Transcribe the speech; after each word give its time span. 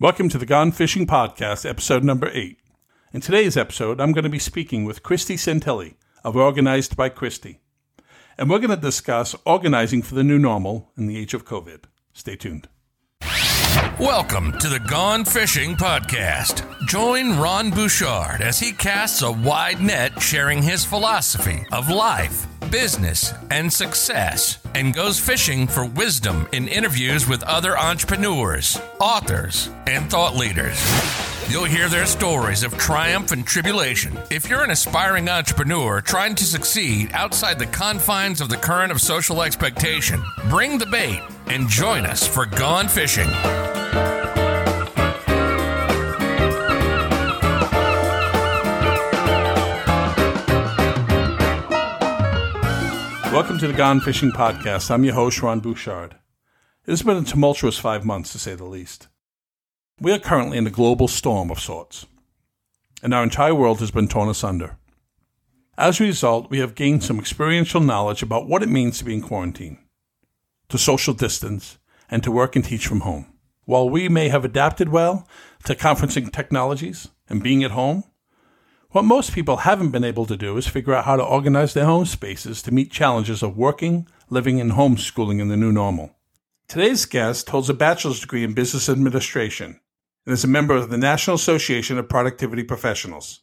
Welcome 0.00 0.28
to 0.28 0.38
the 0.38 0.46
Gone 0.46 0.70
Fishing 0.70 1.08
Podcast, 1.08 1.68
episode 1.68 2.04
number 2.04 2.30
eight. 2.32 2.60
In 3.12 3.20
today's 3.20 3.56
episode, 3.56 4.00
I'm 4.00 4.12
going 4.12 4.22
to 4.22 4.30
be 4.30 4.38
speaking 4.38 4.84
with 4.84 5.02
Christy 5.02 5.34
Santilli 5.34 5.96
of 6.22 6.36
Organized 6.36 6.96
by 6.96 7.08
Christy. 7.08 7.58
And 8.38 8.48
we're 8.48 8.60
going 8.60 8.70
to 8.70 8.76
discuss 8.76 9.34
organizing 9.44 10.02
for 10.02 10.14
the 10.14 10.22
new 10.22 10.38
normal 10.38 10.92
in 10.96 11.08
the 11.08 11.18
age 11.18 11.34
of 11.34 11.44
COVID. 11.44 11.86
Stay 12.12 12.36
tuned. 12.36 12.68
Welcome 14.00 14.56
to 14.60 14.68
the 14.68 14.78
Gone 14.78 15.24
Fishing 15.24 15.74
Podcast. 15.74 16.64
Join 16.86 17.36
Ron 17.36 17.70
Bouchard 17.70 18.40
as 18.40 18.60
he 18.60 18.70
casts 18.70 19.22
a 19.22 19.32
wide 19.32 19.80
net 19.80 20.22
sharing 20.22 20.62
his 20.62 20.84
philosophy 20.84 21.66
of 21.72 21.90
life, 21.90 22.46
business, 22.70 23.34
and 23.50 23.72
success, 23.72 24.60
and 24.76 24.94
goes 24.94 25.18
fishing 25.18 25.66
for 25.66 25.84
wisdom 25.84 26.46
in 26.52 26.68
interviews 26.68 27.26
with 27.26 27.42
other 27.42 27.76
entrepreneurs, 27.76 28.80
authors, 29.00 29.68
and 29.88 30.08
thought 30.08 30.36
leaders. 30.36 30.80
You'll 31.50 31.64
hear 31.64 31.88
their 31.88 32.06
stories 32.06 32.62
of 32.62 32.78
triumph 32.78 33.32
and 33.32 33.44
tribulation. 33.44 34.16
If 34.30 34.48
you're 34.48 34.62
an 34.62 34.70
aspiring 34.70 35.28
entrepreneur 35.28 36.00
trying 36.02 36.36
to 36.36 36.44
succeed 36.44 37.10
outside 37.14 37.58
the 37.58 37.66
confines 37.66 38.40
of 38.40 38.48
the 38.48 38.58
current 38.58 38.92
of 38.92 39.00
social 39.00 39.42
expectation, 39.42 40.22
bring 40.48 40.78
the 40.78 40.86
bait 40.86 41.20
and 41.50 41.68
join 41.68 42.04
us 42.04 42.26
for 42.26 42.44
Gone 42.44 42.88
Fishing. 42.88 43.28
Welcome 53.32 53.58
to 53.58 53.66
the 53.66 53.74
Gone 53.74 54.00
Fishing 54.00 54.30
Podcast. 54.30 54.90
I'm 54.90 55.04
your 55.04 55.14
host, 55.14 55.40
Ron 55.40 55.60
Bouchard. 55.60 56.16
It 56.86 56.90
has 56.90 57.02
been 57.02 57.16
a 57.16 57.24
tumultuous 57.24 57.78
five 57.78 58.04
months, 58.04 58.32
to 58.32 58.38
say 58.38 58.54
the 58.54 58.64
least. 58.64 59.08
We 60.00 60.12
are 60.12 60.18
currently 60.18 60.58
in 60.58 60.66
a 60.66 60.70
global 60.70 61.08
storm 61.08 61.50
of 61.50 61.60
sorts, 61.60 62.04
and 63.02 63.14
our 63.14 63.22
entire 63.22 63.54
world 63.54 63.80
has 63.80 63.90
been 63.90 64.08
torn 64.08 64.28
asunder. 64.28 64.76
As 65.78 66.00
a 66.00 66.04
result, 66.04 66.50
we 66.50 66.58
have 66.58 66.74
gained 66.74 67.04
some 67.04 67.18
experiential 67.18 67.80
knowledge 67.80 68.22
about 68.22 68.48
what 68.48 68.62
it 68.62 68.68
means 68.68 68.98
to 68.98 69.04
be 69.04 69.14
in 69.14 69.22
quarantine, 69.22 69.78
to 70.68 70.78
social 70.78 71.14
distance, 71.14 71.78
and 72.10 72.22
to 72.22 72.30
work 72.30 72.56
and 72.56 72.64
teach 72.64 72.86
from 72.86 73.00
home. 73.00 73.26
While 73.64 73.90
we 73.90 74.08
may 74.08 74.28
have 74.28 74.44
adapted 74.44 74.88
well 74.88 75.28
to 75.64 75.74
conferencing 75.74 76.32
technologies 76.32 77.08
and 77.28 77.42
being 77.42 77.62
at 77.64 77.72
home, 77.72 78.04
what 78.90 79.04
most 79.04 79.34
people 79.34 79.58
haven't 79.58 79.90
been 79.90 80.04
able 80.04 80.24
to 80.24 80.36
do 80.36 80.56
is 80.56 80.66
figure 80.66 80.94
out 80.94 81.04
how 81.04 81.16
to 81.16 81.22
organize 81.22 81.74
their 81.74 81.84
home 81.84 82.06
spaces 82.06 82.62
to 82.62 82.72
meet 82.72 82.90
challenges 82.90 83.42
of 83.42 83.58
working, 83.58 84.08
living, 84.30 84.60
and 84.60 84.72
homeschooling 84.72 85.40
in 85.40 85.48
the 85.48 85.56
new 85.58 85.70
normal. 85.70 86.16
Today's 86.68 87.04
guest 87.04 87.50
holds 87.50 87.68
a 87.68 87.74
bachelor's 87.74 88.20
degree 88.20 88.44
in 88.44 88.54
business 88.54 88.88
administration 88.88 89.80
and 90.24 90.32
is 90.32 90.44
a 90.44 90.48
member 90.48 90.74
of 90.74 90.88
the 90.88 90.96
National 90.96 91.36
Association 91.36 91.98
of 91.98 92.08
Productivity 92.08 92.62
Professionals. 92.62 93.40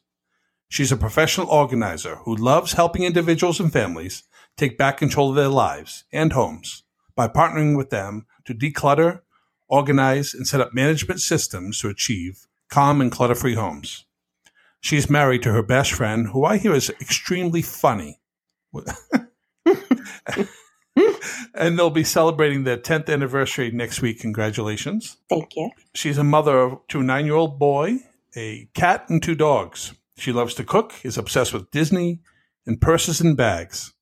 She's 0.69 0.91
a 0.91 0.97
professional 0.97 1.47
organizer 1.47 2.15
who 2.17 2.35
loves 2.35 2.73
helping 2.73 3.03
individuals 3.03 3.59
and 3.59 3.71
families 3.71 4.23
take 4.57 4.77
back 4.77 4.97
control 4.97 5.29
of 5.29 5.35
their 5.35 5.47
lives 5.47 6.05
and 6.11 6.33
homes 6.33 6.84
by 7.15 7.27
partnering 7.27 7.77
with 7.77 7.89
them 7.89 8.25
to 8.45 8.53
declutter, 8.53 9.21
organize, 9.67 10.33
and 10.33 10.47
set 10.47 10.61
up 10.61 10.73
management 10.73 11.21
systems 11.21 11.79
to 11.79 11.89
achieve 11.89 12.47
calm 12.69 13.01
and 13.01 13.11
clutter 13.11 13.35
free 13.35 13.55
homes. 13.55 14.05
She's 14.81 15.09
married 15.09 15.41
to 15.43 15.51
her 15.51 15.63
best 15.63 15.93
friend, 15.93 16.27
who 16.27 16.45
I 16.45 16.57
hear 16.57 16.75
is 16.75 16.91
extremely 17.01 17.63
funny. 17.63 18.19
and 21.55 21.79
they'll 21.79 21.89
be 21.89 22.03
celebrating 22.03 22.63
their 22.63 22.77
10th 22.77 23.11
anniversary 23.11 23.71
next 23.71 24.01
week. 24.01 24.19
Congratulations. 24.19 25.17
Thank 25.27 25.55
you. 25.55 25.71
She's 25.95 26.19
a 26.19 26.23
mother 26.23 26.77
to 26.89 26.99
a 26.99 27.03
nine 27.03 27.25
year 27.25 27.35
old 27.35 27.57
boy, 27.57 27.99
a 28.35 28.69
cat, 28.75 29.09
and 29.09 29.23
two 29.23 29.33
dogs. 29.35 29.95
She 30.17 30.31
loves 30.31 30.53
to 30.55 30.63
cook, 30.63 30.93
is 31.03 31.17
obsessed 31.17 31.51
with 31.53 31.71
Disney, 31.71 32.19
and 32.67 32.79
purses 32.79 33.19
and 33.21 33.35
bags. 33.35 33.94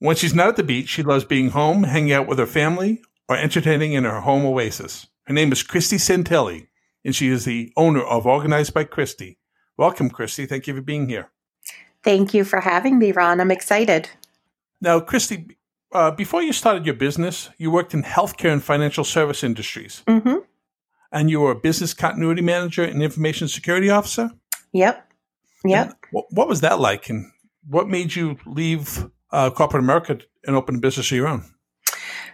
When 0.00 0.16
she's 0.16 0.34
not 0.34 0.48
at 0.48 0.56
the 0.56 0.62
beach, 0.62 0.88
she 0.88 1.02
loves 1.02 1.24
being 1.24 1.50
home, 1.50 1.82
hanging 1.82 2.14
out 2.14 2.26
with 2.26 2.38
her 2.38 2.46
family, 2.46 3.02
or 3.28 3.36
entertaining 3.36 3.92
in 3.92 4.04
her 4.04 4.20
home 4.20 4.46
oasis. 4.46 5.08
Her 5.24 5.34
name 5.34 5.52
is 5.52 5.62
Christy 5.62 5.96
Santilli, 5.96 6.68
and 7.04 7.14
she 7.14 7.28
is 7.28 7.44
the 7.44 7.70
owner 7.76 8.00
of 8.00 8.26
Organized 8.26 8.72
by 8.72 8.84
Christy. 8.84 9.38
Welcome, 9.76 10.08
Christy. 10.08 10.46
Thank 10.46 10.66
you 10.66 10.74
for 10.74 10.80
being 10.80 11.06
here. 11.10 11.30
Thank 12.02 12.32
you 12.32 12.44
for 12.44 12.62
having 12.62 12.98
me, 12.98 13.12
Ron. 13.12 13.42
I'm 13.42 13.50
excited. 13.50 14.08
Now, 14.80 15.00
Christy, 15.00 15.58
uh, 15.92 16.12
before 16.12 16.42
you 16.42 16.54
started 16.54 16.86
your 16.86 16.94
business, 16.94 17.50
you 17.58 17.70
worked 17.70 17.92
in 17.92 18.02
healthcare 18.02 18.54
and 18.54 18.64
financial 18.64 19.04
service 19.04 19.44
industries. 19.44 20.02
Mm-hmm. 20.06 20.36
And 21.12 21.28
you 21.28 21.40
were 21.40 21.50
a 21.50 21.60
business 21.60 21.92
continuity 21.92 22.40
manager 22.40 22.84
and 22.84 23.02
information 23.02 23.48
security 23.48 23.90
officer? 23.90 24.30
Yep. 24.72 25.12
Yep. 25.62 26.06
What, 26.10 26.48
was 26.48 26.62
that 26.62 26.80
like? 26.80 27.10
And 27.10 27.30
what 27.68 27.86
made 27.86 28.14
you 28.14 28.38
leave 28.46 29.10
uh, 29.32 29.50
corporate 29.50 29.82
America 29.82 30.18
and 30.46 30.56
open 30.56 30.76
a 30.76 30.78
business 30.78 31.10
of 31.10 31.16
your 31.16 31.28
own? 31.28 31.44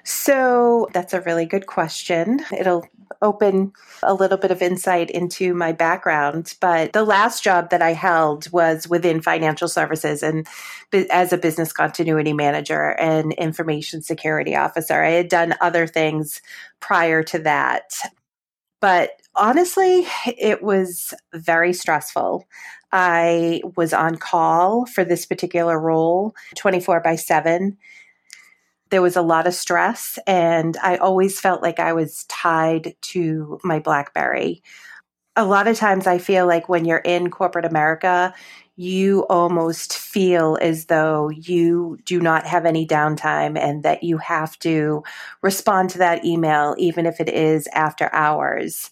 So 0.05 0.89
that's 0.93 1.15
a 1.15 1.21
really 1.23 1.47
good 1.47 1.67
question. 1.67 2.45
It'll 2.57 2.87
open 3.23 3.73
a 4.03 4.15
little 4.15 4.39
bit 4.39 4.51
of 4.51 4.63
insight 4.63 5.11
into 5.11 5.55
my 5.55 5.73
background. 5.73 6.55
But 6.61 6.93
the 6.93 7.05
last 7.05 7.43
job 7.43 7.71
that 7.71 7.83
I 7.83 7.93
held 7.93 8.51
was 8.53 8.89
within 8.89 9.21
financial 9.21 9.69
services 9.69 10.23
and 10.23 10.47
as 11.11 11.33
a 11.33 11.39
business 11.39 11.73
continuity 11.73 12.33
manager 12.33 12.91
and 13.01 13.33
information 13.33 14.03
security 14.03 14.55
officer. 14.55 15.03
I 15.03 15.11
had 15.11 15.29
done 15.29 15.55
other 15.61 15.87
things 15.87 16.41
prior 16.81 17.23
to 17.25 17.41
that. 17.41 17.95
But 18.81 19.11
honestly, 19.35 20.07
it 20.27 20.63
was 20.63 21.15
very 21.35 21.73
stressful. 21.73 22.47
I 22.93 23.63
was 23.77 23.93
on 23.93 24.17
call 24.17 24.87
for 24.87 25.05
this 25.05 25.27
particular 25.27 25.79
role 25.79 26.35
24 26.57 27.01
by 27.01 27.17
7 27.17 27.77
there 28.91 29.03
was 29.03 29.17
a 29.17 29.23
lot 29.23 29.47
of 29.47 29.55
stress 29.55 30.19
and 30.27 30.77
I 30.83 30.97
always 30.97 31.41
felt 31.41 31.63
like 31.63 31.81
I 31.81 31.93
was 31.93 32.25
tied 32.25 32.95
to 33.03 33.59
my 33.65 33.79
Blackberry. 33.79 34.63
A 35.35 35.45
lot 35.45 35.67
of 35.67 35.77
times 35.77 36.07
I 36.07 36.19
feel 36.19 36.47
like 36.47 36.69
when 36.69 36.85
you're 36.85 36.99
in 36.99 37.31
corporate 37.31 37.65
America, 37.65 38.33
you 38.77 39.27
almost 39.29 39.97
feel 39.97 40.59
as 40.61 40.87
though 40.87 41.31
you 41.31 41.99
do 42.05 42.21
not 42.21 42.47
have 42.47 42.65
any 42.65 42.87
downtime 42.87 43.59
and 43.59 43.83
that 43.83 44.03
you 44.03 44.19
have 44.19 44.59
to 44.61 45.03
respond 45.43 45.91
to 45.91 45.99
that 45.99 46.25
email, 46.25 46.75
even 46.79 47.07
if 47.07 47.21
it 47.21 47.29
is 47.29 47.69
after 47.73 48.13
hours. 48.15 48.91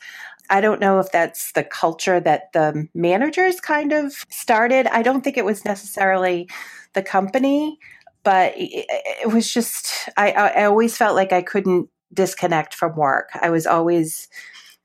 I 0.50 0.60
don't 0.60 0.81
know 0.81 0.99
if 0.99 1.10
that's 1.10 1.53
the 1.53 1.65
culture 1.65 2.21
that 2.21 2.53
the 2.53 2.88
managers 2.94 3.60
kind 3.60 3.93
of 3.93 4.12
started. 4.31 4.87
I 4.88 5.03
don't 5.03 5.22
think 5.22 5.37
it 5.37 5.44
was 5.44 5.65
necessarily 5.65 6.49
the 6.93 7.03
company 7.03 7.78
but 8.25 8.54
it, 8.56 9.33
was 9.33 9.53
just 9.53 10.09
I, 10.16 10.33
I 10.33 10.65
always 10.65 10.97
felt 10.97 11.15
like 11.15 11.33
I 11.33 11.43
couldn't 11.43 11.88
disconnect 12.12 12.75
from 12.75 12.97
work. 12.97 13.28
I 13.41 13.50
was 13.50 13.66
always 13.66 14.28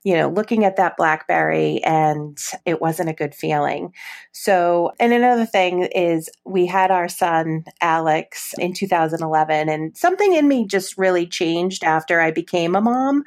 you 0.02 0.14
know, 0.14 0.28
looking 0.30 0.64
at 0.64 0.76
that 0.76 0.96
Blackberry 0.96 1.82
and 1.84 2.38
it 2.64 2.80
wasn't 2.80 3.10
a 3.10 3.14
good 3.14 3.34
feeling. 3.34 3.92
So, 4.32 4.92
and 4.98 5.12
another 5.12 5.44
thing 5.44 5.82
is 5.82 6.30
we 6.44 6.64
had 6.64 6.90
our 6.90 7.08
son, 7.08 7.64
Alex, 7.82 8.54
in 8.58 8.72
2011, 8.72 9.68
and 9.68 9.94
something 9.96 10.34
in 10.34 10.48
me 10.48 10.66
just 10.66 10.96
really 10.96 11.26
changed 11.26 11.84
after 11.84 12.18
I 12.20 12.30
became 12.30 12.74
a 12.74 12.80
mom. 12.80 13.24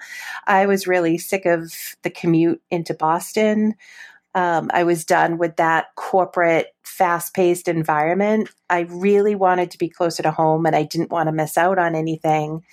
I 0.47 0.65
was 0.65 0.87
really 0.87 1.19
sick 1.19 1.45
of 1.45 1.95
the 2.01 2.09
commute 2.09 2.61
into 2.71 2.95
Boston. 2.95 3.75
Um, 4.33 4.71
I 4.73 4.83
was 4.83 5.05
done 5.05 5.37
with 5.37 5.57
that 5.57 5.93
corporate, 5.95 6.73
fast 6.81 7.35
paced 7.35 7.67
environment. 7.67 8.49
I 8.67 8.81
really 8.89 9.35
wanted 9.35 9.69
to 9.71 9.77
be 9.77 9.89
closer 9.89 10.23
to 10.23 10.31
home 10.31 10.65
and 10.65 10.75
I 10.75 10.83
didn't 10.83 11.11
want 11.11 11.27
to 11.27 11.33
miss 11.33 11.55
out 11.55 11.77
on 11.77 11.93
anything 11.93 12.63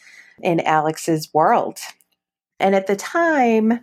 in 0.43 0.61
Alex's 0.61 1.29
world. 1.35 1.81
And 2.61 2.75
at 2.75 2.87
the 2.87 2.97
time, 2.97 3.81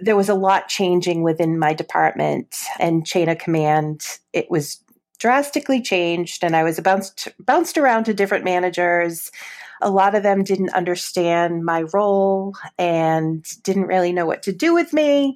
there 0.00 0.16
was 0.16 0.28
a 0.28 0.34
lot 0.34 0.68
changing 0.68 1.22
within 1.22 1.58
my 1.58 1.74
department 1.74 2.56
and 2.78 3.06
chain 3.06 3.28
of 3.28 3.38
command. 3.38 4.02
It 4.32 4.50
was 4.50 4.78
drastically 5.18 5.80
changed, 5.80 6.42
and 6.42 6.56
I 6.56 6.64
was 6.64 6.80
bounced 6.80 7.28
bounced 7.38 7.78
around 7.78 8.04
to 8.04 8.14
different 8.14 8.44
managers 8.44 9.30
a 9.82 9.90
lot 9.90 10.14
of 10.14 10.22
them 10.22 10.44
didn't 10.44 10.74
understand 10.74 11.64
my 11.64 11.82
role 11.92 12.54
and 12.78 13.44
didn't 13.62 13.86
really 13.86 14.12
know 14.12 14.24
what 14.24 14.42
to 14.44 14.52
do 14.52 14.72
with 14.72 14.92
me. 14.92 15.34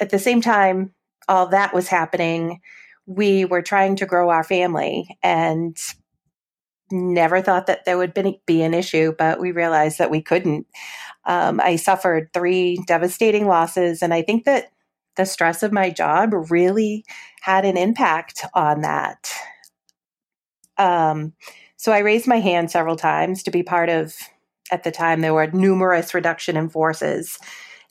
At 0.00 0.10
the 0.10 0.18
same 0.18 0.40
time, 0.40 0.92
all 1.28 1.46
that 1.48 1.74
was 1.74 1.88
happening. 1.88 2.60
We 3.06 3.44
were 3.44 3.62
trying 3.62 3.96
to 3.96 4.06
grow 4.06 4.30
our 4.30 4.44
family 4.44 5.18
and 5.22 5.76
never 6.92 7.40
thought 7.40 7.66
that 7.66 7.84
there 7.84 7.98
would 7.98 8.14
be 8.46 8.62
an 8.62 8.74
issue, 8.74 9.14
but 9.16 9.40
we 9.40 9.52
realized 9.52 9.98
that 9.98 10.10
we 10.10 10.22
couldn't. 10.22 10.66
Um, 11.24 11.60
I 11.60 11.76
suffered 11.76 12.30
three 12.32 12.78
devastating 12.86 13.46
losses, 13.46 14.02
and 14.02 14.12
I 14.12 14.22
think 14.22 14.44
that 14.44 14.72
the 15.16 15.26
stress 15.26 15.62
of 15.62 15.72
my 15.72 15.90
job 15.90 16.30
really 16.50 17.04
had 17.40 17.64
an 17.64 17.76
impact 17.76 18.44
on 18.54 18.82
that. 18.82 19.30
Um, 20.78 21.34
so 21.76 21.92
I 21.92 21.98
raised 21.98 22.26
my 22.26 22.40
hand 22.40 22.70
several 22.70 22.96
times 22.96 23.42
to 23.42 23.50
be 23.50 23.62
part 23.62 23.88
of, 23.88 24.16
at 24.70 24.84
the 24.84 24.90
time, 24.90 25.20
there 25.20 25.34
were 25.34 25.48
numerous 25.48 26.14
reduction 26.14 26.56
in 26.56 26.68
forces. 26.68 27.38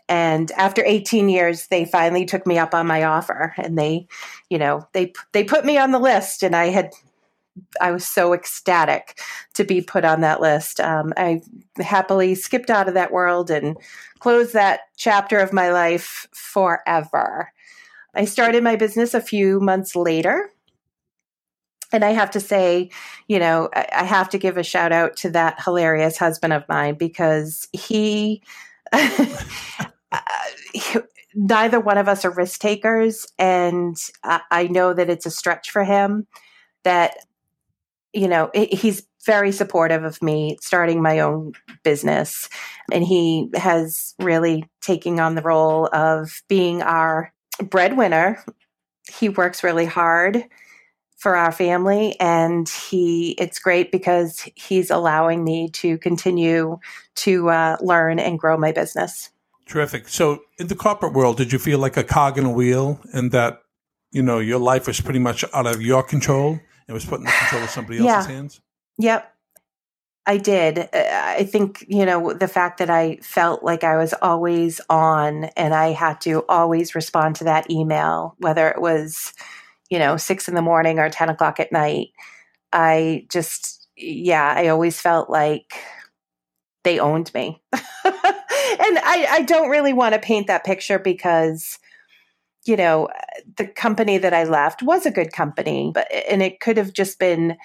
And 0.07 0.51
after 0.51 0.83
18 0.83 1.29
years, 1.29 1.67
they 1.67 1.85
finally 1.85 2.25
took 2.25 2.47
me 2.47 2.57
up 2.57 2.73
on 2.73 2.87
my 2.87 3.03
offer 3.03 3.53
and 3.57 3.77
they, 3.77 4.07
you 4.49 4.57
know, 4.57 4.87
they, 4.93 5.13
they 5.31 5.43
put 5.43 5.63
me 5.63 5.77
on 5.77 5.91
the 5.91 5.99
list 5.99 6.43
and 6.43 6.55
I 6.55 6.67
had, 6.67 6.91
I 7.79 7.91
was 7.91 8.07
so 8.07 8.33
ecstatic 8.33 9.19
to 9.55 9.63
be 9.63 9.81
put 9.81 10.05
on 10.05 10.21
that 10.21 10.41
list. 10.41 10.79
Um, 10.79 11.13
I 11.17 11.41
happily 11.77 12.35
skipped 12.35 12.69
out 12.69 12.87
of 12.87 12.93
that 12.93 13.11
world 13.11 13.49
and 13.49 13.77
closed 14.19 14.53
that 14.53 14.81
chapter 14.97 15.37
of 15.39 15.51
my 15.53 15.71
life 15.71 16.27
forever. 16.33 17.51
I 18.13 18.25
started 18.25 18.63
my 18.63 18.75
business 18.75 19.13
a 19.13 19.21
few 19.21 19.59
months 19.59 19.95
later. 19.95 20.49
And 21.93 22.05
I 22.05 22.11
have 22.11 22.31
to 22.31 22.39
say, 22.39 22.89
you 23.27 23.37
know, 23.37 23.69
I 23.73 24.05
have 24.05 24.29
to 24.29 24.37
give 24.37 24.57
a 24.57 24.63
shout 24.63 24.93
out 24.93 25.17
to 25.17 25.29
that 25.31 25.61
hilarious 25.61 26.17
husband 26.17 26.53
of 26.53 26.63
mine 26.69 26.95
because 26.95 27.67
he, 27.73 28.41
neither 31.35 31.81
one 31.81 31.97
of 31.97 32.07
us 32.07 32.23
are 32.23 32.31
risk 32.31 32.61
takers. 32.61 33.27
And 33.37 33.97
I 34.23 34.67
know 34.67 34.93
that 34.93 35.09
it's 35.09 35.25
a 35.25 35.31
stretch 35.31 35.69
for 35.69 35.83
him 35.83 36.27
that, 36.83 37.15
you 38.13 38.27
know, 38.27 38.49
he's 38.53 39.05
very 39.25 39.51
supportive 39.51 40.03
of 40.03 40.21
me 40.21 40.57
starting 40.61 41.01
my 41.01 41.19
own 41.19 41.53
business. 41.83 42.49
And 42.91 43.03
he 43.03 43.49
has 43.55 44.15
really 44.19 44.65
taken 44.81 45.19
on 45.19 45.35
the 45.35 45.41
role 45.41 45.87
of 45.93 46.41
being 46.47 46.81
our 46.81 47.31
breadwinner. 47.61 48.43
He 49.11 49.29
works 49.29 49.63
really 49.63 49.85
hard 49.85 50.45
for 51.21 51.35
our 51.35 51.51
family 51.51 52.19
and 52.19 52.67
he 52.67 53.35
it's 53.37 53.59
great 53.59 53.91
because 53.91 54.49
he's 54.55 54.89
allowing 54.89 55.43
me 55.43 55.69
to 55.69 55.99
continue 55.99 56.79
to 57.13 57.47
uh, 57.47 57.77
learn 57.79 58.17
and 58.17 58.39
grow 58.39 58.57
my 58.57 58.71
business 58.71 59.29
terrific 59.67 60.07
so 60.07 60.41
in 60.57 60.65
the 60.65 60.73
corporate 60.73 61.13
world 61.13 61.37
did 61.37 61.53
you 61.53 61.59
feel 61.59 61.77
like 61.77 61.95
a 61.95 62.03
cog 62.03 62.39
in 62.39 62.45
a 62.45 62.49
wheel 62.49 62.99
and 63.13 63.31
that 63.31 63.61
you 64.11 64.23
know 64.23 64.39
your 64.39 64.57
life 64.57 64.87
was 64.87 64.99
pretty 64.99 65.19
much 65.19 65.45
out 65.53 65.67
of 65.67 65.79
your 65.79 66.01
control 66.01 66.59
and 66.91 66.93
was 66.93 67.05
put 67.05 67.19
in 67.19 67.25
the 67.25 67.31
control 67.31 67.63
of 67.63 67.69
somebody 67.69 67.97
else's 67.99 68.29
yeah. 68.29 68.35
hands 68.35 68.61
yep 68.97 69.33
I 70.25 70.37
did. 70.37 70.77
Uh, 70.79 70.87
I 70.93 71.43
think, 71.45 71.83
you 71.87 72.05
know, 72.05 72.33
the 72.33 72.47
fact 72.47 72.77
that 72.77 72.89
I 72.89 73.17
felt 73.23 73.63
like 73.63 73.83
I 73.83 73.97
was 73.97 74.13
always 74.21 74.79
on 74.89 75.45
and 75.57 75.73
I 75.73 75.91
had 75.91 76.21
to 76.21 76.45
always 76.47 76.93
respond 76.93 77.37
to 77.37 77.43
that 77.45 77.69
email, 77.71 78.35
whether 78.37 78.69
it 78.69 78.79
was, 78.79 79.33
you 79.89 79.97
know, 79.97 80.17
six 80.17 80.47
in 80.47 80.55
the 80.55 80.61
morning 80.61 80.99
or 80.99 81.09
10 81.09 81.29
o'clock 81.29 81.59
at 81.59 81.71
night. 81.71 82.09
I 82.71 83.25
just, 83.29 83.87
yeah, 83.97 84.53
I 84.55 84.67
always 84.67 85.01
felt 85.01 85.29
like 85.29 85.73
they 86.83 86.99
owned 86.99 87.33
me. 87.33 87.61
and 87.73 87.83
I, 88.05 89.27
I 89.29 89.41
don't 89.41 89.69
really 89.69 89.93
want 89.93 90.13
to 90.13 90.19
paint 90.19 90.47
that 90.47 90.63
picture 90.63 90.99
because, 90.99 91.79
you 92.65 92.75
know, 92.75 93.09
the 93.57 93.67
company 93.67 94.17
that 94.17 94.33
I 94.33 94.43
left 94.43 94.83
was 94.83 95.05
a 95.05 95.11
good 95.11 95.33
company, 95.33 95.91
but, 95.93 96.07
and 96.29 96.41
it 96.41 96.59
could 96.59 96.77
have 96.77 96.93
just 96.93 97.17
been 97.17 97.57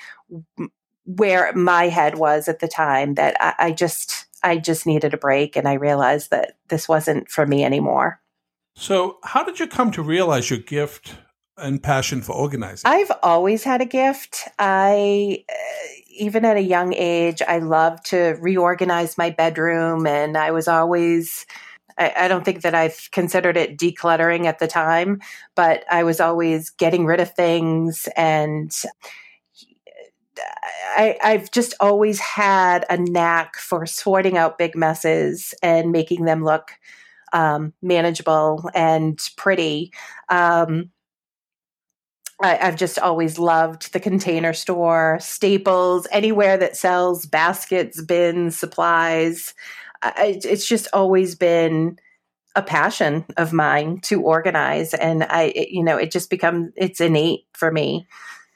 where 1.04 1.52
my 1.52 1.88
head 1.88 2.18
was 2.18 2.48
at 2.48 2.60
the 2.60 2.68
time 2.68 3.14
that 3.14 3.36
I, 3.40 3.66
I 3.66 3.72
just 3.72 4.26
I 4.42 4.58
just 4.58 4.86
needed 4.86 5.14
a 5.14 5.18
break 5.18 5.56
and 5.56 5.66
I 5.66 5.74
realized 5.74 6.30
that 6.30 6.56
this 6.68 6.88
wasn't 6.88 7.28
for 7.28 7.46
me 7.46 7.64
anymore. 7.64 8.20
So, 8.74 9.18
how 9.24 9.42
did 9.42 9.58
you 9.58 9.66
come 9.66 9.90
to 9.92 10.02
realize 10.02 10.50
your 10.50 10.58
gift 10.58 11.16
and 11.56 11.82
passion 11.82 12.20
for 12.22 12.32
organizing? 12.32 12.82
I've 12.84 13.12
always 13.22 13.64
had 13.64 13.80
a 13.80 13.86
gift. 13.86 14.48
I 14.58 15.44
uh, 15.48 15.88
even 16.10 16.44
at 16.44 16.56
a 16.56 16.62
young 16.62 16.94
age, 16.94 17.42
I 17.46 17.58
loved 17.58 18.06
to 18.06 18.36
reorganize 18.40 19.18
my 19.18 19.30
bedroom 19.30 20.06
and 20.06 20.36
I 20.36 20.50
was 20.50 20.68
always 20.68 21.46
I, 21.98 22.12
I 22.16 22.28
don't 22.28 22.44
think 22.44 22.62
that 22.62 22.74
I've 22.74 23.08
considered 23.12 23.56
it 23.56 23.78
decluttering 23.78 24.46
at 24.46 24.58
the 24.58 24.68
time, 24.68 25.20
but 25.54 25.84
I 25.90 26.04
was 26.04 26.20
always 26.20 26.70
getting 26.70 27.06
rid 27.06 27.20
of 27.20 27.32
things 27.32 28.08
and 28.16 28.72
I, 30.96 31.16
I've 31.22 31.50
just 31.50 31.74
always 31.80 32.20
had 32.20 32.84
a 32.90 32.96
knack 32.96 33.56
for 33.56 33.86
sorting 33.86 34.36
out 34.36 34.58
big 34.58 34.76
messes 34.76 35.54
and 35.62 35.92
making 35.92 36.24
them 36.24 36.44
look 36.44 36.72
um, 37.32 37.72
manageable 37.82 38.70
and 38.74 39.20
pretty. 39.36 39.92
Um, 40.28 40.90
I, 42.42 42.56
have 42.56 42.76
just 42.76 42.98
always 42.98 43.38
loved 43.38 43.92
the 43.92 44.00
container 44.00 44.52
store, 44.52 45.18
Staples, 45.20 46.06
anywhere 46.10 46.58
that 46.58 46.76
sells 46.76 47.24
baskets, 47.24 48.02
bins, 48.02 48.58
supplies. 48.58 49.54
I, 50.02 50.38
it's 50.44 50.66
just 50.66 50.88
always 50.92 51.34
been 51.34 51.98
a 52.54 52.62
passion 52.62 53.24
of 53.36 53.52
mine 53.52 54.00
to 54.04 54.22
organize, 54.22 54.94
and 54.94 55.24
I, 55.24 55.52
it, 55.54 55.68
you 55.70 55.82
know, 55.82 55.96
it 55.96 56.10
just 56.10 56.30
becomes 56.30 56.72
it's 56.76 57.00
innate 57.00 57.46
for 57.52 57.70
me 57.70 58.06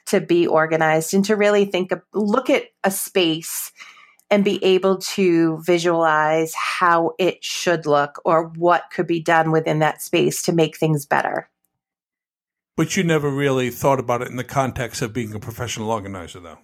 to 0.07 0.19
be 0.19 0.47
organized 0.47 1.13
and 1.13 1.23
to 1.25 1.35
really 1.35 1.65
think 1.65 1.91
of, 1.91 2.01
look 2.13 2.49
at 2.49 2.65
a 2.83 2.91
space 2.91 3.71
and 4.29 4.43
be 4.43 4.63
able 4.63 4.97
to 4.97 5.61
visualize 5.61 6.53
how 6.55 7.11
it 7.19 7.43
should 7.43 7.85
look 7.85 8.21
or 8.25 8.47
what 8.55 8.85
could 8.93 9.05
be 9.05 9.21
done 9.21 9.51
within 9.51 9.79
that 9.79 10.01
space 10.01 10.41
to 10.41 10.53
make 10.53 10.77
things 10.77 11.05
better. 11.05 11.49
But 12.77 12.95
you 12.95 13.03
never 13.03 13.29
really 13.29 13.69
thought 13.69 13.99
about 13.99 14.21
it 14.21 14.29
in 14.29 14.37
the 14.37 14.43
context 14.43 15.01
of 15.01 15.13
being 15.13 15.35
a 15.35 15.39
professional 15.39 15.91
organizer, 15.91 16.39
though. 16.39 16.59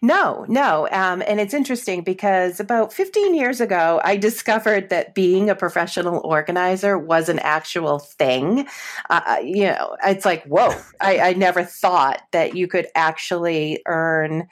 No, 0.00 0.46
no. 0.48 0.88
Um, 0.92 1.22
and 1.26 1.40
it's 1.40 1.54
interesting 1.54 2.02
because 2.02 2.60
about 2.60 2.92
15 2.92 3.34
years 3.34 3.60
ago, 3.60 4.00
I 4.04 4.16
discovered 4.16 4.90
that 4.90 5.14
being 5.14 5.50
a 5.50 5.56
professional 5.56 6.20
organizer 6.24 6.96
was 6.96 7.28
an 7.28 7.40
actual 7.40 7.98
thing. 7.98 8.68
Uh, 9.10 9.20
uh 9.26 9.36
you 9.42 9.64
know, 9.64 9.96
it's 10.04 10.24
like, 10.24 10.44
whoa, 10.44 10.72
I, 11.00 11.18
I 11.20 11.32
never 11.34 11.64
thought 11.64 12.22
that 12.32 12.54
you 12.54 12.68
could 12.68 12.86
actually 12.94 13.82
earn 13.86 14.46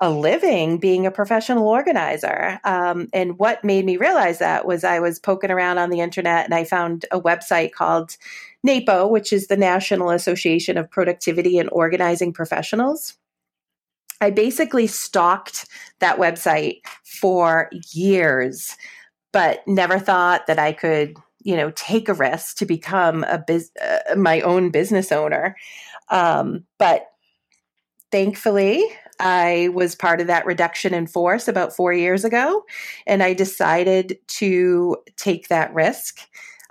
a 0.00 0.10
living 0.10 0.78
being 0.78 1.06
a 1.06 1.10
professional 1.10 1.68
organizer. 1.68 2.60
Um, 2.64 3.08
and 3.12 3.38
what 3.38 3.64
made 3.64 3.84
me 3.84 3.96
realize 3.96 4.38
that 4.38 4.66
was 4.66 4.84
I 4.84 5.00
was 5.00 5.18
poking 5.18 5.50
around 5.50 5.78
on 5.78 5.90
the 5.90 6.00
internet 6.00 6.44
and 6.44 6.54
I 6.54 6.64
found 6.64 7.06
a 7.10 7.20
website 7.20 7.72
called 7.72 8.16
NAPO, 8.66 9.08
which 9.10 9.32
is 9.32 9.46
the 9.46 9.56
National 9.56 10.10
Association 10.10 10.76
of 10.76 10.90
Productivity 10.90 11.58
and 11.58 11.70
Organizing 11.72 12.32
Professionals. 12.32 13.16
I 14.20 14.30
basically 14.30 14.86
stalked 14.86 15.68
that 16.00 16.18
website 16.18 16.80
for 17.04 17.70
years, 17.92 18.76
but 19.32 19.66
never 19.66 19.98
thought 19.98 20.46
that 20.46 20.58
I 20.58 20.72
could, 20.72 21.16
you 21.42 21.56
know, 21.56 21.70
take 21.76 22.08
a 22.08 22.14
risk 22.14 22.56
to 22.58 22.66
become 22.66 23.24
a 23.24 23.38
biz- 23.38 23.72
uh, 23.82 24.16
my 24.16 24.40
own 24.40 24.70
business 24.70 25.12
owner. 25.12 25.56
Um, 26.10 26.64
but 26.78 27.06
thankfully, 28.10 28.84
I 29.18 29.70
was 29.72 29.94
part 29.94 30.20
of 30.20 30.26
that 30.26 30.46
reduction 30.46 30.94
in 30.94 31.06
force 31.06 31.48
about 31.48 31.74
four 31.74 31.92
years 31.92 32.24
ago, 32.24 32.64
and 33.06 33.22
I 33.22 33.34
decided 33.34 34.18
to 34.28 34.96
take 35.16 35.48
that 35.48 35.72
risk. 35.74 36.20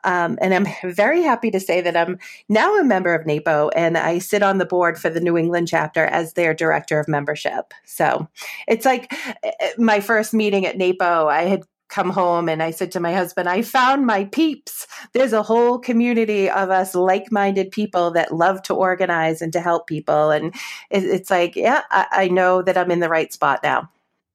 Um, 0.05 0.37
and 0.39 0.53
I'm 0.53 0.67
very 0.93 1.21
happy 1.21 1.51
to 1.51 1.59
say 1.59 1.81
that 1.81 1.97
I'm 1.97 2.19
now 2.47 2.77
a 2.77 2.83
member 2.83 3.13
of 3.13 3.25
NAPO 3.25 3.71
and 3.75 3.97
I 3.97 4.19
sit 4.19 4.43
on 4.43 4.59
the 4.59 4.65
board 4.65 4.97
for 4.97 5.09
the 5.09 5.19
New 5.19 5.35
England 5.35 5.67
chapter 5.67 6.05
as 6.05 6.33
their 6.33 6.53
director 6.53 6.99
of 6.99 7.07
membership. 7.07 7.73
So 7.85 8.27
it's 8.67 8.85
like 8.85 9.11
eh, 9.43 9.51
eh, 9.59 9.71
my 9.77 9.99
first 9.99 10.33
meeting 10.33 10.65
at 10.65 10.77
NAPO, 10.77 11.27
I 11.27 11.43
had 11.43 11.63
come 11.89 12.09
home 12.09 12.49
and 12.49 12.61
I 12.61 12.71
said 12.71 12.91
to 12.93 12.99
my 12.99 13.13
husband, 13.13 13.49
I 13.49 13.61
found 13.61 14.05
my 14.05 14.25
peeps. 14.25 14.87
There's 15.13 15.33
a 15.33 15.43
whole 15.43 15.79
community 15.79 16.49
of 16.49 16.69
us 16.69 16.95
like 16.95 17.31
minded 17.31 17.71
people 17.71 18.11
that 18.11 18.33
love 18.33 18.61
to 18.63 18.73
organize 18.73 19.41
and 19.41 19.53
to 19.53 19.61
help 19.61 19.87
people. 19.87 20.31
And 20.31 20.53
it's 20.89 21.29
like, 21.29 21.55
yeah, 21.55 21.81
I 21.91 22.27
know 22.27 22.61
that 22.61 22.77
I'm 22.77 22.91
in 22.91 22.99
the 22.99 23.09
right 23.09 23.31
spot 23.31 23.61
now. 23.63 23.89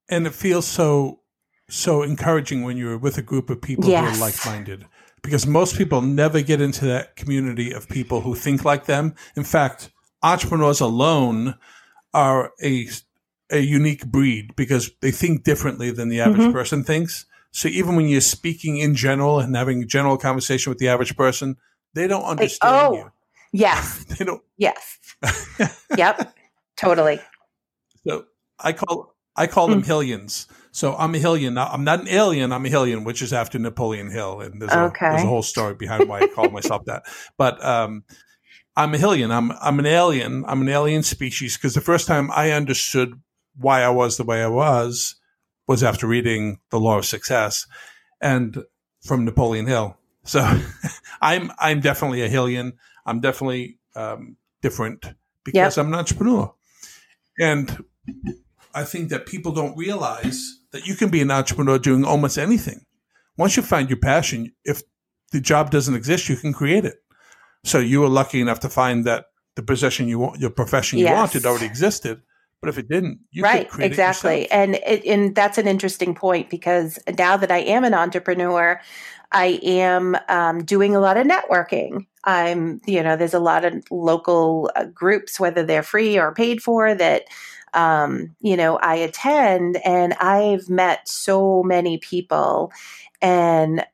And 0.08 0.26
it 0.26 0.34
feels 0.34 0.66
so 0.66 1.20
so 1.68 2.02
encouraging 2.02 2.64
when 2.64 2.76
you're 2.76 2.98
with 2.98 3.16
a 3.16 3.22
group 3.22 3.48
of 3.48 3.62
people 3.62 3.88
yes. 3.88 4.16
who 4.16 4.22
are 4.22 4.26
like 4.26 4.44
minded 4.44 4.86
because 5.22 5.46
most 5.46 5.76
people 5.76 6.00
never 6.00 6.40
get 6.42 6.60
into 6.60 6.84
that 6.86 7.16
community 7.16 7.72
of 7.72 7.88
people 7.88 8.20
who 8.22 8.34
think 8.34 8.64
like 8.64 8.86
them. 8.86 9.14
In 9.36 9.44
fact, 9.44 9.90
entrepreneurs 10.22 10.80
alone 10.80 11.56
are 12.12 12.52
a 12.62 12.88
a 13.50 13.58
unique 13.58 14.06
breed 14.06 14.54
because 14.56 14.90
they 15.00 15.10
think 15.10 15.42
differently 15.42 15.90
than 15.90 16.08
the 16.08 16.20
average 16.20 16.40
mm-hmm. 16.40 16.52
person 16.52 16.84
thinks. 16.84 17.26
So 17.52 17.68
even 17.68 17.96
when 17.96 18.06
you're 18.06 18.20
speaking 18.20 18.76
in 18.76 18.94
general 18.94 19.40
and 19.40 19.56
having 19.56 19.82
a 19.82 19.86
general 19.86 20.16
conversation 20.16 20.70
with 20.70 20.78
the 20.78 20.88
average 20.88 21.16
person, 21.16 21.56
they 21.94 22.06
don't 22.06 22.22
understand 22.22 22.86
oh, 22.86 22.94
you. 22.94 23.12
Yes. 23.52 24.04
they 24.18 24.24
don't. 24.24 24.42
Yes. 24.56 24.98
yep. 25.96 26.32
Totally. 26.76 27.20
So 28.06 28.26
I 28.58 28.72
call 28.72 29.14
I 29.36 29.46
call 29.46 29.68
them 29.68 29.82
mm. 29.82 29.86
Hillians. 29.86 30.46
So 30.72 30.94
I'm 30.96 31.14
a 31.14 31.18
Hillian. 31.18 31.58
I'm 31.58 31.84
not 31.84 32.00
an 32.00 32.08
alien. 32.08 32.52
I'm 32.52 32.64
a 32.64 32.68
Hillian, 32.68 33.04
which 33.04 33.22
is 33.22 33.32
after 33.32 33.58
Napoleon 33.58 34.10
Hill, 34.10 34.40
and 34.40 34.62
there's, 34.62 34.72
okay. 34.72 35.06
a, 35.06 35.10
there's 35.10 35.24
a 35.24 35.26
whole 35.26 35.42
story 35.42 35.74
behind 35.74 36.08
why 36.08 36.20
I 36.20 36.26
call 36.28 36.48
myself 36.50 36.84
that. 36.84 37.02
But 37.36 37.62
um, 37.64 38.04
I'm 38.76 38.94
a 38.94 38.98
Hillian. 38.98 39.32
I'm 39.32 39.52
I'm 39.60 39.78
an 39.78 39.86
alien. 39.86 40.44
I'm 40.46 40.62
an 40.62 40.68
alien 40.68 41.02
species 41.02 41.56
because 41.56 41.74
the 41.74 41.80
first 41.80 42.06
time 42.06 42.30
I 42.32 42.52
understood 42.52 43.20
why 43.56 43.82
I 43.82 43.90
was 43.90 44.16
the 44.16 44.24
way 44.24 44.42
I 44.42 44.48
was 44.48 45.16
was 45.66 45.82
after 45.82 46.06
reading 46.06 46.60
The 46.70 46.80
Law 46.80 46.98
of 46.98 47.04
Success, 47.04 47.66
and 48.20 48.64
from 49.02 49.24
Napoleon 49.24 49.66
Hill. 49.66 49.96
So 50.24 50.40
I'm 51.20 51.50
I'm 51.58 51.80
definitely 51.80 52.22
a 52.22 52.28
Hillian. 52.28 52.74
I'm 53.04 53.20
definitely 53.20 53.78
um, 53.96 54.36
different 54.62 55.04
because 55.44 55.76
yep. 55.76 55.84
I'm 55.84 55.92
an 55.92 55.98
entrepreneur, 55.98 56.54
and 57.40 57.84
I 58.74 58.84
think 58.84 59.10
that 59.10 59.26
people 59.26 59.52
don't 59.52 59.76
realize 59.76 60.58
that 60.72 60.86
you 60.86 60.94
can 60.94 61.10
be 61.10 61.20
an 61.20 61.30
entrepreneur 61.30 61.78
doing 61.78 62.04
almost 62.04 62.38
anything. 62.38 62.84
Once 63.36 63.56
you 63.56 63.62
find 63.62 63.88
your 63.88 63.98
passion, 63.98 64.52
if 64.64 64.82
the 65.32 65.40
job 65.40 65.70
doesn't 65.70 65.94
exist, 65.94 66.28
you 66.28 66.36
can 66.36 66.52
create 66.52 66.84
it. 66.84 67.02
So 67.64 67.78
you 67.78 68.00
were 68.00 68.08
lucky 68.08 68.40
enough 68.40 68.60
to 68.60 68.68
find 68.68 69.04
that 69.04 69.26
the 69.56 69.62
position 69.62 70.08
you 70.08 70.18
want, 70.18 70.40
your 70.40 70.50
profession 70.50 70.98
you 70.98 71.04
yes. 71.04 71.16
wanted 71.16 71.46
already 71.46 71.66
existed. 71.66 72.22
But 72.60 72.68
if 72.68 72.78
it 72.78 72.88
didn't, 72.88 73.20
you 73.30 73.42
could 73.42 73.48
create 73.48 73.66
it. 73.66 73.78
right, 73.78 73.86
exactly, 73.86 74.50
and 74.50 74.74
it, 74.74 75.04
and 75.06 75.34
that's 75.34 75.56
an 75.56 75.66
interesting 75.66 76.14
point 76.14 76.50
because 76.50 76.98
now 77.18 77.38
that 77.38 77.50
I 77.50 77.58
am 77.58 77.84
an 77.84 77.94
entrepreneur, 77.94 78.78
I 79.32 79.60
am 79.62 80.16
um, 80.28 80.64
doing 80.64 80.94
a 80.94 81.00
lot 81.00 81.16
of 81.16 81.26
networking. 81.26 82.06
I'm, 82.24 82.80
you 82.84 83.02
know, 83.02 83.16
there's 83.16 83.32
a 83.32 83.40
lot 83.40 83.64
of 83.64 83.82
local 83.90 84.70
uh, 84.76 84.84
groups, 84.84 85.40
whether 85.40 85.62
they're 85.62 85.82
free 85.82 86.18
or 86.18 86.34
paid 86.34 86.62
for, 86.62 86.94
that 86.94 87.24
um, 87.74 88.34
you 88.40 88.56
know 88.56 88.76
I 88.76 88.96
attend, 88.96 89.78
and 89.84 90.14
I've 90.14 90.68
met 90.68 91.08
so 91.08 91.62
many 91.62 91.98
people, 91.98 92.72
and 93.22 93.84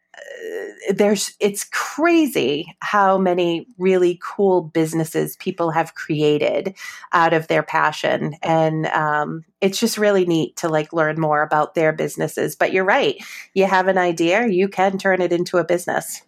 there's 0.90 1.34
it's 1.40 1.64
crazy 1.72 2.76
how 2.80 3.18
many 3.18 3.66
really 3.78 4.20
cool 4.22 4.62
businesses 4.62 5.36
people 5.36 5.70
have 5.70 5.94
created 5.94 6.74
out 7.12 7.32
of 7.32 7.48
their 7.48 7.62
passion. 7.62 8.34
And 8.42 8.86
um, 8.86 9.44
it's 9.60 9.80
just 9.80 9.98
really 9.98 10.24
neat 10.24 10.56
to 10.58 10.68
like 10.68 10.92
learn 10.92 11.20
more 11.20 11.42
about 11.42 11.74
their 11.74 11.92
businesses. 11.92 12.54
But 12.56 12.72
you're 12.72 12.84
right 12.84 13.16
you 13.54 13.66
have 13.66 13.88
an 13.88 13.98
idea 13.98 14.46
you 14.46 14.68
can 14.68 14.98
turn 14.98 15.20
it 15.20 15.32
into 15.32 15.58
a 15.58 15.64
business 15.64 16.22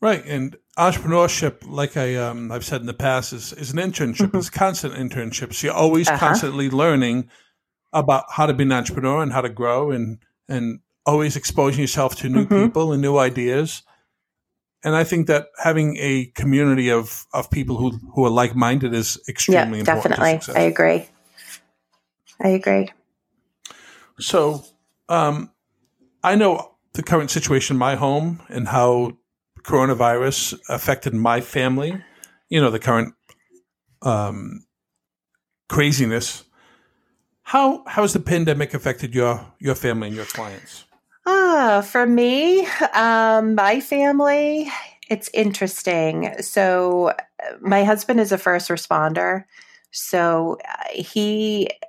right 0.00 0.24
and 0.26 0.56
entrepreneurship 0.78 1.66
like 1.66 1.96
i 1.96 2.14
um, 2.16 2.52
i've 2.52 2.64
said 2.64 2.80
in 2.80 2.86
the 2.86 2.94
past 2.94 3.32
is, 3.32 3.52
is 3.54 3.72
an 3.72 3.78
internship 3.78 4.26
mm-hmm. 4.26 4.36
it's 4.36 4.50
constant 4.50 4.94
internships 4.94 5.62
you're 5.62 5.72
always 5.72 6.08
uh-huh. 6.08 6.18
constantly 6.18 6.68
learning 6.68 7.28
about 7.92 8.24
how 8.30 8.46
to 8.46 8.52
be 8.52 8.64
an 8.64 8.72
entrepreneur 8.72 9.22
and 9.22 9.32
how 9.32 9.40
to 9.40 9.48
grow 9.48 9.90
and 9.90 10.18
and 10.48 10.80
always 11.06 11.36
exposing 11.36 11.80
yourself 11.80 12.16
to 12.16 12.28
new 12.28 12.44
mm-hmm. 12.44 12.66
people 12.66 12.92
and 12.92 13.00
new 13.00 13.16
ideas. 13.16 13.82
And 14.84 14.94
I 14.94 15.04
think 15.04 15.28
that 15.28 15.48
having 15.62 15.96
a 15.98 16.26
community 16.34 16.90
of, 16.90 17.26
of 17.32 17.50
people 17.50 17.76
who, 17.76 17.98
who 18.14 18.24
are 18.24 18.30
like 18.30 18.54
minded 18.54 18.92
is 18.92 19.18
extremely 19.28 19.78
yeah, 19.78 19.94
important. 19.94 20.16
Definitely. 20.16 20.60
I 20.60 20.64
agree. 20.64 21.08
I 22.40 22.48
agree. 22.48 22.88
So 24.20 24.64
um, 25.08 25.50
I 26.22 26.34
know 26.36 26.76
the 26.92 27.02
current 27.02 27.30
situation 27.30 27.74
in 27.74 27.78
my 27.78 27.94
home 27.94 28.42
and 28.48 28.68
how 28.68 29.16
coronavirus 29.66 30.58
affected 30.68 31.12
my 31.12 31.40
family, 31.40 32.00
you 32.48 32.60
know, 32.60 32.70
the 32.70 32.78
current 32.78 33.14
um, 34.02 34.64
craziness. 35.68 36.44
How 37.42 37.84
how 37.86 38.02
has 38.02 38.12
the 38.12 38.20
pandemic 38.20 38.74
affected 38.74 39.14
your 39.14 39.52
your 39.58 39.74
family 39.74 40.08
and 40.08 40.16
your 40.16 40.24
clients? 40.26 40.84
Ah, 41.26 41.82
for 41.84 42.06
me, 42.06 42.66
um, 42.94 43.56
my 43.56 43.80
family, 43.80 44.70
it's 45.10 45.28
interesting. 45.34 46.32
So, 46.40 47.12
my 47.60 47.82
husband 47.82 48.20
is 48.20 48.30
a 48.30 48.38
first 48.38 48.68
responder. 48.68 49.44
So, 49.90 50.58
uh, 50.68 50.84
he, 50.92 51.68
uh, 51.82 51.86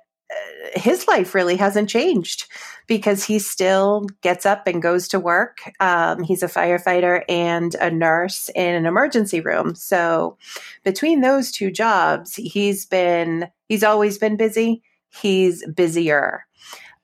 his 0.74 1.08
life 1.08 1.34
really 1.34 1.56
hasn't 1.56 1.88
changed 1.88 2.46
because 2.86 3.24
he 3.24 3.38
still 3.38 4.06
gets 4.22 4.44
up 4.46 4.66
and 4.66 4.82
goes 4.82 5.08
to 5.08 5.20
work. 5.20 5.58
Um, 5.80 6.22
he's 6.22 6.42
a 6.42 6.48
firefighter 6.48 7.22
and 7.28 7.74
a 7.76 7.90
nurse 7.90 8.50
in 8.54 8.74
an 8.74 8.86
emergency 8.86 9.40
room. 9.40 9.74
So, 9.74 10.36
between 10.84 11.20
those 11.20 11.50
two 11.50 11.70
jobs, 11.70 12.34
he's 12.34 12.86
been, 12.86 13.48
he's 13.68 13.84
always 13.84 14.18
been 14.18 14.36
busy. 14.36 14.82
He's 15.10 15.66
busier. 15.68 16.46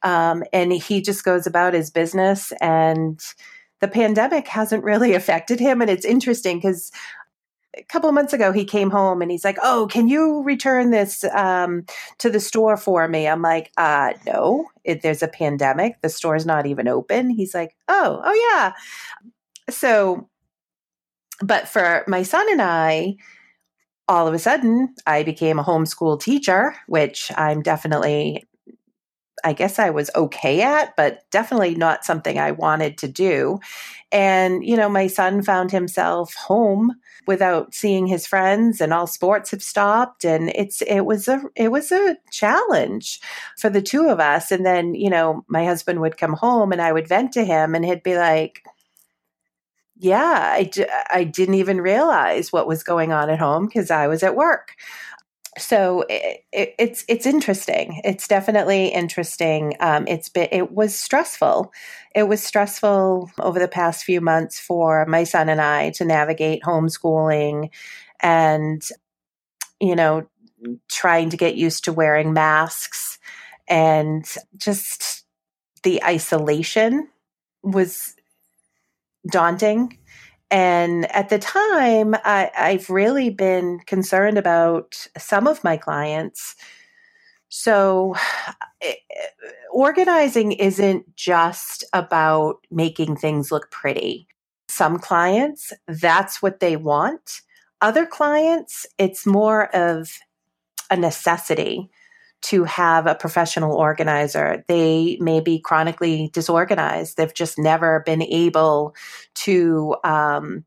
Um, 0.03 0.45
and 0.53 0.73
he 0.73 1.01
just 1.01 1.25
goes 1.25 1.47
about 1.47 1.75
his 1.75 1.91
business. 1.91 2.53
And 2.61 3.21
the 3.81 3.89
pandemic 3.89 4.47
hasn't 4.49 4.85
really 4.85 5.15
affected 5.15 5.61
him. 5.61 5.81
And 5.81 5.91
it's 5.91 6.05
interesting 6.05 6.59
because 6.59 6.93
a 7.77 7.83
couple 7.85 8.09
of 8.09 8.15
months 8.15 8.33
ago 8.33 8.53
he 8.53 8.65
came 8.65 8.91
home 8.91 9.23
and 9.23 9.31
he's 9.31 9.45
like 9.45 9.59
oh 9.63 9.89
can 9.91 10.09
you 10.09 10.43
return 10.43 10.91
this 10.91 11.25
um, 11.25 11.85
to 12.19 12.31
the 12.31 12.41
store 12.41 12.77
for 12.77 13.09
me? 13.09 13.27
I'm 13.27 13.43
like 13.43 13.73
uh 13.77 14.15
no. 14.27 14.67
It, 14.85 15.03
there's 15.03 15.23
a 15.23 15.29
pandemic. 15.29 16.01
The 16.03 16.09
store's 16.09 16.45
not 16.45 16.67
even 16.67 16.89
open. 16.89 17.31
He's 17.31 17.55
like 17.55 17.77
oh 17.89 18.21
oh 18.25 18.51
yeah. 18.53 18.73
So 19.71 20.29
but 21.41 21.69
for 21.69 22.05
my 22.07 22.23
son 22.23 22.47
and 22.51 22.63
i 22.63 23.17
all 24.07 24.29
of 24.29 24.35
a 24.35 24.39
sudden 24.39 24.95
i 25.07 25.23
became 25.23 25.59
a 25.59 25.65
homeschool 25.65 26.21
teacher 26.21 26.75
which 26.87 27.33
i'm 27.37 27.63
definitely 27.63 28.45
I 29.45 29.53
guess 29.53 29.79
I 29.79 29.91
was 29.91 30.11
okay 30.17 30.63
at, 30.63 30.97
but 30.97 31.23
definitely 31.31 31.75
not 31.75 32.05
something 32.05 32.39
I 32.39 32.53
wanted 32.53 32.97
to 32.99 33.09
do. 33.09 33.61
And, 34.11 34.65
you 34.65 34.75
know, 34.75 34.89
my 34.89 35.07
son 35.07 35.43
found 35.43 35.71
himself 35.71 36.33
home 36.35 36.95
without 37.27 37.75
seeing 37.75 38.07
his 38.07 38.27
friends 38.27 38.81
and 38.81 38.93
all 38.93 39.07
sports 39.07 39.51
have 39.51 39.63
stopped 39.63 40.25
and 40.25 40.51
it's 40.55 40.83
it 40.83 41.03
was 41.03 41.29
a 41.29 41.43
it 41.57 41.71
was 41.71 41.93
a 41.93 42.17
challenge 42.31 43.21
for 43.59 43.71
the 43.71 43.83
two 43.83 44.09
of 44.09 44.21
us. 44.21 44.51
And 44.51 44.65
then 44.65 44.95
you 44.95 45.11
know 45.11 45.45
my 45.49 45.65
husband 45.65 46.01
would 46.01 46.19
come 46.19 46.35
home 46.35 46.73
and 46.73 46.81
I 46.81 46.93
would 46.93 47.09
vent 47.09 47.33
to 47.33 47.45
him 47.45 47.75
and 47.75 47.85
he'd 47.85 48.03
be 48.03 48.17
like 48.17 48.65
yeah 49.97 50.53
I, 50.55 50.71
I 51.11 51.25
didn't 51.25 51.55
even 51.55 51.81
realize 51.81 52.53
what 52.53 52.67
was 52.67 52.83
going 52.83 53.13
on 53.13 53.31
at 53.31 53.39
home 53.39 53.67
because 53.67 53.91
I 53.91 54.07
was 54.09 54.23
at 54.23 54.37
work 54.37 54.73
so 55.59 56.05
it, 56.09 56.45
it, 56.53 56.75
it's 56.79 57.05
it's 57.09 57.27
interesting. 57.27 58.01
It's 58.05 58.27
definitely 58.27 58.89
interesting. 58.89 59.75
Um, 59.81 60.07
it's 60.09 60.29
been 60.29 60.49
it 60.51 60.73
was 60.73 60.95
stressful. 60.95 61.73
It 62.15 62.25
was 62.25 62.43
stressful 62.43 63.31
over 63.39 63.59
the 63.59 63.69
past 63.69 64.05
few 64.05 64.21
months 64.21 64.59
for 64.59 65.07
my 65.07 65.25
son 65.25 65.49
and 65.49 65.61
I 65.61 65.91
to 65.91 66.05
navigate 66.05 66.63
homeschooling, 66.63 67.71
and 68.21 68.83
you 69.81 69.97
know, 69.97 70.27
trying 70.89 71.31
to 71.31 71.37
get 71.37 71.57
used 71.57 71.85
to 71.85 71.93
wearing 71.93 72.33
masks, 72.33 73.19
and 73.69 74.25
just 74.57 75.25
the 75.83 76.03
isolation 76.03 77.09
was 77.63 78.15
daunting 79.31 79.99
and 80.55 81.11
at 81.11 81.31
the 81.31 81.39
time, 81.41 82.15
I, 82.25 82.49
I've 82.57 82.89
really 82.89 83.29
been 83.29 83.81
concerned 83.87 84.39
about 84.39 85.09
some 85.19 85.49
of 85.49 85.65
my 85.65 85.77
clients. 85.77 86.55
So, 87.49 88.15
it, 88.81 89.01
organizing 89.73 90.53
isn't 90.53 91.17
just 91.17 91.83
about 91.93 92.59
making 92.71 93.17
things 93.17 93.51
look 93.51 93.69
pretty. 93.73 94.29
Some 94.69 95.01
clients, 95.01 95.73
that's 95.89 96.41
what 96.41 96.61
they 96.61 96.77
want. 96.77 97.41
Other 97.81 98.07
clients, 98.07 98.87
it's 98.97 99.27
more 99.27 99.75
of 99.75 100.09
a 100.89 100.97
necessity 100.97 101.91
to 102.45 102.65
have 102.65 103.07
a 103.07 103.15
professional 103.15 103.75
organizer. 103.75 104.65
They 104.69 105.17
may 105.19 105.41
be 105.41 105.59
chronically 105.59 106.31
disorganized. 106.35 107.17
They've 107.17 107.33
just 107.33 107.59
never 107.59 108.03
been 108.05 108.23
able 108.23 108.95
to 109.47 109.97
um, 110.05 110.67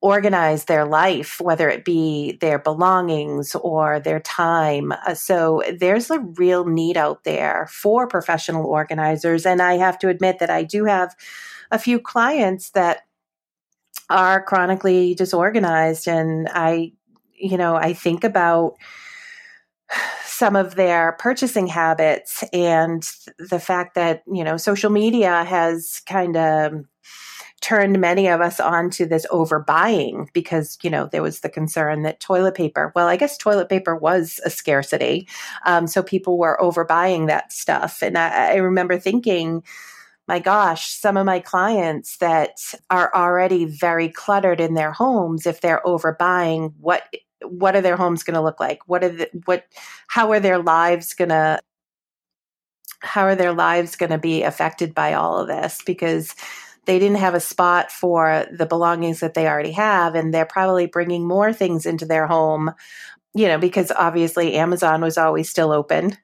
organize 0.00 0.64
their 0.64 0.84
life, 0.84 1.40
whether 1.40 1.68
it 1.68 1.84
be 1.84 2.36
their 2.40 2.58
belongings 2.58 3.54
or 3.54 4.00
their 4.00 4.18
time. 4.18 4.92
Uh, 5.06 5.14
so 5.14 5.62
there's 5.78 6.10
a 6.10 6.18
real 6.18 6.64
need 6.64 6.96
out 6.96 7.22
there 7.22 7.68
for 7.70 8.08
professional 8.08 8.66
organizers. 8.66 9.46
And 9.46 9.62
I 9.62 9.74
have 9.76 10.00
to 10.00 10.08
admit 10.08 10.40
that 10.40 10.50
I 10.50 10.64
do 10.64 10.84
have 10.86 11.14
a 11.70 11.78
few 11.78 12.00
clients 12.00 12.70
that 12.70 13.02
are 14.10 14.42
chronically 14.42 15.14
disorganized. 15.14 16.08
And 16.08 16.48
I, 16.52 16.92
you 17.34 17.56
know, 17.56 17.76
I 17.76 17.92
think 17.92 18.24
about, 18.24 18.74
some 20.42 20.56
of 20.56 20.74
their 20.74 21.12
purchasing 21.20 21.68
habits 21.68 22.42
and 22.52 23.08
the 23.38 23.60
fact 23.60 23.94
that, 23.94 24.24
you 24.26 24.42
know, 24.42 24.56
social 24.56 24.90
media 24.90 25.44
has 25.44 26.02
kind 26.04 26.36
of 26.36 26.84
turned 27.60 28.00
many 28.00 28.26
of 28.26 28.40
us 28.40 28.58
onto 28.58 29.06
this 29.06 29.24
overbuying 29.30 30.26
because 30.32 30.78
you 30.82 30.90
know 30.90 31.08
there 31.12 31.22
was 31.22 31.40
the 31.40 31.48
concern 31.48 32.02
that 32.02 32.18
toilet 32.18 32.56
paper 32.56 32.90
well 32.96 33.06
i 33.06 33.14
guess 33.14 33.38
toilet 33.38 33.68
paper 33.68 33.94
was 33.94 34.40
a 34.44 34.50
scarcity 34.50 35.28
um, 35.64 35.86
so 35.86 36.02
people 36.02 36.36
were 36.36 36.58
overbuying 36.60 37.28
that 37.28 37.52
stuff. 37.52 38.02
And 38.02 38.18
I, 38.18 38.54
I 38.54 38.56
remember 38.56 38.98
thinking 38.98 39.62
my 40.26 40.40
gosh 40.40 40.88
some 40.88 41.16
of 41.16 41.24
my 41.24 41.38
clients 41.38 42.16
that 42.16 42.58
are 42.90 43.14
already 43.14 43.64
very 43.64 44.08
cluttered 44.08 44.60
in 44.60 44.74
their 44.74 44.90
homes 44.90 45.46
if 45.46 45.60
they're 45.60 45.82
overbuying 45.86 46.72
what 46.80 47.04
what 47.44 47.76
are 47.76 47.80
their 47.80 47.96
homes 47.96 48.22
going 48.22 48.34
to 48.34 48.40
look 48.42 48.60
like 48.60 48.80
what 48.86 49.04
are 49.04 49.08
the, 49.08 49.30
what 49.44 49.66
how 50.08 50.30
are 50.30 50.40
their 50.40 50.58
lives 50.58 51.14
going 51.14 51.28
to 51.28 51.58
how 53.00 53.22
are 53.22 53.34
their 53.34 53.52
lives 53.52 53.96
going 53.96 54.10
to 54.10 54.18
be 54.18 54.42
affected 54.42 54.94
by 54.94 55.12
all 55.12 55.38
of 55.38 55.48
this 55.48 55.80
because 55.84 56.34
they 56.84 56.98
didn't 56.98 57.18
have 57.18 57.34
a 57.34 57.40
spot 57.40 57.90
for 57.90 58.46
the 58.52 58.66
belongings 58.66 59.20
that 59.20 59.34
they 59.34 59.46
already 59.46 59.72
have 59.72 60.14
and 60.14 60.32
they're 60.32 60.44
probably 60.44 60.86
bringing 60.86 61.26
more 61.26 61.52
things 61.52 61.86
into 61.86 62.04
their 62.06 62.26
home 62.26 62.72
you 63.34 63.46
know 63.46 63.58
because 63.58 63.90
obviously 63.92 64.54
amazon 64.54 65.00
was 65.00 65.18
always 65.18 65.48
still 65.48 65.72
open 65.72 66.16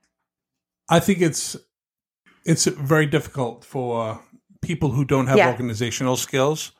I 0.89 1.01
think 1.01 1.21
it's 1.21 1.57
it's 2.45 2.65
very 2.65 3.07
difficult 3.07 3.65
for 3.65 4.21
people 4.63 4.91
who 4.91 5.05
don't 5.05 5.27
have 5.27 5.37
Yeah. 5.37 5.49
organizational 5.49 6.17
skills 6.17 6.73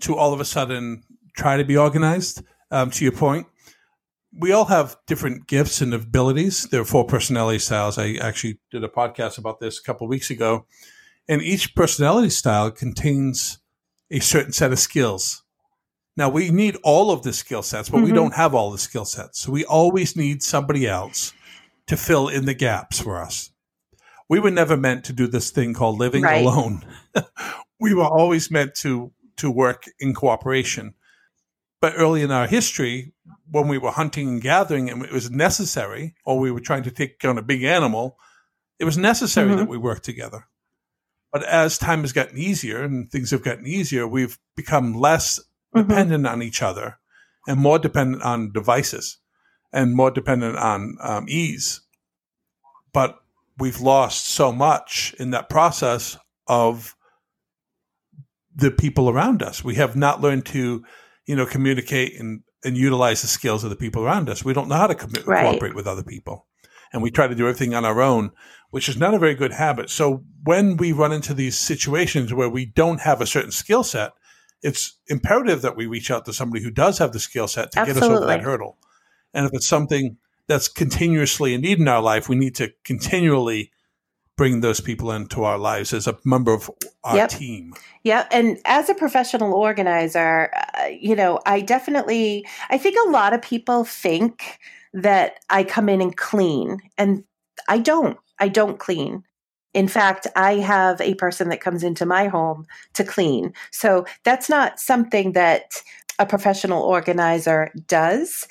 to 0.00 0.16
all 0.16 0.32
of 0.32 0.40
a 0.40 0.44
sudden 0.44 1.02
try 1.36 1.56
to 1.56 1.64
be 1.64 1.76
organized. 1.76 2.42
Um, 2.70 2.90
to 2.90 3.04
your 3.04 3.12
point, 3.12 3.46
we 4.38 4.52
all 4.52 4.66
have 4.66 4.96
different 5.06 5.46
gifts 5.46 5.80
and 5.80 5.94
abilities. 5.94 6.64
There 6.64 6.80
are 6.82 6.84
four 6.84 7.04
personality 7.04 7.58
styles. 7.58 7.96
I 7.98 8.14
actually 8.14 8.58
did 8.70 8.84
a 8.84 8.88
podcast 8.88 9.38
about 9.38 9.58
this 9.60 9.78
a 9.78 9.82
couple 9.82 10.06
of 10.06 10.10
weeks 10.10 10.30
ago, 10.30 10.66
and 11.28 11.40
each 11.42 11.74
personality 11.74 12.30
style 12.30 12.70
contains 12.70 13.58
a 14.10 14.20
certain 14.20 14.52
set 14.52 14.72
of 14.72 14.78
skills. 14.78 15.42
Now 16.16 16.28
we 16.28 16.50
need 16.50 16.76
all 16.82 17.10
of 17.10 17.22
the 17.22 17.32
skill 17.32 17.62
sets, 17.62 17.88
but 17.88 18.02
we 18.02 18.10
Mhm. 18.10 18.14
don't 18.16 18.34
have 18.34 18.54
all 18.54 18.70
the 18.70 18.78
skill 18.78 19.04
sets. 19.04 19.40
So 19.40 19.52
we 19.52 19.64
always 19.64 20.16
need 20.16 20.42
somebody 20.42 20.86
else 20.86 21.32
to 21.86 21.96
fill 21.96 22.28
in 22.28 22.44
the 22.44 22.54
gaps 22.54 22.98
for 23.00 23.18
us. 23.22 23.50
We 24.28 24.40
were 24.40 24.50
never 24.50 24.76
meant 24.76 25.04
to 25.04 25.12
do 25.12 25.26
this 25.26 25.50
thing 25.50 25.72
called 25.74 25.98
living 25.98 26.22
Right. 26.24 26.44
alone. 26.44 26.84
we 27.80 27.94
were 27.94 28.04
always 28.04 28.50
meant 28.50 28.74
to 28.76 29.12
to 29.36 29.50
work 29.50 29.84
in 30.00 30.12
cooperation. 30.14 30.94
But 31.80 31.94
early 31.96 32.22
in 32.22 32.30
our 32.30 32.46
history, 32.46 33.12
when 33.50 33.68
we 33.68 33.78
were 33.78 33.90
hunting 33.92 34.28
and 34.28 34.42
gathering 34.42 34.90
and 34.90 35.04
it 35.04 35.12
was 35.12 35.30
necessary, 35.30 36.14
or 36.24 36.38
we 36.38 36.50
were 36.50 36.60
trying 36.60 36.82
to 36.84 36.90
take 36.90 37.24
on 37.24 37.38
a 37.38 37.42
big 37.42 37.62
animal, 37.62 38.18
it 38.78 38.84
was 38.84 38.98
necessary 38.98 39.50
Mhm. 39.52 39.58
that 39.58 39.68
we 39.68 39.78
work 39.78 40.02
together. 40.02 40.48
But 41.32 41.44
as 41.44 41.78
time 41.78 42.00
has 42.00 42.12
gotten 42.12 42.38
easier 42.38 42.82
and 42.82 43.10
things 43.10 43.30
have 43.30 43.42
gotten 43.44 43.66
easier, 43.66 44.06
we've 44.08 44.38
become 44.56 44.94
less 44.94 45.38
Mhm. 45.74 45.88
dependent 45.88 46.26
on 46.26 46.42
each 46.42 46.62
other 46.62 46.98
and 47.46 47.60
more 47.60 47.78
dependent 47.78 48.22
on 48.22 48.52
devices 48.52 49.18
and 49.72 49.94
more 49.94 50.10
dependent 50.10 50.56
on 50.56 50.96
um, 51.00 51.26
ease. 51.28 51.82
But 52.92 53.20
we've 53.58 53.80
lost 53.80 54.26
so 54.26 54.50
much 54.52 55.14
in 55.18 55.30
that 55.30 55.48
process 55.48 56.16
of 56.46 56.96
the 58.54 58.70
people 58.70 59.08
around 59.10 59.42
us. 59.42 59.62
We 59.62 59.76
have 59.76 59.94
not 59.94 60.20
learned 60.20 60.46
to, 60.46 60.84
you 61.28 61.36
know, 61.36 61.44
communicate 61.44 62.18
and, 62.18 62.40
and 62.64 62.76
utilize 62.76 63.20
the 63.20 63.28
skills 63.28 63.62
of 63.62 63.68
the 63.68 63.76
people 63.76 64.02
around 64.02 64.30
us. 64.30 64.44
We 64.44 64.54
don't 64.54 64.66
know 64.66 64.76
how 64.76 64.86
to 64.86 64.94
Right. 65.26 65.44
cooperate 65.44 65.74
with 65.74 65.86
other 65.86 66.02
people. 66.02 66.46
And 66.90 67.02
we 67.02 67.10
try 67.10 67.28
to 67.28 67.34
do 67.34 67.46
everything 67.46 67.74
on 67.74 67.84
our 67.84 68.00
own, 68.00 68.30
which 68.70 68.88
is 68.88 68.96
not 68.96 69.12
a 69.12 69.18
very 69.18 69.34
good 69.34 69.52
habit. 69.52 69.90
So 69.90 70.24
when 70.42 70.78
we 70.78 70.92
run 70.92 71.12
into 71.12 71.34
these 71.34 71.58
situations 71.58 72.32
where 72.32 72.48
we 72.48 72.64
don't 72.64 73.02
have 73.02 73.20
a 73.20 73.26
certain 73.26 73.50
skill 73.50 73.84
set, 73.84 74.12
it's 74.62 74.98
imperative 75.08 75.60
that 75.60 75.76
we 75.76 75.86
reach 75.86 76.10
out 76.10 76.24
to 76.24 76.32
somebody 76.32 76.64
who 76.64 76.70
does 76.70 76.96
have 76.96 77.12
the 77.12 77.20
skill 77.20 77.46
set 77.46 77.72
to 77.72 77.84
get 77.84 77.98
us 77.98 78.02
over 78.02 78.26
that 78.26 78.40
hurdle. 78.40 78.78
And 79.34 79.44
if 79.44 79.52
it's 79.52 79.66
something 79.66 80.16
that's 80.46 80.66
continuously 80.66 81.54
a 81.54 81.58
need 81.58 81.78
in 81.78 81.88
our 81.88 82.00
life, 82.00 82.26
we 82.30 82.36
need 82.36 82.54
to 82.56 82.72
continually 82.84 83.70
bring 84.38 84.62
those 84.62 84.80
people 84.80 85.12
into 85.12 85.44
our 85.44 85.58
lives 85.58 85.92
as 85.92 86.06
a 86.06 86.16
member 86.24 86.54
of 86.54 86.70
our 87.04 87.16
Yep. 87.16 87.28
team. 87.28 87.74
Yeah, 88.04 88.26
and 88.30 88.58
as 88.64 88.88
a 88.88 88.94
professional 88.94 89.52
organizer, 89.52 90.50
uh, 90.54 90.86
you 90.86 91.14
know, 91.14 91.40
I 91.44 91.60
definitely 91.60 92.46
I 92.70 92.78
think 92.78 92.96
a 92.96 93.10
lot 93.10 93.34
of 93.34 93.42
people 93.42 93.84
think 93.84 94.58
that 94.94 95.40
I 95.50 95.64
come 95.64 95.90
in 95.90 96.00
and 96.00 96.16
clean 96.16 96.78
and 96.96 97.24
I 97.68 97.78
don't. 97.78 98.16
I 98.38 98.48
don't 98.48 98.78
clean. 98.78 99.24
In 99.74 99.88
fact, 99.88 100.26
I 100.34 100.54
have 100.54 101.00
a 101.00 101.14
person 101.14 101.50
that 101.50 101.60
comes 101.60 101.82
into 101.82 102.06
my 102.06 102.28
home 102.28 102.66
to 102.94 103.04
clean. 103.04 103.52
So 103.70 104.06
that's 104.24 104.48
not 104.48 104.80
something 104.80 105.32
that 105.32 105.82
a 106.18 106.26
professional 106.26 106.82
organizer 106.82 107.70
does. 107.86 108.48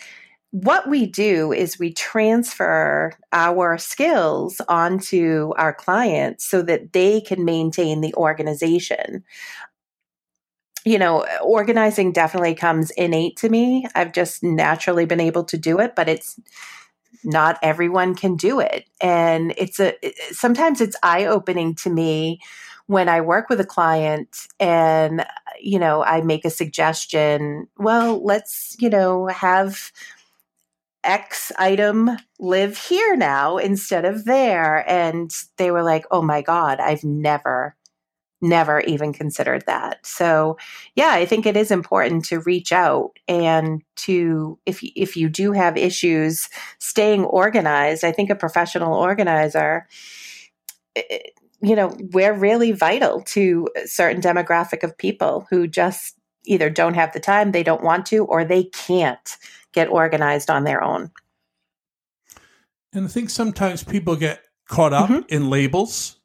What 0.52 0.88
we 0.88 1.06
do 1.06 1.52
is 1.52 1.78
we 1.78 1.94
transfer 1.94 3.14
our 3.34 3.78
skills 3.78 4.62
onto 4.70 5.54
our 5.58 5.74
clients 5.74 6.46
so 6.46 6.62
that 6.64 6.94
they 6.94 7.22
can 7.22 7.44
maintain 7.46 8.02
the 8.02 8.14
organization 8.16 9.24
you 10.88 10.98
know, 10.98 11.26
organizing 11.44 12.14
definitely 12.14 12.56
comes 12.56 12.92
innate 12.92 13.36
to 13.36 13.50
me. 13.50 13.86
I've 13.94 14.14
just 14.14 14.42
naturally 14.42 15.06
been 15.06 15.20
able 15.20 15.44
to 15.44 15.58
do 15.58 15.80
it, 15.80 15.98
but 15.98 16.08
it's 16.08 16.40
not 17.26 17.60
everyone 17.62 18.16
can 18.16 18.38
do 18.38 18.62
it. 18.62 18.86
And 19.02 19.54
it's 19.58 19.82
a 19.82 19.96
sometimes 20.32 20.80
it's 20.80 20.96
eye-opening 21.04 21.76
to 21.76 21.90
me 21.90 22.40
when 22.86 23.10
I 23.10 23.20
work 23.20 23.50
with 23.50 23.60
a 23.60 23.66
client 23.66 24.48
and 24.62 25.26
you 25.60 25.78
know, 25.78 26.06
I 26.06 26.22
make 26.22 26.46
a 26.46 26.50
suggestion, 26.50 27.68
well, 27.78 28.24
let's, 28.24 28.78
you 28.80 28.90
know, 28.90 29.28
have 29.28 29.92
X 31.08 31.52
item 31.58 32.12
live 32.40 32.78
here 32.78 33.16
now 33.16 33.58
instead 33.58 34.06
of 34.06 34.26
there. 34.26 34.88
And 34.90 35.32
they 35.58 35.72
were 35.72 35.84
like, 35.84 36.06
oh 36.12 36.22
my 36.22 36.42
God, 36.42 36.80
I've 36.80 37.04
never 37.04 37.76
never 38.40 38.82
even 38.82 39.14
considered 39.14 39.64
that. 39.66 40.06
So, 40.06 40.58
yeah, 40.96 41.10
I 41.10 41.26
think 41.26 41.48
it 41.48 41.58
is 41.58 41.72
important 41.72 42.24
to 42.26 42.42
reach 42.42 42.72
out 42.72 43.14
and 43.28 43.82
to 43.96 44.60
if 44.66 44.82
if 44.96 45.18
you 45.18 45.30
do 45.30 45.54
have 45.54 45.76
issues 45.78 46.48
staying 46.80 47.26
organized, 47.26 48.04
I 48.04 48.12
think 48.12 48.30
a 48.30 48.36
professional 48.36 48.94
organizer 48.94 49.88
eh, 50.96 51.20
you 51.62 51.76
know, 51.76 51.98
we're 52.14 52.34
really 52.34 52.72
vital 52.72 53.22
to 53.22 53.68
a 53.76 53.88
certain 53.88 54.22
demographic 54.22 54.84
of 54.84 54.96
people 54.98 55.48
who 55.50 55.68
just 55.68 56.16
either 56.46 56.70
don't 56.70 56.94
have 56.94 57.14
the 57.14 57.20
time, 57.20 57.52
they 57.52 57.64
don't 57.64 57.84
want 57.84 58.06
to, 58.08 58.26
or 58.26 58.46
they 58.46 58.66
can't 58.66 59.38
get 59.78 59.90
organized 59.90 60.50
on 60.50 60.64
their 60.64 60.84
own. 60.84 61.12
And 62.94 63.06
I 63.06 63.08
think 63.10 63.30
sometimes 63.30 63.84
people 63.84 64.16
get 64.16 64.40
caught 64.68 64.92
up 64.94 65.10
Mhm. 65.10 65.26
in 65.30 65.50
labels. 65.52 66.18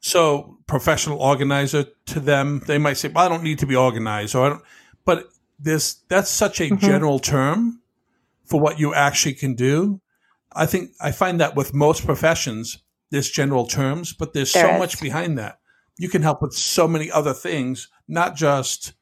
So, 0.00 0.58
professional 0.66 1.18
organizer 1.18 1.84
to 2.06 2.18
them, 2.20 2.62
they 2.66 2.78
might 2.78 2.96
say, 2.96 3.08
"Well, 3.08 3.24
I 3.24 3.28
don't 3.28 3.44
need 3.44 3.60
to 3.60 3.66
be 3.66 3.76
organized," 3.76 4.34
or 4.34 4.46
"I 4.46 4.48
don't." 4.50 4.62
But 5.04 5.28
this 5.58 5.84
that's 6.08 6.30
such 6.30 6.60
a 6.60 6.68
Mhm. 6.70 6.80
general 6.80 7.18
term 7.20 7.80
for 8.44 8.58
what 8.60 8.78
you 8.80 8.92
actually 8.92 9.34
can 9.34 9.54
do. 9.54 10.00
I 10.52 10.66
think 10.66 10.90
I 11.00 11.12
find 11.12 11.38
that 11.40 11.54
with 11.54 11.72
most 11.72 12.04
professions, 12.04 12.78
there's 13.10 13.30
general 13.30 13.66
terms, 13.66 14.12
but 14.12 14.32
there's 14.32 14.52
There 14.52 14.66
so 14.66 14.74
is. 14.74 14.78
much 14.78 15.00
behind 15.00 15.38
that. 15.38 15.58
You 15.98 16.08
can 16.08 16.22
help 16.22 16.42
with 16.42 16.54
so 16.54 16.88
many 16.88 17.08
other 17.10 17.32
things, 17.34 17.88
not 18.08 18.34
just 18.36 18.92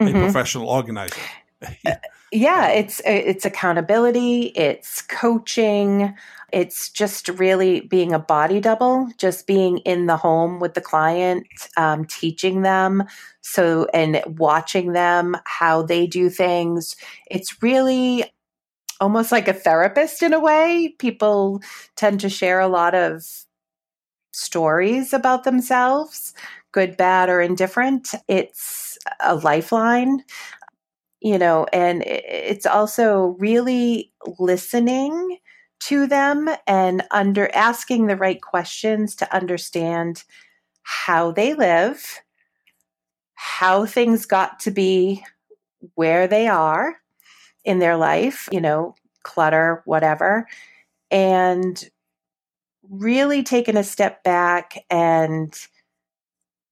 a 0.00 0.04
Mhm. 0.04 0.20
professional 0.24 0.68
organizer. 0.68 1.24
yeah 2.32 2.68
it's 2.68 3.00
it's 3.04 3.44
accountability 3.44 4.52
it's 4.56 5.02
coaching 5.02 6.14
it's 6.52 6.88
just 6.90 7.28
really 7.28 7.80
being 7.80 8.12
a 8.12 8.18
body 8.18 8.60
double 8.60 9.08
just 9.18 9.46
being 9.46 9.78
in 9.78 10.06
the 10.06 10.16
home 10.16 10.58
with 10.60 10.74
the 10.74 10.80
client 10.80 11.46
um, 11.76 12.04
teaching 12.04 12.62
them 12.62 13.04
so 13.48 13.86
and 13.94 14.20
watching 14.26 14.92
them 14.92 15.36
how 15.44 15.80
they 15.80 16.04
do 16.04 16.28
things. 16.28 16.96
It's 17.30 17.62
really 17.62 18.24
almost 19.00 19.30
like 19.30 19.46
a 19.46 19.52
therapist 19.52 20.20
in 20.20 20.32
a 20.32 20.40
way. 20.40 20.96
People 20.98 21.62
tend 21.94 22.18
to 22.20 22.28
share 22.28 22.58
a 22.58 22.66
lot 22.66 22.96
of 22.96 23.22
stories 24.32 25.12
about 25.12 25.44
themselves 25.44 26.34
good 26.72 26.96
bad 26.96 27.30
or 27.30 27.40
indifferent. 27.40 28.08
It's 28.28 28.98
a 29.20 29.36
lifeline 29.36 30.24
you 31.26 31.38
know 31.38 31.66
and 31.72 32.04
it's 32.06 32.66
also 32.66 33.34
really 33.40 34.12
listening 34.38 35.38
to 35.80 36.06
them 36.06 36.48
and 36.68 37.02
under 37.10 37.52
asking 37.52 38.06
the 38.06 38.16
right 38.16 38.40
questions 38.40 39.16
to 39.16 39.34
understand 39.34 40.22
how 40.84 41.32
they 41.32 41.52
live 41.52 42.20
how 43.34 43.84
things 43.84 44.24
got 44.24 44.60
to 44.60 44.70
be 44.70 45.20
where 45.96 46.28
they 46.28 46.46
are 46.46 46.94
in 47.64 47.80
their 47.80 47.96
life 47.96 48.48
you 48.52 48.60
know 48.60 48.94
clutter 49.24 49.82
whatever 49.84 50.46
and 51.10 51.90
really 52.88 53.42
taking 53.42 53.76
a 53.76 53.82
step 53.82 54.22
back 54.22 54.78
and 54.90 55.66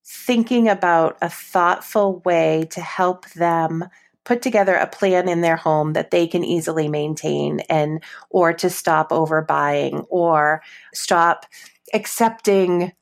thinking 0.06 0.68
about 0.68 1.18
a 1.22 1.28
thoughtful 1.28 2.20
way 2.24 2.68
to 2.70 2.80
help 2.80 3.28
them 3.30 3.84
put 4.24 4.42
together 4.42 4.74
a 4.74 4.86
plan 4.86 5.28
in 5.28 5.40
their 5.40 5.56
home 5.56 5.92
that 5.92 6.10
they 6.10 6.26
can 6.26 6.44
easily 6.44 6.88
maintain 6.88 7.60
and 7.68 8.02
or 8.30 8.52
to 8.52 8.68
stop 8.70 9.10
overbuying 9.10 10.06
or 10.08 10.62
stop 10.92 11.46
accepting 11.92 12.92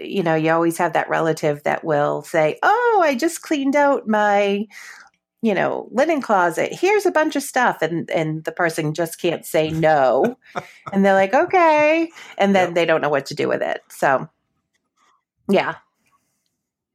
you 0.00 0.22
know 0.22 0.34
you 0.34 0.50
always 0.50 0.78
have 0.78 0.92
that 0.92 1.08
relative 1.08 1.62
that 1.64 1.82
will 1.84 2.22
say 2.22 2.58
oh 2.62 3.00
i 3.04 3.14
just 3.14 3.42
cleaned 3.42 3.74
out 3.74 4.06
my 4.06 4.66
you 5.42 5.54
know 5.54 5.88
linen 5.90 6.20
closet. 6.20 6.72
Here's 6.72 7.06
a 7.06 7.10
bunch 7.10 7.36
of 7.36 7.42
stuff. 7.42 7.82
And 7.82 8.10
and 8.10 8.44
the 8.44 8.52
person 8.52 8.94
just 8.94 9.20
can't 9.20 9.46
say 9.46 9.70
no. 9.70 10.36
And 10.92 11.04
they're 11.04 11.14
like 11.14 11.34
okay. 11.34 12.10
And 12.38 12.54
then 12.54 12.68
Yep. 12.68 12.74
they 12.74 12.84
don't 12.84 13.00
know 13.00 13.08
what 13.08 13.26
to 13.26 13.34
do 13.34 13.48
with 13.48 13.62
it. 13.62 13.80
So 13.88 14.28
yeah 15.48 15.76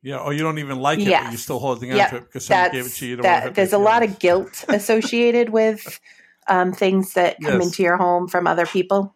Yeah, 0.05 0.17
or 0.17 0.33
you 0.33 0.43
don't 0.43 0.59
even 0.59 0.77
like 0.79 0.99
it, 0.99 1.07
Yes. 1.07 1.23
but 1.23 1.31
you're 1.31 1.39
still 1.39 1.57
holding 1.57 1.91
on 1.91 1.97
Yep. 1.97 2.09
to 2.11 2.15
it 2.17 2.19
because 2.25 2.45
someone 2.45 2.69
That's, 2.69 2.75
gave 2.75 2.85
it 2.85 2.95
to 2.99 3.05
you. 3.07 3.11
you 3.11 3.17
that, 3.23 3.55
there's 3.55 3.73
a 3.73 3.79
lot 3.79 4.03
of 4.03 4.19
guilt 4.19 4.63
associated 4.69 5.49
with 5.49 5.99
um, 6.47 6.73
things 6.73 7.13
that 7.15 7.41
come 7.41 7.55
Yes. 7.55 7.63
into 7.63 7.81
your 7.81 7.97
home 7.97 8.27
from 8.27 8.45
other 8.45 8.67
people. 8.67 9.15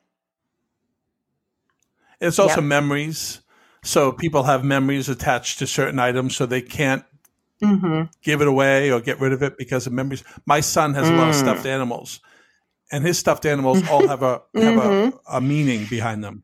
It's 2.20 2.40
also 2.40 2.60
Yep. 2.62 2.70
memories. 2.70 3.42
So 3.84 4.12
people 4.12 4.44
have 4.44 4.64
memories 4.64 5.10
attached 5.10 5.60
to 5.60 5.68
certain 5.68 6.00
items, 6.00 6.36
so 6.36 6.48
they 6.48 6.62
can't 6.62 7.04
hmm 7.62 8.04
give 8.24 8.42
it 8.42 8.48
away 8.48 8.92
or 8.92 9.00
get 9.00 9.20
rid 9.20 9.32
of 9.32 9.44
it 9.44 9.58
because 9.60 9.86
of 9.86 9.94
memories. 9.94 10.24
My 10.48 10.60
son 10.60 10.96
has 10.96 11.10
a 11.12 11.14
lot 11.14 11.30
of 11.30 11.36
Mm. 11.36 11.40
stuffed 11.40 11.66
animals, 11.68 12.20
and 12.92 13.06
his 13.06 13.20
stuffed 13.20 13.46
animals 13.46 13.84
all 13.88 14.02
have 14.08 14.24
a 14.24 14.42
have 14.58 14.78
Mhm. 14.78 15.14
a, 15.14 15.38
a 15.38 15.40
meaning 15.40 15.86
behind 15.90 16.24
them 16.24 16.44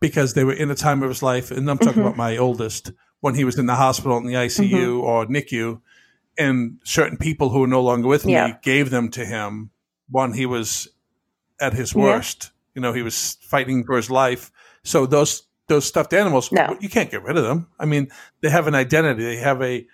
because 0.00 0.34
they 0.34 0.42
were 0.44 0.52
in 0.52 0.70
a 0.70 0.74
time 0.74 1.02
of 1.04 1.08
his 1.10 1.22
life. 1.22 1.52
And 1.52 1.70
I'm 1.70 1.78
talking 1.78 2.02
Mhm. 2.02 2.06
about 2.06 2.16
my 2.16 2.36
oldest 2.36 2.90
when 3.20 3.34
he 3.34 3.44
was 3.44 3.58
in 3.58 3.66
the 3.66 3.74
hospital 3.76 4.16
in 4.18 4.26
the 4.26 4.34
ICU 4.34 4.70
Mm-hmm. 4.70 5.00
or 5.00 5.26
NICU, 5.26 5.80
and 6.38 6.78
certain 6.84 7.16
people 7.18 7.48
who 7.50 7.64
are 7.64 7.68
no 7.68 7.82
longer 7.82 8.06
with 8.08 8.24
me 8.24 8.54
gave 8.62 8.90
them 8.90 9.10
to 9.10 9.24
him 9.24 9.70
when 10.10 10.32
he 10.34 10.46
was 10.46 10.88
at 11.60 11.74
his 11.74 11.94
Yeah. 11.94 12.02
worst. 12.02 12.52
You 12.74 12.82
know, 12.82 12.92
he 12.92 13.02
was 13.02 13.36
fighting 13.42 13.84
for 13.84 13.96
his 13.96 14.10
life. 14.10 14.50
So 14.84 15.06
those 15.06 15.42
those 15.66 15.84
stuffed 15.84 16.14
animals, 16.14 16.50
No. 16.50 16.76
you 16.80 16.88
can't 16.88 17.10
get 17.10 17.22
rid 17.22 17.36
of 17.36 17.44
them. 17.44 17.66
I 17.78 17.84
mean, 17.84 18.08
they 18.40 18.48
have 18.48 18.66
an 18.68 18.74
identity. 18.74 19.22
They 19.24 19.36
have 19.36 19.60
a 19.62 19.86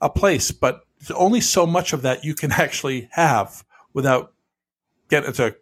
a 0.00 0.08
place, 0.08 0.50
but 0.50 0.84
only 1.14 1.40
so 1.42 1.66
much 1.66 1.92
of 1.92 2.02
that 2.02 2.24
you 2.24 2.34
can 2.34 2.52
actually 2.64 3.08
have 3.12 3.64
without 3.92 4.32
getting 5.08 5.28
into 5.28 5.56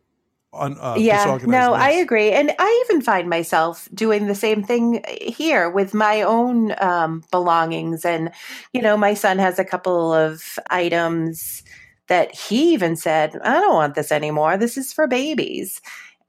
un, 0.58 0.76
uh, 0.80 0.96
yeah, 0.98 1.38
no, 1.46 1.72
I 1.74 1.90
agree. 1.90 2.30
And 2.30 2.52
I 2.58 2.84
even 2.86 3.02
find 3.02 3.28
myself 3.28 3.88
doing 3.94 4.26
the 4.26 4.34
same 4.34 4.62
thing 4.62 5.02
here 5.20 5.70
with 5.70 5.94
my 5.94 6.22
own 6.22 6.74
um, 6.80 7.24
belongings. 7.30 8.04
And, 8.04 8.30
you 8.72 8.82
know, 8.82 8.96
my 8.96 9.14
son 9.14 9.38
has 9.38 9.58
a 9.58 9.64
couple 9.64 10.12
of 10.12 10.58
items 10.70 11.62
that 12.08 12.34
he 12.34 12.72
even 12.72 12.96
said, 12.96 13.38
I 13.42 13.60
don't 13.60 13.74
want 13.74 13.94
this 13.94 14.12
anymore. 14.12 14.56
This 14.56 14.76
is 14.76 14.92
for 14.92 15.06
babies. 15.06 15.80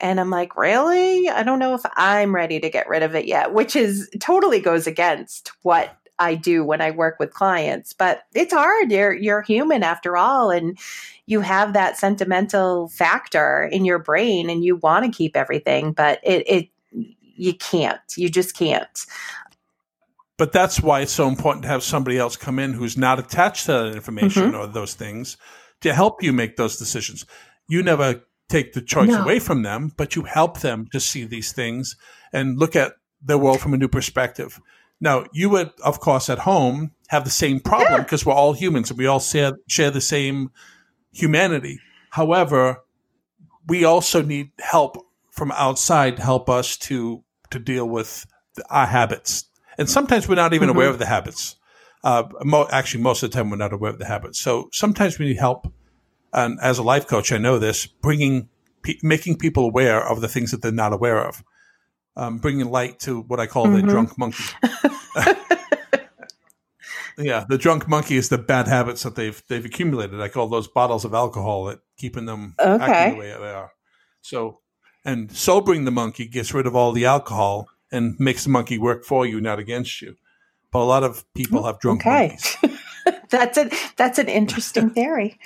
And 0.02 0.20
I'm 0.20 0.30
like, 0.30 0.56
really? 0.56 1.28
I 1.28 1.44
don't 1.44 1.60
know 1.60 1.74
if 1.74 1.82
I'm 1.96 2.34
ready 2.34 2.60
to 2.60 2.70
get 2.70 2.88
rid 2.88 3.04
of 3.04 3.16
it 3.16 3.26
yet, 3.26 3.54
which 3.54 3.76
is 3.76 4.10
totally 4.20 4.62
goes 4.62 4.88
against 4.88 5.52
what 5.64 5.98
I 6.20 6.36
do 6.36 6.64
when 6.64 6.82
I 6.82 6.92
work 6.92 7.18
with 7.20 7.34
clients. 7.34 7.94
But 7.94 8.24
it's 8.34 8.54
hard. 8.54 8.92
You're 8.92 9.14
you're 9.14 9.42
human 9.42 9.84
after 9.84 10.18
all. 10.18 10.52
And 10.52 10.78
you 11.26 11.42
have 11.42 11.74
that 11.74 11.98
sentimental 11.98 12.90
factor 12.90 13.70
in 13.72 13.86
your 13.86 14.00
brain 14.00 14.50
and 14.50 14.64
you 14.64 14.76
want 14.78 15.06
to 15.06 15.12
keep 15.12 15.36
everything, 15.38 15.94
but 15.94 16.20
it 16.24 16.44
it 16.48 16.70
you 16.92 17.54
can't. 17.54 18.02
You 18.18 18.30
just 18.30 18.56
can't. 18.56 19.06
But 20.38 20.52
that's 20.54 20.82
why 20.82 21.02
it's 21.02 21.12
so 21.12 21.28
important 21.28 21.64
to 21.64 21.70
have 21.70 21.84
somebody 21.84 22.18
else 22.18 22.38
come 22.38 22.60
in 22.60 22.74
who's 22.74 22.98
not 22.98 23.20
attached 23.20 23.66
to 23.66 23.74
that 23.74 23.96
information 23.96 24.52
Mm-hmm. 24.52 24.56
or 24.56 24.68
those 24.68 24.94
things 24.94 25.38
to 25.82 25.94
help 25.94 26.24
you 26.24 26.32
make 26.34 26.56
those 26.56 26.78
decisions. 26.78 27.26
You 27.68 27.84
never 27.84 28.22
take 28.48 28.74
the 28.74 28.82
choice 28.82 29.10
No. 29.10 29.22
away 29.22 29.40
from 29.40 29.64
them, 29.64 29.92
but 29.98 30.16
you 30.16 30.24
help 30.24 30.60
them 30.62 30.88
to 30.92 31.00
see 31.00 31.26
these 31.26 31.52
things 31.52 31.96
and 32.34 32.58
look 32.58 32.76
at 32.76 32.94
the 33.22 33.38
world 33.38 33.60
from 33.60 33.74
a 33.74 33.78
new 33.78 33.88
perspective. 33.90 34.60
Now, 35.02 35.26
you 35.32 35.50
would, 35.50 35.72
of 35.84 36.00
course, 36.00 36.30
at 36.30 36.40
home 36.40 36.92
have 37.08 37.24
the 37.24 37.30
same 37.30 37.60
problem 37.60 38.02
because 38.02 38.26
we're 38.26 38.34
all 38.34 38.54
humans 38.54 38.90
and 38.90 38.98
we 39.00 39.08
all 39.08 39.20
share, 39.20 39.54
share 39.68 39.92
the 39.92 40.02
same 40.02 40.52
humanity. 41.14 41.80
However, 42.12 42.84
we 43.68 43.84
also 43.86 44.22
need 44.22 44.52
help 44.60 44.98
from 45.32 45.52
outside 45.54 46.18
to 46.18 46.24
help 46.24 46.50
us 46.50 46.78
to 46.78 47.24
to 47.52 47.60
deal 47.60 47.88
with 47.90 48.26
our 48.70 48.86
habits. 48.86 49.46
And 49.80 49.90
sometimes 49.90 50.28
we're 50.28 50.36
not 50.36 50.54
even 50.54 50.70
Mhm. 50.70 50.74
aware 50.76 50.90
of 50.90 51.00
the 51.00 51.06
habits. 51.08 51.56
Uh, 52.04 52.24
mo- 52.44 52.68
actually, 52.72 53.02
most 53.02 53.24
of 53.24 53.32
the 53.32 53.36
time 53.38 53.50
we're 53.50 53.58
not 53.58 53.74
aware 53.74 53.90
of 53.92 53.98
the 54.00 54.06
habits. 54.06 54.40
So 54.40 54.70
sometimes 54.72 55.18
we 55.18 55.26
need 55.26 55.38
help. 55.40 55.66
And 56.32 56.60
as 56.62 56.78
a 56.78 56.84
life 56.84 57.08
coach, 57.08 57.32
I 57.32 57.38
know 57.40 57.58
this: 57.58 57.88
bringing, 57.88 58.50
pe- 58.84 59.00
making 59.02 59.38
people 59.38 59.64
aware 59.66 60.00
of 60.08 60.22
the 60.22 60.28
things 60.28 60.52
that 60.52 60.62
they're 60.62 60.72
not 60.72 60.94
aware 60.94 61.26
of, 61.26 61.44
um, 62.16 62.38
bringing 62.38 62.70
light 62.70 63.00
to 63.02 63.22
what 63.22 63.40
I 63.40 63.48
call 63.48 63.68
the 63.70 63.82
Mhm. 63.82 63.90
drunk 63.90 64.18
monkey. 64.18 64.44
yeah, 67.18 67.46
the 67.48 67.58
drunk 67.58 67.88
monkey 67.88 68.16
is 68.18 68.30
the 68.30 68.38
bad 68.38 68.68
habits 68.68 69.04
that 69.04 69.16
they've 69.16 69.42
they've 69.50 69.66
accumulated. 69.66 70.22
I 70.22 70.30
call 70.30 70.48
those 70.48 70.68
bottles 70.68 71.06
of 71.06 71.14
alcohol 71.14 71.66
that 71.66 71.80
keeping 71.98 72.26
them 72.26 72.56
Okay. 72.60 72.84
acting 72.84 73.14
the 73.16 73.20
way 73.20 73.36
they 73.40 73.52
are. 73.52 73.72
So, 74.22 74.60
and 75.06 75.32
sobering 75.32 75.86
the 75.86 75.92
monkey 75.92 76.28
gets 76.28 76.54
rid 76.54 76.68
of 76.68 76.76
all 76.76 76.92
the 76.92 77.06
alcohol 77.06 77.68
and 77.92 78.16
makes 78.20 78.44
the 78.44 78.50
monkey 78.50 78.78
work 78.78 79.04
for 79.04 79.26
you, 79.26 79.42
not 79.42 79.60
against 79.60 80.02
you. 80.02 80.16
But 80.72 80.80
a 80.80 80.86
lot 80.86 81.04
of 81.04 81.26
people 81.34 81.66
have 81.66 81.80
drunk 81.80 82.02
Okay. 82.02 82.38
monkeys. 82.64 82.80
that's 83.30 83.58
a 83.58 83.70
that's 83.98 84.20
an 84.20 84.30
interesting 84.30 84.90
theory. 84.92 85.40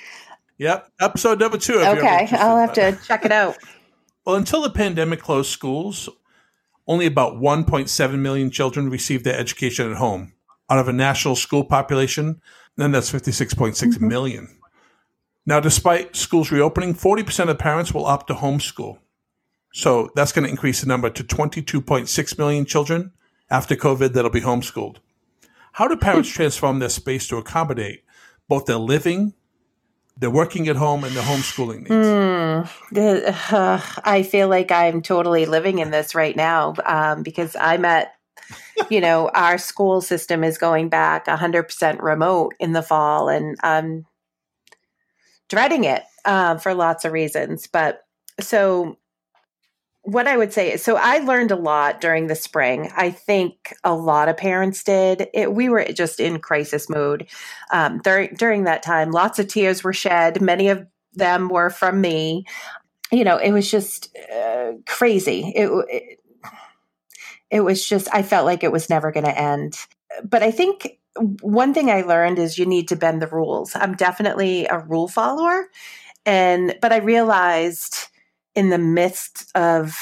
Yep. 0.58 0.88
Episode 1.00 1.40
number 1.40 1.58
two. 1.58 1.78
okay. 1.80 2.28
I'll 2.32 2.58
have 2.58 2.72
to 2.74 2.96
check 3.06 3.24
it 3.24 3.32
out. 3.32 3.56
Well, 4.24 4.36
until 4.36 4.62
the 4.62 4.70
pandemic 4.70 5.20
closed 5.20 5.50
schools, 5.50 6.08
only 6.86 7.06
about 7.06 7.34
1.7 7.34 8.18
million 8.18 8.50
children 8.50 8.90
received 8.90 9.24
their 9.24 9.38
education 9.38 9.90
at 9.90 9.96
home 9.96 10.32
out 10.70 10.78
of 10.78 10.88
a 10.88 10.92
national 10.92 11.36
school 11.36 11.64
population. 11.64 12.40
Then 12.76 12.92
that's 12.92 13.12
56.6 13.12 13.74
mm-hmm. 13.74 14.08
million. 14.08 14.58
Now, 15.46 15.60
despite 15.60 16.16
schools 16.16 16.50
reopening, 16.50 16.94
40% 16.94 17.50
of 17.50 17.58
parents 17.58 17.92
will 17.92 18.06
opt 18.06 18.28
to 18.28 18.34
homeschool. 18.34 18.98
So 19.72 20.10
that's 20.14 20.32
going 20.32 20.44
to 20.44 20.50
increase 20.50 20.80
the 20.80 20.86
number 20.86 21.10
to 21.10 21.24
22.6 21.24 22.38
million 22.38 22.64
children 22.64 23.12
after 23.50 23.76
COVID 23.76 24.12
that'll 24.12 24.30
be 24.30 24.40
homeschooled. 24.40 24.96
How 25.72 25.88
do 25.88 25.96
parents 25.96 26.28
transform 26.32 26.78
their 26.78 26.88
space 26.88 27.28
to 27.28 27.36
accommodate 27.36 28.04
both 28.48 28.66
their 28.66 28.76
living, 28.76 29.34
their 30.16 30.30
working 30.30 30.68
at 30.68 30.76
home, 30.76 31.04
and 31.04 31.14
their 31.14 31.22
homeschooling 31.22 31.88
needs? 31.88 31.90
Hmm. 31.90 32.94
The- 32.94 33.36
uh, 33.50 33.80
I 34.04 34.22
feel 34.22 34.48
like 34.48 34.70
I'm 34.70 35.02
totally 35.02 35.46
living 35.46 35.78
in 35.78 35.90
this 35.90 36.14
right 36.14 36.36
now 36.36 36.74
um, 36.84 37.22
because 37.22 37.56
I'm 37.58 37.84
at, 37.84 38.14
you 38.90 39.00
know, 39.00 39.28
our 39.34 39.58
school 39.58 40.00
system 40.00 40.44
is 40.44 40.58
going 40.58 40.88
back 40.88 41.26
100% 41.26 42.02
remote 42.02 42.54
in 42.60 42.72
the 42.72 42.82
fall, 42.82 43.28
and 43.28 43.56
I'm 43.62 44.06
dreading 45.48 45.84
it 45.84 46.04
uh, 46.24 46.58
for 46.58 46.74
lots 46.74 47.04
of 47.04 47.12
reasons. 47.12 47.66
But 47.66 48.02
so, 48.40 48.98
what 50.04 50.26
I 50.26 50.36
would 50.36 50.52
say 50.52 50.72
is 50.72 50.82
so 50.82 50.96
I 50.96 51.18
learned 51.18 51.50
a 51.50 51.56
lot 51.56 52.00
during 52.00 52.26
the 52.26 52.34
spring. 52.34 52.92
I 52.94 53.10
think 53.10 53.74
a 53.82 53.94
lot 53.94 54.28
of 54.28 54.36
parents 54.36 54.84
did. 54.84 55.28
It, 55.32 55.52
we 55.52 55.68
were 55.70 55.84
just 55.86 56.20
in 56.20 56.40
crisis 56.40 56.90
mode 56.90 57.26
um, 57.72 57.98
during 57.98 58.34
during 58.34 58.64
that 58.64 58.82
time. 58.82 59.10
Lots 59.10 59.38
of 59.38 59.48
tears 59.48 59.82
were 59.82 59.94
shed. 59.94 60.42
Many 60.42 60.68
of 60.68 60.86
them 61.14 61.48
were 61.48 61.70
from 61.70 62.00
me. 62.00 62.44
You 63.10 63.24
know, 63.24 63.38
it 63.38 63.52
was 63.52 63.70
just 63.70 64.14
uh, 64.34 64.72
crazy. 64.86 65.52
It, 65.56 65.70
it 65.88 66.20
it 67.50 67.60
was 67.60 67.86
just 67.86 68.08
I 68.12 68.22
felt 68.22 68.44
like 68.44 68.62
it 68.62 68.72
was 68.72 68.90
never 68.90 69.10
going 69.10 69.26
to 69.26 69.38
end. 69.38 69.78
But 70.22 70.42
I 70.42 70.50
think 70.50 70.98
one 71.40 71.72
thing 71.72 71.90
I 71.90 72.02
learned 72.02 72.38
is 72.38 72.58
you 72.58 72.66
need 72.66 72.88
to 72.88 72.96
bend 72.96 73.22
the 73.22 73.26
rules. 73.26 73.74
I'm 73.74 73.94
definitely 73.94 74.66
a 74.66 74.80
rule 74.80 75.08
follower, 75.08 75.68
and 76.26 76.76
but 76.82 76.92
I 76.92 76.98
realized 76.98 78.08
in 78.54 78.70
the 78.70 78.78
midst 78.78 79.50
of 79.54 79.96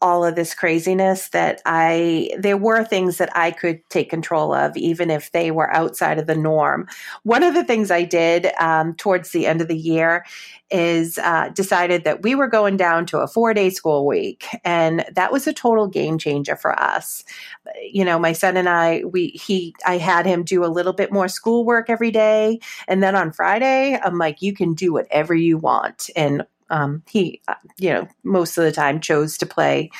all 0.00 0.24
of 0.24 0.36
this 0.36 0.54
craziness 0.54 1.30
that 1.30 1.60
I 1.66 2.30
there 2.38 2.56
were 2.56 2.84
things 2.84 3.18
that 3.18 3.36
I 3.36 3.50
could 3.50 3.80
take 3.90 4.10
control 4.10 4.54
of, 4.54 4.76
even 4.76 5.10
if 5.10 5.32
they 5.32 5.50
were 5.50 5.72
outside 5.74 6.18
of 6.18 6.26
the 6.26 6.36
norm. 6.36 6.86
One 7.24 7.42
of 7.42 7.54
the 7.54 7.64
things 7.64 7.90
I 7.90 8.04
did 8.04 8.46
um, 8.60 8.94
towards 8.94 9.30
the 9.30 9.46
end 9.46 9.60
of 9.60 9.68
the 9.68 9.76
year 9.76 10.24
is 10.70 11.18
uh, 11.18 11.48
decided 11.48 12.04
that 12.04 12.22
we 12.22 12.34
were 12.34 12.46
going 12.46 12.76
down 12.76 13.06
to 13.06 13.18
a 13.18 13.26
four 13.26 13.54
day 13.54 13.70
school 13.70 14.06
week, 14.06 14.46
and 14.64 15.04
that 15.14 15.32
was 15.32 15.46
a 15.46 15.52
total 15.52 15.88
game 15.88 16.18
changer 16.18 16.54
for 16.54 16.78
us. 16.78 17.24
You 17.82 18.04
know, 18.04 18.18
my 18.18 18.32
son 18.32 18.56
and 18.56 18.68
I, 18.68 19.02
we 19.04 19.28
he 19.28 19.74
I 19.84 19.98
had 19.98 20.26
him 20.26 20.44
do 20.44 20.64
a 20.64 20.66
little 20.66 20.92
bit 20.92 21.12
more 21.12 21.28
schoolwork 21.28 21.90
every 21.90 22.12
day, 22.12 22.60
and 22.86 23.02
then 23.02 23.16
on 23.16 23.32
Friday, 23.32 23.98
I'm 24.00 24.18
like, 24.18 24.42
you 24.42 24.52
can 24.54 24.74
do 24.74 24.92
whatever 24.92 25.34
you 25.34 25.58
want, 25.58 26.08
and 26.14 26.44
um, 26.70 27.02
he, 27.08 27.42
uh, 27.48 27.54
you 27.78 27.92
know, 27.92 28.08
most 28.24 28.58
of 28.58 28.64
the 28.64 28.72
time 28.72 29.00
chose 29.00 29.38
to 29.38 29.46
play 29.46 29.90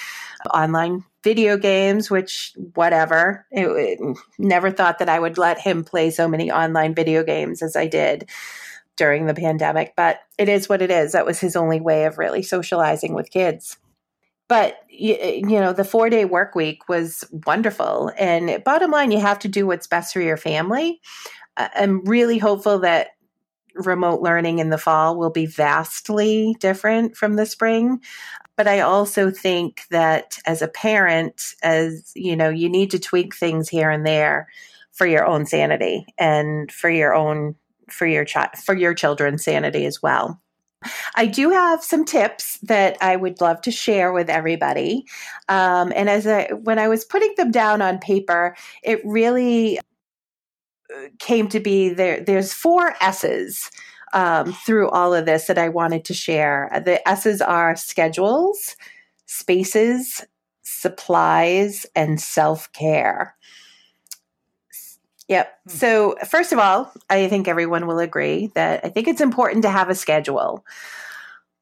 online 0.53 1.05
video 1.25 1.57
games, 1.57 2.11
which 2.11 2.53
whatever. 2.75 3.47
It, 3.51 3.67
it- 3.67 4.19
never 4.39 4.71
thought 4.71 4.99
that 5.01 5.09
I 5.09 5.19
would 5.19 5.39
let 5.39 5.59
him 5.59 5.85
play 5.85 6.11
so 6.11 6.29
many 6.29 6.51
online 6.51 6.95
video 6.95 7.23
games 7.25 7.63
as 7.63 7.77
I 7.77 7.87
did 7.87 8.29
during 8.97 9.27
the 9.27 9.35
pandemic, 9.35 9.95
but 9.97 10.21
it 10.39 10.49
is 10.49 10.69
what 10.69 10.83
it 10.83 10.91
is. 10.91 11.13
That 11.13 11.27
was 11.27 11.41
his 11.41 11.57
only 11.57 11.81
way 11.81 12.05
of 12.05 12.19
really 12.19 12.43
socializing 12.43 13.15
with 13.15 13.31
kids. 13.31 13.77
But 14.49 14.79
you, 14.89 15.15
you 15.23 15.61
know, 15.61 15.73
the 15.73 15.85
four 15.85 16.09
day 16.09 16.25
work 16.25 16.55
week 16.55 16.89
was 16.89 17.25
wonderful. 17.47 18.11
And 18.19 18.63
bottom 18.65 18.91
line, 18.91 19.11
you 19.11 19.21
have 19.21 19.39
to 19.41 19.49
do 19.49 19.67
what's 19.67 19.87
best 19.87 20.13
for 20.13 20.21
your 20.21 20.39
family. 20.39 21.01
I'm 21.57 22.05
really 22.05 22.39
hopeful 22.39 22.79
that 22.81 23.09
remote 23.87 24.21
learning 24.21 24.59
in 24.59 24.71
the 24.71 24.79
fall 24.79 25.17
will 25.17 25.31
be 25.31 25.47
vastly 25.47 26.57
different 26.61 27.17
from 27.17 27.35
the 27.35 27.47
spring 27.47 28.01
but 28.57 28.67
i 28.67 28.81
also 28.81 29.31
think 29.31 29.83
that 29.91 30.39
as 30.47 30.63
a 30.63 30.69
parent 30.69 31.55
as 31.63 32.13
you 32.15 32.37
know 32.37 32.49
you 32.49 32.69
need 32.69 32.91
to 32.91 32.99
tweak 32.99 33.35
things 33.35 33.69
here 33.69 33.91
and 33.91 34.07
there 34.07 34.49
for 34.93 35.07
your 35.07 35.25
own 35.25 35.47
sanity 35.47 36.05
and 36.19 36.73
for 36.73 36.91
your 36.91 37.15
own 37.15 37.55
for 37.91 38.07
your 38.07 38.25
child 38.25 38.51
for 38.63 38.75
your 38.75 38.95
children's 38.95 39.45
sanity 39.45 39.87
as 39.87 40.03
well. 40.03 40.41
I 41.17 41.27
do 41.27 41.51
have 41.51 41.83
some 41.83 42.05
tips 42.05 42.59
that 42.63 42.97
I 43.01 43.17
would 43.17 43.41
love 43.41 43.61
to 43.63 43.71
share 43.73 44.13
with 44.13 44.31
everybody. 44.31 45.07
Um, 45.49 45.93
and 45.95 46.09
as 46.09 46.25
I, 46.25 46.51
when 46.53 46.79
I 46.79 46.87
was 46.87 47.05
putting 47.05 47.35
them 47.37 47.51
down 47.51 47.83
on 47.83 47.99
paper, 47.99 48.55
it 48.85 49.01
really 49.05 49.81
came 51.19 51.49
to 51.49 51.61
be 51.61 51.89
there. 51.89 52.21
There's 52.21 52.53
four 52.53 52.95
S's 53.01 53.71
um, 54.13 54.53
through 54.53 54.89
all 54.91 55.15
of 55.15 55.27
this 55.27 55.47
that 55.47 55.59
I 55.59 55.69
wanted 55.69 56.05
to 56.07 56.15
share. 56.15 56.71
The 56.85 57.07
S's 57.09 57.41
are 57.43 57.77
schedules, 57.77 58.77
spaces, 59.27 60.25
supplies, 60.63 61.87
and 61.95 62.21
self 62.21 62.73
care. 62.73 63.37
Yep. 65.29 65.59
Hmm. 65.69 65.71
So, 65.71 66.17
first 66.27 66.53
of 66.53 66.59
all, 66.59 66.93
I 67.11 67.29
think 67.29 67.49
everyone 67.49 67.87
will 67.87 67.99
agree 67.99 68.51
that 68.55 68.85
I 68.85 68.89
think 68.89 69.09
it's 69.09 69.21
important 69.21 69.63
to 69.63 69.71
have 69.71 69.91
a 69.91 69.95
schedule. 69.95 70.65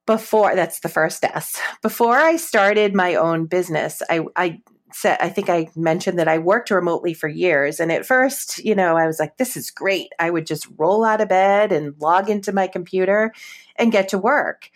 Before 0.06 0.54
that's 0.54 0.80
the 0.80 0.88
first 0.88 1.24
S. 1.24 1.60
Before 1.82 2.16
I 2.16 2.36
started 2.36 2.94
my 2.94 3.16
own 3.16 3.46
business, 3.46 4.02
I, 4.08 4.20
I 4.36 4.60
said, 4.92 5.18
I 5.20 5.28
think 5.28 5.50
I 5.50 5.68
mentioned 5.74 6.18
that 6.18 6.28
I 6.28 6.38
worked 6.38 6.70
remotely 6.70 7.12
for 7.12 7.28
years. 7.28 7.80
And 7.80 7.90
at 7.90 8.06
first, 8.06 8.64
you 8.64 8.74
know, 8.74 8.96
I 8.96 9.06
was 9.06 9.18
like, 9.18 9.36
this 9.36 9.56
is 9.56 9.70
great. 9.70 10.12
I 10.18 10.30
would 10.30 10.46
just 10.46 10.68
roll 10.76 11.04
out 11.04 11.20
of 11.20 11.28
bed 11.28 11.72
and 11.72 11.94
log 12.00 12.30
into 12.30 12.52
my 12.52 12.66
computer 12.66 13.32
and 13.76 13.92
get 13.92 14.08
to 14.10 14.18
work. 14.18 14.70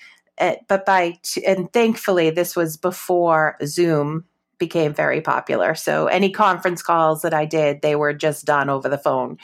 But 0.68 0.84
by, 0.84 1.18
and 1.46 1.72
thankfully, 1.72 2.30
this 2.30 2.56
was 2.56 2.76
before 2.76 3.56
Zoom 3.64 4.24
became 4.58 4.92
very 4.92 5.20
popular. 5.20 5.74
So 5.74 6.06
any 6.06 6.30
conference 6.30 6.82
calls 6.82 7.22
that 7.22 7.32
I 7.32 7.46
did, 7.46 7.82
they 7.82 7.94
were 7.94 8.12
just 8.12 8.44
done 8.44 8.68
over 8.68 8.88
the 8.88 8.98
phone. 8.98 9.38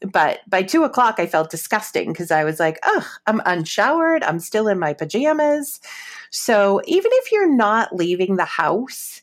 But 0.00 0.40
by 0.48 0.62
two 0.62 0.84
o'clock, 0.84 1.16
I 1.18 1.26
felt 1.26 1.50
disgusting 1.50 2.12
because 2.12 2.30
I 2.30 2.44
was 2.44 2.58
like, 2.58 2.78
oh, 2.84 3.06
I'm 3.26 3.42
unshowered. 3.44 4.24
I'm 4.24 4.40
still 4.40 4.66
in 4.66 4.78
my 4.78 4.94
pajamas. 4.94 5.78
So 6.30 6.80
even 6.86 7.10
if 7.14 7.30
you're 7.30 7.54
not 7.54 7.94
leaving 7.94 8.36
the 8.36 8.44
house, 8.44 9.19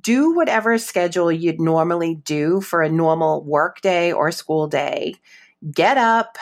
do 0.00 0.34
whatever 0.34 0.78
schedule 0.78 1.32
you'd 1.32 1.60
normally 1.60 2.16
do 2.16 2.60
for 2.60 2.82
a 2.82 2.90
normal 2.90 3.42
work 3.44 3.80
day 3.80 4.12
or 4.12 4.30
school 4.30 4.66
day. 4.66 5.14
Get 5.72 5.96
up, 5.96 6.36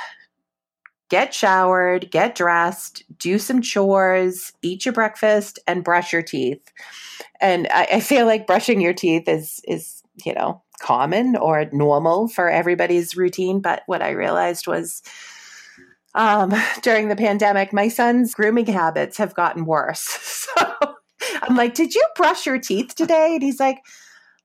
get 1.08 1.32
showered, 1.32 2.10
get 2.10 2.34
dressed, 2.34 3.04
do 3.18 3.38
some 3.38 3.62
chores, 3.62 4.52
eat 4.62 4.84
your 4.84 4.92
breakfast, 4.92 5.58
and 5.66 5.84
brush 5.84 6.12
your 6.12 6.22
teeth. 6.22 6.72
And 7.40 7.68
I, 7.70 7.88
I, 7.92 8.00
feel 8.00 8.26
like 8.26 8.46
brushing 8.46 8.80
your 8.80 8.94
teeth 8.94 9.28
is 9.28 9.60
is 9.68 10.02
you 10.24 10.34
know 10.34 10.62
common 10.80 11.36
or 11.36 11.66
normal 11.72 12.28
for 12.28 12.50
everybody's 12.50 13.16
routine. 13.16 13.60
But 13.60 13.82
what 13.86 14.02
I 14.02 14.10
realized 14.10 14.66
was 14.66 15.02
um, 16.14 16.52
during 16.82 17.08
the 17.08 17.16
pandemic, 17.16 17.72
my 17.72 17.88
son's 17.88 18.34
grooming 18.34 18.66
habits 18.66 19.18
have 19.18 19.34
gotten 19.34 19.66
worse. 19.66 20.18
So 20.56 20.95
I'm 21.42 21.56
like, 21.56 21.74
"Did 21.74 21.94
you 21.94 22.04
brush 22.16 22.46
your 22.46 22.58
teeth 22.58 22.94
today?" 22.94 23.34
And 23.34 23.42
he's 23.42 23.60
like, 23.60 23.84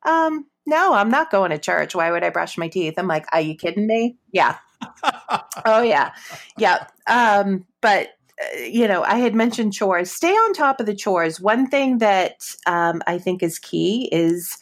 um, 0.03 0.45
"No, 0.65 0.93
I'm 0.93 1.09
not 1.09 1.31
going 1.31 1.51
to 1.51 1.57
church. 1.57 1.95
Why 1.95 2.11
would 2.11 2.23
I 2.23 2.29
brush 2.29 2.57
my 2.57 2.67
teeth?" 2.67 2.95
I'm 2.97 3.07
like, 3.07 3.25
"Are 3.31 3.41
you 3.41 3.55
kidding 3.55 3.87
me?" 3.87 4.17
Yeah. 4.31 4.57
oh 5.65 5.81
yeah, 5.81 6.11
yeah. 6.57 6.87
Um, 7.07 7.65
but 7.81 8.09
uh, 8.41 8.59
you 8.61 8.87
know, 8.87 9.03
I 9.03 9.15
had 9.15 9.35
mentioned 9.35 9.73
chores. 9.73 10.11
Stay 10.11 10.31
on 10.31 10.53
top 10.53 10.79
of 10.79 10.85
the 10.85 10.95
chores. 10.95 11.39
One 11.39 11.67
thing 11.67 11.99
that 11.99 12.55
um, 12.65 13.01
I 13.07 13.17
think 13.17 13.43
is 13.43 13.59
key 13.59 14.09
is 14.11 14.57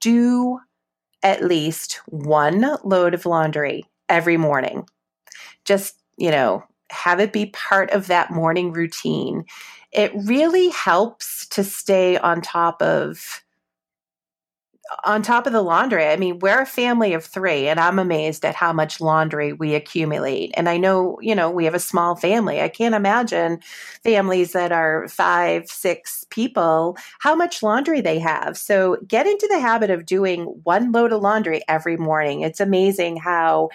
do 0.00 0.58
at 1.22 1.44
least 1.44 2.00
one 2.06 2.76
load 2.84 3.14
of 3.14 3.26
laundry 3.26 3.84
every 4.08 4.36
morning. 4.36 4.86
Just, 5.64 5.94
you 6.16 6.30
know, 6.30 6.64
have 6.90 7.20
it 7.20 7.32
be 7.32 7.46
part 7.46 7.90
of 7.90 8.08
that 8.08 8.30
morning 8.30 8.72
routine. 8.72 9.44
It 9.92 10.12
really 10.14 10.70
helps 10.70 11.46
to 11.48 11.62
stay 11.62 12.16
on 12.16 12.40
top 12.40 12.80
of 12.82 13.42
on 15.04 15.22
top 15.22 15.46
of 15.46 15.52
the 15.52 15.62
laundry, 15.62 16.06
I 16.06 16.16
mean, 16.16 16.38
we're 16.38 16.62
a 16.62 16.66
family 16.66 17.12
of 17.14 17.24
three, 17.24 17.68
and 17.68 17.78
I'm 17.80 17.98
amazed 17.98 18.44
at 18.44 18.54
how 18.54 18.72
much 18.72 19.00
laundry 19.00 19.52
we 19.52 19.74
accumulate. 19.74 20.52
And 20.54 20.68
I 20.68 20.76
know, 20.76 21.18
you 21.20 21.34
know, 21.34 21.50
we 21.50 21.64
have 21.64 21.74
a 21.74 21.80
small 21.80 22.16
family. 22.16 22.60
I 22.60 22.68
can't 22.68 22.94
imagine 22.94 23.60
families 24.02 24.52
that 24.52 24.72
are 24.72 25.08
five, 25.08 25.68
six 25.68 26.24
people, 26.30 26.96
how 27.20 27.34
much 27.34 27.62
laundry 27.62 28.00
they 28.00 28.18
have. 28.18 28.56
So 28.56 28.98
get 29.06 29.26
into 29.26 29.48
the 29.50 29.60
habit 29.60 29.90
of 29.90 30.06
doing 30.06 30.44
one 30.64 30.92
load 30.92 31.12
of 31.12 31.22
laundry 31.22 31.62
every 31.68 31.96
morning. 31.96 32.40
It's 32.40 32.60
amazing 32.60 33.16
how 33.16 33.70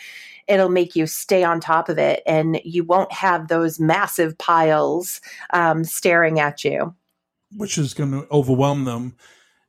it'll 0.47 0.69
make 0.69 0.95
you 0.95 1.06
stay 1.08 1.43
on 1.43 1.60
top 1.60 1.89
of 1.89 1.97
it 1.97 2.23
and 2.25 2.60
you 2.63 2.84
won't 2.84 3.12
have 3.12 3.47
those 3.47 3.80
massive 3.80 4.38
piles 4.38 5.19
um, 5.51 5.84
staring 5.84 6.39
at 6.39 6.63
you. 6.63 6.95
Which 7.56 7.77
is 7.77 7.93
going 7.93 8.12
to 8.12 8.27
overwhelm 8.32 8.86
them. 8.86 9.15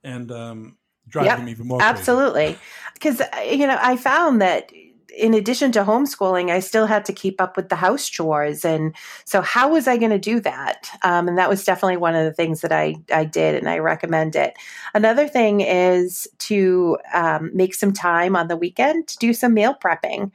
And, 0.03 0.31
um, 0.31 0.77
drive 1.09 1.25
yep, 1.25 1.37
them 1.37 1.49
even 1.49 1.67
more. 1.67 1.81
Absolutely. 1.81 2.57
Because, 2.93 3.21
uh, 3.21 3.27
you 3.45 3.67
know, 3.67 3.77
I 3.81 3.97
found 3.97 4.41
that 4.41 4.71
in 5.19 5.33
addition 5.33 5.71
to 5.73 5.83
homeschooling, 5.83 6.49
I 6.49 6.59
still 6.59 6.85
had 6.85 7.05
to 7.05 7.13
keep 7.13 7.41
up 7.41 7.57
with 7.57 7.69
the 7.69 7.75
house 7.75 8.07
chores. 8.07 8.63
And 8.63 8.95
so, 9.25 9.41
how 9.41 9.71
was 9.71 9.87
I 9.87 9.97
going 9.97 10.11
to 10.11 10.19
do 10.19 10.39
that? 10.41 10.89
Um, 11.03 11.27
and 11.27 11.37
that 11.37 11.49
was 11.49 11.63
definitely 11.63 11.97
one 11.97 12.15
of 12.15 12.25
the 12.25 12.33
things 12.33 12.61
that 12.61 12.71
I, 12.71 12.95
I 13.13 13.25
did, 13.25 13.55
and 13.55 13.69
I 13.69 13.79
recommend 13.79 14.35
it. 14.35 14.55
Another 14.93 15.27
thing 15.27 15.61
is 15.61 16.27
to 16.39 16.97
um, 17.13 17.51
make 17.53 17.73
some 17.73 17.93
time 17.93 18.35
on 18.35 18.47
the 18.47 18.57
weekend 18.57 19.07
to 19.07 19.17
do 19.17 19.33
some 19.33 19.53
meal 19.53 19.75
prepping. 19.75 20.31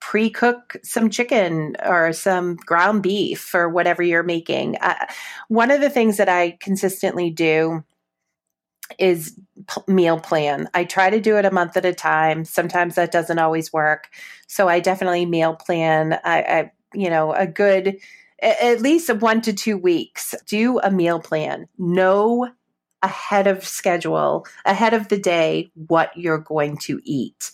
Pre 0.00 0.30
cook 0.30 0.76
some 0.82 1.10
chicken 1.10 1.76
or 1.84 2.12
some 2.12 2.56
ground 2.56 3.02
beef 3.02 3.54
or 3.54 3.68
whatever 3.68 4.02
you're 4.02 4.22
making. 4.22 4.76
Uh, 4.80 5.06
one 5.48 5.70
of 5.70 5.80
the 5.80 5.90
things 5.90 6.16
that 6.16 6.28
I 6.28 6.56
consistently 6.60 7.30
do 7.30 7.84
is 8.98 9.38
meal 9.86 10.18
plan. 10.18 10.68
I 10.74 10.84
try 10.84 11.10
to 11.10 11.20
do 11.20 11.36
it 11.36 11.44
a 11.44 11.50
month 11.50 11.76
at 11.76 11.84
a 11.84 11.94
time. 11.94 12.44
Sometimes 12.44 12.94
that 12.94 13.12
doesn't 13.12 13.38
always 13.38 13.72
work. 13.72 14.08
So 14.46 14.68
I 14.68 14.80
definitely 14.80 15.26
meal 15.26 15.54
plan. 15.54 16.18
I, 16.24 16.42
I 16.42 16.72
you 16.92 17.10
know, 17.10 17.32
a 17.32 17.46
good 17.46 17.98
at 18.42 18.80
least 18.80 19.12
one 19.14 19.42
to 19.42 19.52
two 19.52 19.76
weeks. 19.76 20.34
Do 20.46 20.80
a 20.80 20.90
meal 20.90 21.20
plan. 21.20 21.68
Know 21.78 22.48
ahead 23.02 23.46
of 23.46 23.66
schedule, 23.66 24.46
ahead 24.64 24.94
of 24.94 25.08
the 25.08 25.18
day, 25.18 25.70
what 25.74 26.16
you're 26.16 26.38
going 26.38 26.76
to 26.76 27.00
eat 27.04 27.50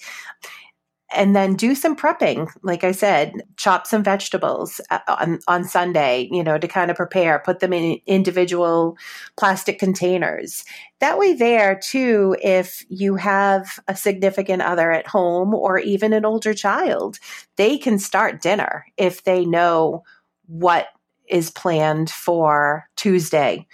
and 1.14 1.36
then 1.36 1.54
do 1.54 1.74
some 1.74 1.94
prepping 1.96 2.50
like 2.62 2.82
i 2.82 2.92
said 2.92 3.32
chop 3.56 3.86
some 3.86 4.02
vegetables 4.02 4.80
uh, 4.90 4.98
on, 5.08 5.38
on 5.46 5.64
sunday 5.64 6.28
you 6.30 6.42
know 6.42 6.58
to 6.58 6.66
kind 6.66 6.90
of 6.90 6.96
prepare 6.96 7.38
put 7.38 7.60
them 7.60 7.72
in 7.72 7.98
individual 8.06 8.96
plastic 9.36 9.78
containers. 9.78 10.64
That 11.00 11.18
way 11.18 11.34
there 11.34 11.78
too 11.82 12.36
if 12.42 12.84
you 12.88 13.16
have 13.16 13.78
a 13.86 13.96
significant 13.96 14.62
other 14.62 14.90
at 14.90 15.06
home 15.06 15.54
or 15.54 15.78
even 15.78 16.12
an 16.12 16.24
older 16.24 16.54
child 16.54 17.18
they 17.56 17.78
can 17.78 17.98
start 17.98 18.42
dinner 18.42 18.86
if 18.96 19.24
they 19.24 19.44
know 19.44 20.04
what 20.46 20.88
is 21.28 21.50
planned 21.50 22.10
for 22.10 22.88
tuesday. 22.96 23.66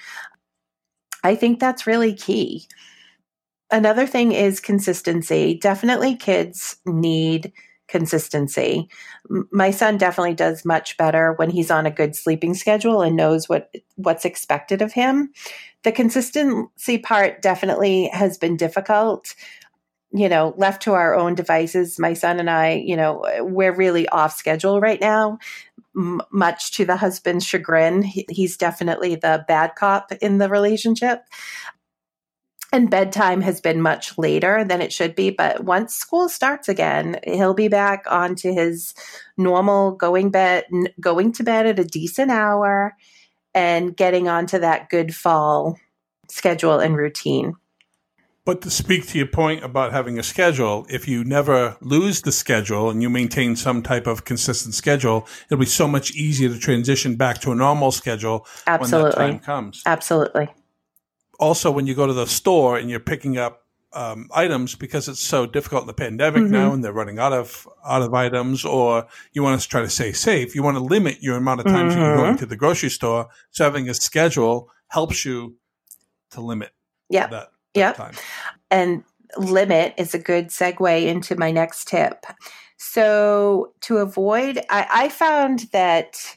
I 1.25 1.37
think 1.37 1.61
that's 1.61 1.87
really 1.87 2.15
key 2.15 2.67
another 3.73 4.07
thing 4.07 4.33
is 4.33 4.61
consistency. 4.61 5.59
Definitely 5.61 6.17
kids 6.17 6.77
need 6.87 7.53
consistency. 7.89 8.89
My 9.51 9.71
son 9.71 9.99
definitely 9.99 10.35
does 10.35 10.65
much 10.65 10.97
better 10.97 11.35
when 11.35 11.51
he's 11.51 11.71
on 11.71 11.85
a 11.85 11.91
good 11.91 12.17
sleeping 12.17 12.55
schedule 12.55 13.03
and 13.03 13.17
knows 13.17 13.49
what 13.49 13.71
what's 13.97 14.25
expected 14.25 14.81
of 14.81 14.93
him. 14.93 15.33
The 15.85 15.93
consistency 15.93 16.99
part 16.99 17.43
definitely 17.43 18.09
has 18.13 18.39
been 18.39 18.57
difficult. 18.57 19.35
You 20.11 20.29
know, 20.29 20.55
left 20.57 20.83
to 20.83 20.93
our 20.93 21.15
own 21.15 21.35
devices, 21.35 21.99
my 21.99 22.15
son 22.15 22.39
and 22.39 22.51
I, 22.51 22.75
you 22.75 22.97
know, 22.97 23.25
we're 23.41 23.75
really 23.75 24.09
off 24.09 24.37
schedule 24.37 24.79
right 24.79 25.01
now, 25.01 25.39
m- 25.97 26.21
much 26.31 26.73
to 26.73 26.85
the 26.85 26.97
husband's 26.97 27.47
chagrin. 27.47 28.03
He, 28.03 28.27
he's 28.29 28.59
definitely 28.59 29.15
the 29.15 29.45
bad 29.49 29.75
cop 29.75 30.13
in 30.21 30.37
the 30.39 30.51
relationship 30.51 31.25
and 32.73 32.91
bedtime 32.91 33.43
has 33.43 33.61
been 33.61 33.81
much 33.81 34.17
later 34.19 34.65
than 34.65 34.81
it 34.81 34.93
should 34.93 35.15
be 35.15 35.31
but 35.31 35.65
once 35.65 35.95
school 35.95 36.29
starts 36.29 36.69
again 36.69 37.21
he'll 37.25 37.55
be 37.55 37.69
back 37.69 38.05
onto 38.11 38.53
his 38.53 38.95
normal 39.37 39.93
going 39.93 40.31
bed 40.31 40.65
going 41.01 41.33
to 41.33 41.45
bed 41.45 41.67
at 41.67 41.79
a 41.79 41.85
decent 41.85 42.31
hour 42.31 42.97
and 43.55 43.97
getting 43.97 44.29
onto 44.29 44.59
that 44.59 44.89
good 44.89 45.15
fall 45.15 45.79
schedule 46.29 46.79
and 46.79 46.97
routine 46.97 47.55
but 48.45 48.63
to 48.63 48.71
speak 48.71 49.07
to 49.09 49.19
your 49.19 49.29
point 49.29 49.63
about 49.63 49.93
having 49.93 50.19
a 50.19 50.23
schedule, 50.25 50.85
if 50.91 51.07
you 51.07 51.23
never 51.23 51.77
lose 51.81 52.23
the 52.23 52.33
schedule 52.33 52.91
and 52.91 53.01
you 53.01 53.09
maintain 53.09 53.55
some 53.55 53.85
type 53.85 54.09
of 54.09 54.25
consistent 54.25 54.75
schedule, 54.75 55.29
it'll 55.47 55.61
be 55.61 55.67
so 55.67 55.87
much 55.87 56.11
easier 56.17 56.49
to 56.49 56.59
transition 56.59 57.15
back 57.15 57.41
to 57.43 57.53
a 57.53 57.55
normal 57.55 57.93
schedule 57.93 58.45
Absolutely. 58.67 59.05
when 59.05 59.13
that 59.13 59.17
time 59.17 59.39
comes. 59.39 59.83
Absolutely 59.87 60.49
also 61.43 61.71
when 61.71 61.87
you 61.89 61.95
go 61.95 62.07
to 62.07 62.13
the 62.13 62.27
store 62.27 62.79
and 62.79 62.89
you're 62.91 63.01
picking 63.13 63.37
up 63.39 63.59
um, 63.95 64.29
items 64.33 64.75
because 64.75 65.07
it's 65.13 65.21
so 65.35 65.45
difficult 65.45 65.83
in 65.83 65.87
the 65.87 65.93
pandemic 66.07 66.43
Mm-hmm. 66.45 66.53
now, 66.61 66.73
and 66.73 66.83
they're 66.83 66.95
running 67.03 67.19
out 67.19 67.35
of 67.35 67.69
out 67.85 68.01
of 68.01 68.15
items. 68.15 68.65
Or 68.65 69.07
you 69.35 69.43
want 69.43 69.61
to 69.61 69.69
try 69.69 69.83
to 69.83 69.91
stay 69.91 70.13
safe. 70.13 70.55
You 70.55 70.63
want 70.63 70.77
to 70.79 70.83
limit 70.83 71.23
your 71.23 71.37
amount 71.37 71.61
of 71.61 71.67
times 71.67 71.95
you're 71.95 72.05
Mhm. 72.17 72.23
going 72.23 72.37
to 72.39 72.47
the 72.47 72.57
grocery 72.57 72.89
store. 72.91 73.29
So 73.51 73.65
having 73.65 73.91
a 73.91 73.95
schedule 73.95 74.71
helps 74.89 75.25
you 75.27 75.57
to 76.31 76.41
limit 76.41 76.71
Yeah. 77.11 77.27
that, 77.27 77.31
that 77.31 77.81
Yep. 77.81 77.97
time. 77.97 78.15
and 78.71 79.05
limit 79.37 79.93
is 79.99 80.15
a 80.15 80.19
good 80.19 80.49
segue 80.49 81.07
into 81.07 81.37
my 81.37 81.51
next 81.53 81.89
tip. 81.89 82.25
So 82.79 83.75
to 83.83 83.99
avoid, 83.99 84.59
I, 84.71 84.87
I 85.05 85.09
found 85.11 85.69
that 85.73 86.37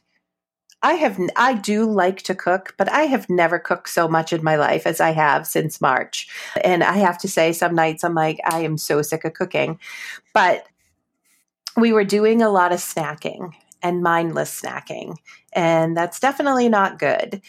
I 0.85 0.93
have 0.93 1.19
I 1.35 1.55
do 1.55 1.83
like 1.89 2.21
to 2.23 2.35
cook, 2.35 2.75
but 2.77 2.87
I 2.91 3.01
have 3.03 3.27
never 3.27 3.57
cooked 3.57 3.89
so 3.89 4.07
much 4.07 4.31
in 4.31 4.43
my 4.43 4.55
life 4.55 4.85
as 4.85 5.01
I 5.01 5.13
have 5.13 5.47
since 5.47 5.81
March. 5.81 6.29
And 6.63 6.83
I 6.83 6.97
have 6.97 7.17
to 7.19 7.27
say, 7.27 7.53
some 7.53 7.73
nights 7.73 8.03
I'm 8.03 8.13
like, 8.13 8.39
I 8.45 8.59
am 8.59 8.77
so 8.77 9.01
sick 9.01 9.25
of 9.25 9.33
cooking. 9.33 9.79
But 10.31 10.67
we 11.75 11.91
were 11.91 12.03
doing 12.03 12.43
a 12.43 12.51
lot 12.51 12.71
of 12.71 12.77
snacking 12.77 13.51
and 13.81 14.03
mindless 14.03 14.61
snacking, 14.61 15.15
and 15.53 15.97
that's 15.97 16.19
definitely 16.19 16.69
not 16.69 16.99
good 16.99 17.41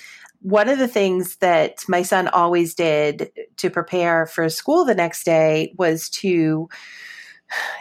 one 0.43 0.69
of 0.69 0.79
the 0.79 0.87
things 0.87 1.37
that 1.37 1.83
my 1.89 2.03
son 2.03 2.29
always 2.29 2.75
did 2.75 3.33
to 3.57 3.69
prepare 3.69 4.27
for 4.27 4.49
school 4.49 4.85
the 4.85 4.95
next 4.95 5.25
day 5.25 5.75
was 5.77 6.09
to 6.11 6.69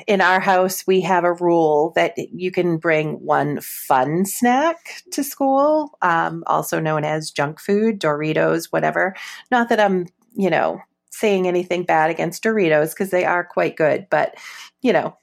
in 0.07 0.21
our 0.21 0.39
house 0.39 0.85
we 0.87 1.01
have 1.01 1.23
a 1.23 1.33
rule 1.33 1.91
that 1.95 2.13
you 2.17 2.51
can 2.51 2.77
bring 2.77 3.13
one 3.25 3.59
fun 3.61 4.25
snack 4.25 5.03
to 5.11 5.23
school 5.23 5.97
um, 6.01 6.43
also 6.47 6.79
known 6.79 7.03
as 7.03 7.31
junk 7.31 7.59
food 7.59 7.99
doritos 7.99 8.65
whatever 8.65 9.15
not 9.51 9.69
that 9.69 9.79
i'm 9.79 10.07
you 10.35 10.49
know 10.49 10.79
saying 11.09 11.47
anything 11.47 11.83
bad 11.83 12.09
against 12.09 12.43
doritos 12.43 12.91
because 12.91 13.09
they 13.09 13.25
are 13.25 13.43
quite 13.43 13.75
good 13.75 14.07
but 14.09 14.35
you 14.81 14.93
know 14.93 15.15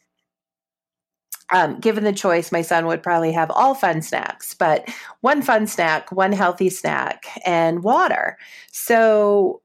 um, 1.52 1.78
given 1.78 2.04
the 2.04 2.12
choice, 2.12 2.50
my 2.50 2.62
son 2.62 2.86
would 2.86 3.02
probably 3.02 3.30
have 3.32 3.50
all 3.50 3.74
fun 3.74 4.00
snacks, 4.00 4.54
but 4.54 4.88
one 5.20 5.42
fun 5.42 5.66
snack, 5.66 6.10
one 6.10 6.32
healthy 6.32 6.70
snack, 6.70 7.26
and 7.44 7.82
water. 7.82 8.38
So, 8.72 9.60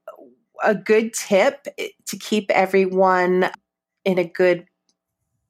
a 0.64 0.76
good 0.76 1.14
tip 1.14 1.68
to 1.78 2.18
keep 2.18 2.52
everyone 2.52 3.50
in 4.08 4.18
a 4.18 4.24
good, 4.24 4.66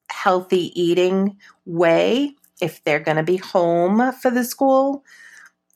healthy 0.10 0.80
eating 0.80 1.38
way 1.66 2.36
if 2.62 2.84
they're 2.84 3.00
going 3.00 3.18
to 3.18 3.24
be 3.24 3.38
home 3.38 4.12
for 4.14 4.32
the 4.32 4.44
school 4.44 5.04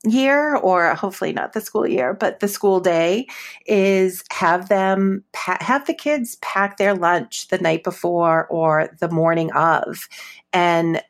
year 0.04 0.56
or 0.56 0.96
hopefully 0.96 1.32
not 1.32 1.54
the 1.54 1.62
school 1.62 1.86
year 1.86 2.12
but 2.12 2.40
the 2.40 2.48
school 2.48 2.80
day 2.80 3.28
is 3.68 4.24
have 4.32 4.68
them 4.68 5.24
have 5.36 5.86
the 5.86 5.94
kids 5.94 6.38
pack 6.42 6.78
their 6.78 6.96
lunch 6.96 7.50
the 7.50 7.60
night 7.60 7.84
before 7.84 8.48
or 8.48 8.90
the 9.00 9.10
morning 9.10 9.52
of. 9.52 10.08
And 10.54 11.04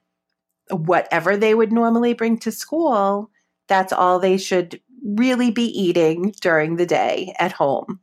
whatever 0.69 1.37
they 1.37 1.55
would 1.55 1.71
normally 1.71 2.13
bring 2.13 2.37
to 2.39 2.51
school 2.51 3.31
that's 3.67 3.93
all 3.93 4.19
they 4.19 4.37
should 4.37 4.81
really 5.03 5.51
be 5.51 5.65
eating 5.65 6.33
during 6.41 6.75
the 6.75 6.85
day 6.85 7.33
at 7.39 7.51
home. 7.51 7.99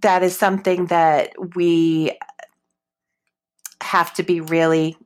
That 0.00 0.22
is 0.22 0.38
something 0.38 0.86
that 0.86 1.32
we 1.56 2.07
have 3.88 4.12
to 4.14 4.22
be 4.22 4.40
really 4.40 4.96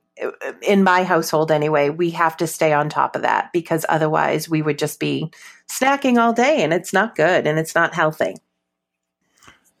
in 0.61 0.83
my 0.83 1.03
household 1.03 1.51
anyway, 1.51 1.89
we 1.89 2.11
have 2.11 2.37
to 2.37 2.45
stay 2.45 2.71
on 2.71 2.87
top 2.87 3.15
of 3.15 3.23
that 3.23 3.51
because 3.51 3.85
otherwise 3.89 4.47
we 4.47 4.61
would 4.61 4.77
just 4.77 4.99
be 4.99 5.31
snacking 5.67 6.21
all 6.21 6.33
day 6.33 6.61
and 6.61 6.71
it's 6.71 6.93
not 6.93 7.15
good 7.15 7.47
and 7.47 7.57
it's 7.57 7.73
not 7.73 7.95
healthy. 7.95 8.35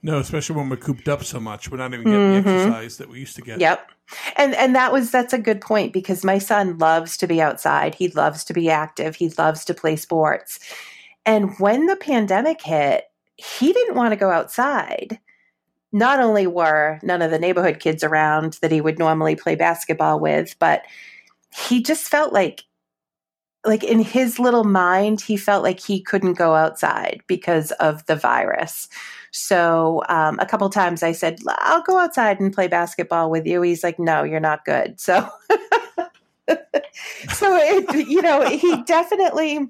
No, 0.01 0.17
especially 0.19 0.55
when 0.57 0.69
we're 0.69 0.77
cooped 0.77 1.07
up 1.07 1.23
so 1.23 1.39
much, 1.39 1.69
we're 1.69 1.77
not 1.77 1.93
even 1.93 2.05
getting 2.05 2.43
the 2.43 2.49
Mhm. 2.49 2.65
exercise 2.65 2.97
that 2.97 3.09
we 3.09 3.19
used 3.19 3.35
to 3.35 3.41
get. 3.41 3.59
Yep. 3.61 3.89
And 4.35 4.53
and 4.55 4.75
that 4.75 4.91
was 4.91 5.11
that's 5.11 5.33
a 5.33 5.37
good 5.37 5.61
point 5.61 5.93
because 5.93 6.25
my 6.25 6.39
son 6.39 6.77
loves 6.77 7.15
to 7.17 7.27
be 7.27 7.41
outside. 7.41 7.95
He 7.95 8.09
loves 8.09 8.43
to 8.45 8.53
be 8.53 8.69
active. 8.69 9.15
He 9.15 9.29
loves 9.37 9.63
to 9.65 9.73
play 9.73 9.95
sports. 9.95 10.59
And 11.25 11.57
when 11.57 11.85
the 11.85 11.95
pandemic 11.95 12.61
hit, 12.61 13.05
he 13.37 13.71
didn't 13.71 13.95
want 13.95 14.11
to 14.11 14.17
go 14.17 14.29
outside. 14.29 15.19
Not 15.93 16.19
only 16.19 16.47
were 16.47 16.99
none 17.03 17.21
of 17.21 17.31
the 17.31 17.39
neighborhood 17.39 17.79
kids 17.79 18.03
around 18.03 18.57
that 18.61 18.71
he 18.71 18.81
would 18.81 18.99
normally 18.99 19.35
play 19.35 19.55
basketball 19.55 20.19
with, 20.19 20.55
but 20.59 20.81
he 21.55 21.81
just 21.81 22.09
felt 22.09 22.33
like 22.33 22.63
like 23.65 23.83
in 23.83 23.99
his 23.99 24.39
little 24.39 24.65
mind, 24.65 25.21
he 25.21 25.37
felt 25.37 25.63
like 25.63 25.79
he 25.79 26.01
couldn't 26.01 26.33
go 26.33 26.53
outside 26.53 27.21
because 27.27 27.71
of 27.73 28.05
the 28.07 28.15
virus. 28.15 28.89
So 29.31 30.03
um, 30.09 30.37
a 30.39 30.45
couple 30.45 30.69
times 30.69 31.01
I 31.01 31.13
said, 31.13 31.39
"I'll 31.47 31.83
go 31.83 31.97
outside 31.97 32.39
and 32.39 32.53
play 32.53 32.67
basketball 32.67 33.31
with 33.31 33.45
you." 33.45 33.61
He's 33.61 33.83
like, 33.83 33.99
"No, 33.99 34.23
you're 34.23 34.39
not 34.39 34.65
good." 34.65 34.99
So, 34.99 35.27
so 37.33 37.55
it, 37.55 38.07
you 38.07 38.21
know, 38.21 38.45
he 38.49 38.83
definitely 38.83 39.69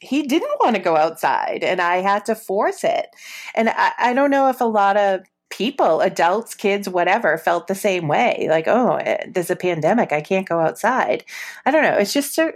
he 0.00 0.22
didn't 0.22 0.58
want 0.60 0.76
to 0.76 0.82
go 0.82 0.96
outside, 0.96 1.62
and 1.62 1.80
I 1.80 1.98
had 1.98 2.24
to 2.26 2.34
force 2.34 2.84
it. 2.84 3.06
And 3.54 3.68
I, 3.70 3.92
I 3.98 4.12
don't 4.14 4.30
know 4.30 4.48
if 4.48 4.60
a 4.60 4.64
lot 4.64 4.96
of 4.96 5.20
people, 5.50 6.00
adults, 6.00 6.54
kids, 6.54 6.88
whatever, 6.88 7.36
felt 7.36 7.66
the 7.66 7.74
same 7.74 8.08
way. 8.08 8.46
Like, 8.48 8.66
oh, 8.66 8.96
eh, 8.96 9.26
there's 9.28 9.50
a 9.50 9.56
pandemic, 9.56 10.12
I 10.12 10.20
can't 10.20 10.48
go 10.48 10.60
outside. 10.60 11.24
I 11.66 11.70
don't 11.70 11.82
know. 11.82 11.96
It's 11.98 12.12
just 12.12 12.38
a 12.38 12.52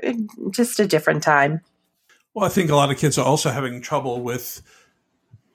just 0.51 0.81
a 0.81 0.87
different 0.87 1.23
time. 1.23 1.61
Well, 2.33 2.47
I 2.47 2.49
think 2.49 2.71
a 2.71 2.77
lot 2.77 2.91
of 2.91 2.99
kids 2.99 3.19
are 3.19 3.25
also 3.25 3.51
having 3.51 3.81
trouble 3.81 4.21
with 4.21 4.63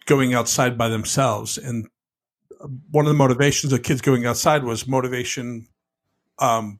going 0.05 0.33
outside 0.33 0.77
by 0.77 0.87
themselves. 0.87 1.57
And 1.57 1.89
one 2.91 3.05
of 3.05 3.09
the 3.09 3.17
motivations 3.17 3.73
of 3.73 3.83
kids 3.83 4.01
going 4.01 4.25
outside 4.25 4.63
was 4.63 4.87
motivation 4.87 5.67
um, 6.39 6.79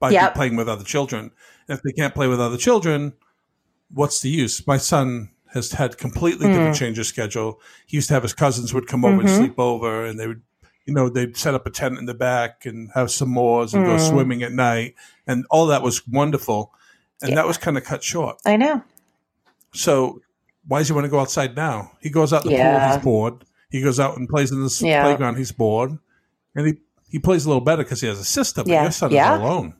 by 0.00 0.10
Yep. 0.10 0.34
playing 0.34 0.56
with 0.56 0.68
other 0.68 0.84
children. 0.84 1.30
And 1.68 1.78
if 1.78 1.82
they 1.82 1.92
can't 1.92 2.14
play 2.14 2.28
with 2.28 2.40
other 2.40 2.56
children, 2.56 3.14
what's 3.92 4.20
the 4.20 4.28
use? 4.28 4.66
My 4.66 4.76
son 4.76 5.30
has 5.54 5.72
had 5.72 5.96
completely 5.98 6.46
different 6.48 6.76
change 6.76 6.98
of 6.98 7.06
schedule. 7.06 7.60
He 7.86 7.96
used 7.96 8.08
to 8.08 8.14
have 8.14 8.22
his 8.22 8.34
cousins 8.34 8.74
would 8.74 8.86
come 8.86 9.04
over 9.04 9.20
and 9.20 9.28
Mhm. 9.28 9.36
sleep 9.36 9.54
over, 9.58 10.04
and 10.04 10.20
they 10.20 10.26
would, 10.26 10.42
you 10.84 10.92
know, 10.92 11.08
they'd 11.08 11.36
set 11.36 11.54
up 11.54 11.66
a 11.66 11.70
tent 11.70 11.98
in 11.98 12.04
the 12.06 12.14
back 12.14 12.66
and 12.66 12.90
have 12.94 13.08
s'mores 13.08 13.72
and 13.74 13.84
go 13.86 13.96
Mm. 13.96 14.08
swimming 14.08 14.42
at 14.42 14.52
night, 14.52 14.94
and 15.26 15.46
all 15.50 15.66
that 15.66 15.82
was 15.82 16.06
wonderful. 16.06 16.72
And 17.22 17.30
Yeah. 17.30 17.36
that 17.36 17.46
was 17.46 17.56
kind 17.58 17.76
of 17.78 17.84
cut 17.84 18.04
short. 18.04 18.38
I 18.44 18.56
know. 18.56 18.82
So 19.72 20.20
why 20.66 20.78
does 20.80 20.88
he 20.88 20.92
want 20.94 21.04
to 21.06 21.10
go 21.10 21.18
outside 21.20 21.56
now? 21.56 21.92
He 22.00 22.10
goes 22.10 22.32
out 22.32 22.44
in 22.44 22.52
the 22.52 22.58
pool, 22.58 22.88
he's 22.92 23.02
bored. 23.02 23.44
He 23.70 23.80
goes 23.82 23.98
out 24.00 24.16
and 24.16 24.28
plays 24.28 24.50
in 24.52 24.62
the 24.62 24.78
Yeah. 24.82 25.02
playground, 25.04 25.36
he's 25.36 25.52
bored. 25.52 25.98
And 26.54 26.66
he, 26.66 26.74
he 27.08 27.18
plays 27.18 27.44
a 27.44 27.48
little 27.48 27.60
better 27.62 27.82
because 27.82 28.00
he 28.02 28.06
has 28.06 28.18
a 28.18 28.24
sister, 28.24 28.62
but 28.62 28.70
Yeah. 28.70 28.82
your 28.82 28.92
son 28.92 29.10
Yeah. 29.12 29.34
is 29.34 29.40
alone. 29.40 29.74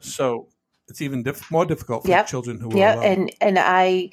So 0.00 0.48
it's 0.88 1.00
even 1.02 1.22
diff- 1.22 1.50
more 1.50 1.64
difficult 1.66 2.02
for 2.04 2.08
Yep. 2.10 2.26
children 2.26 2.60
who 2.60 2.70
are 2.72 2.76
yeah 2.78 3.00
and 3.00 3.32
and 3.40 3.58
i 3.58 4.10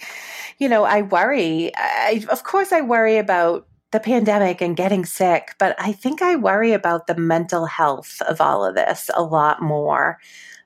you 0.58 0.68
know 0.70 0.84
i 0.84 1.02
worry 1.02 1.72
I, 1.76 2.26
of 2.30 2.44
course 2.44 2.72
i 2.72 2.82
worry 2.82 3.18
about 3.18 3.68
the 3.92 4.00
pandemic 4.00 4.62
and 4.62 4.76
getting 4.76 5.06
sick 5.06 5.56
but 5.60 5.76
i 5.80 5.92
think 5.92 6.22
i 6.22 6.36
worry 6.36 6.74
about 6.74 7.08
the 7.08 7.16
mental 7.16 7.66
health 7.66 8.22
of 8.28 8.42
all 8.42 8.66
of 8.66 8.76
this 8.76 9.10
a 9.16 9.24
lot 9.24 9.62
more 9.62 10.20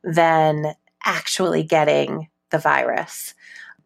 than 0.04 0.74
actually 1.06 1.64
getting 1.64 2.30
the 2.52 2.58
virus 2.60 3.34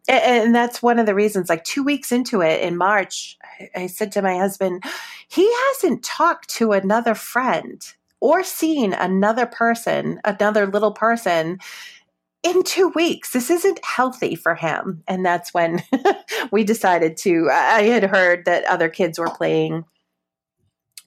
A- 0.08 0.12
and 0.12 0.54
that's 0.54 0.82
one 0.82 0.98
of 1.00 1.06
the 1.06 1.14
reasons 1.14 1.48
like 1.48 1.64
two 1.64 1.82
weeks 1.82 2.12
into 2.12 2.40
it 2.40 2.60
in 2.62 2.76
march 2.76 3.36
I- 3.60 3.70
i 3.82 3.86
said 3.88 4.12
to 4.12 4.22
my 4.22 4.36
husband 4.36 4.84
he 5.28 5.50
hasn't 5.68 6.04
talked 6.04 6.48
to 6.50 6.72
another 6.72 7.14
friend 7.14 7.84
or 8.20 8.44
seen 8.44 8.92
another 8.92 9.46
person 9.46 10.20
another 10.24 10.66
little 10.66 10.92
person 10.92 11.58
in 12.42 12.62
two 12.64 12.88
weeks. 12.88 13.32
This 13.32 13.50
isn't 13.50 13.84
healthy 13.84 14.34
for 14.34 14.54
him. 14.54 15.02
And 15.06 15.24
that's 15.24 15.54
when 15.54 15.82
we 16.52 16.64
decided 16.64 17.16
to. 17.18 17.48
I 17.50 17.82
had 17.82 18.04
heard 18.04 18.44
that 18.46 18.64
other 18.64 18.88
kids 18.88 19.18
were 19.18 19.30
playing 19.30 19.84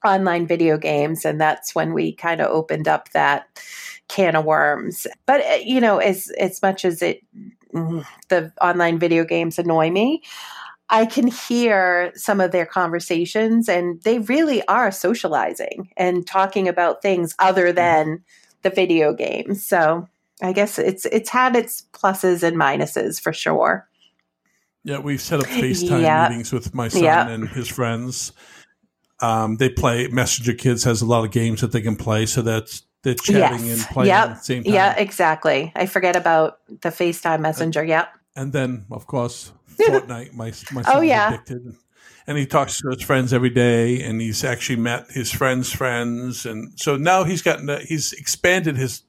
online 0.04 0.48
video 0.48 0.78
games, 0.78 1.26
and 1.26 1.42
that's 1.42 1.76
when 1.76 1.94
we 1.94 2.14
kind 2.14 2.40
of 2.40 2.52
opened 2.52 2.88
up 2.88 3.10
that 3.12 3.48
can 4.08 4.36
of 4.36 4.46
worms. 4.46 5.08
But 5.26 5.42
uh, 5.42 5.60
you 5.64 5.82
know, 5.82 5.98
as 5.98 6.32
as 6.40 6.62
much 6.62 6.86
as 6.86 7.02
it 7.02 7.22
mm, 7.74 8.06
the 8.30 8.54
online 8.62 9.00
video 9.00 9.26
games 9.26 9.60
annoy 9.60 9.90
me, 9.90 10.22
I 10.90 11.06
can 11.06 11.28
hear 11.28 12.12
some 12.16 12.40
of 12.40 12.52
their 12.52 12.66
conversations, 12.66 13.68
and 13.68 14.02
they 14.04 14.20
really 14.20 14.66
are 14.68 14.92
socializing 14.92 15.90
and 15.98 16.26
talking 16.26 16.68
about 16.68 17.02
things 17.02 17.36
other 17.40 17.74
than 17.74 18.24
the 18.62 18.70
video 18.70 19.14
games. 19.14 19.66
So 19.66 20.08
I 20.42 20.52
guess 20.54 20.78
it's 20.80 21.06
it's 21.06 21.30
had 21.30 21.56
its 21.56 21.84
pluses 21.94 22.44
and 22.44 22.58
minuses 22.58 23.22
for 23.22 23.32
sure. 23.34 23.88
yeah, 24.84 25.00
we've 25.00 25.22
set 25.22 25.40
up 25.40 25.46
FaceTime 25.62 26.02
Yeah. 26.02 26.28
meetings 26.30 26.52
with 26.52 26.74
my 26.76 26.88
son 26.90 27.04
Yeah. 27.04 27.28
and 27.30 27.48
his 27.50 27.68
friends. 27.68 28.32
Um, 29.22 29.56
they 29.58 29.70
play 29.70 30.08
Messenger 30.10 30.54
Kids 30.54 30.84
has 30.84 31.02
a 31.02 31.06
lot 31.06 31.24
of 31.24 31.32
games 31.32 31.62
that 31.62 31.72
they 31.72 31.82
can 31.82 31.96
play, 31.96 32.26
so 32.26 32.42
that's 32.42 32.84
they're 33.04 33.14
chatting 33.14 33.70
and 33.70 33.80
playing 33.82 34.08
Yep. 34.10 34.30
at 34.30 34.38
the 34.38 34.44
same 34.44 34.64
time. 34.64 34.74
Yeah, 34.74 34.96
exactly. 34.98 35.72
I 35.76 35.86
forget 35.86 36.16
about 36.16 36.60
the 36.82 36.90
FaceTime 36.90 37.40
Messenger. 37.40 37.84
Yep. 37.86 38.10
And 38.36 38.52
then, 38.52 38.86
of 38.92 39.06
course, 39.08 39.54
Fortnite. 39.80 40.34
My 40.34 40.52
my 40.72 40.84
Oh, 40.88 41.02
yeah. 41.02 41.30
addicted. 41.30 41.76
and 42.28 42.38
he 42.38 42.46
talks 42.46 42.80
to 42.82 42.90
his 42.90 43.02
friends 43.04 43.32
every 43.32 43.52
day, 43.52 44.02
and 44.04 44.20
he's 44.20 44.44
actually 44.44 44.78
met 44.78 45.10
his 45.12 45.32
friends' 45.32 45.72
friends, 45.72 46.46
and 46.46 46.74
so 46.78 46.98
now 46.98 47.24
he's 47.24 47.42
gotten 47.42 47.70
he's 47.88 48.12
expanded 48.14 48.76
his 48.76 49.04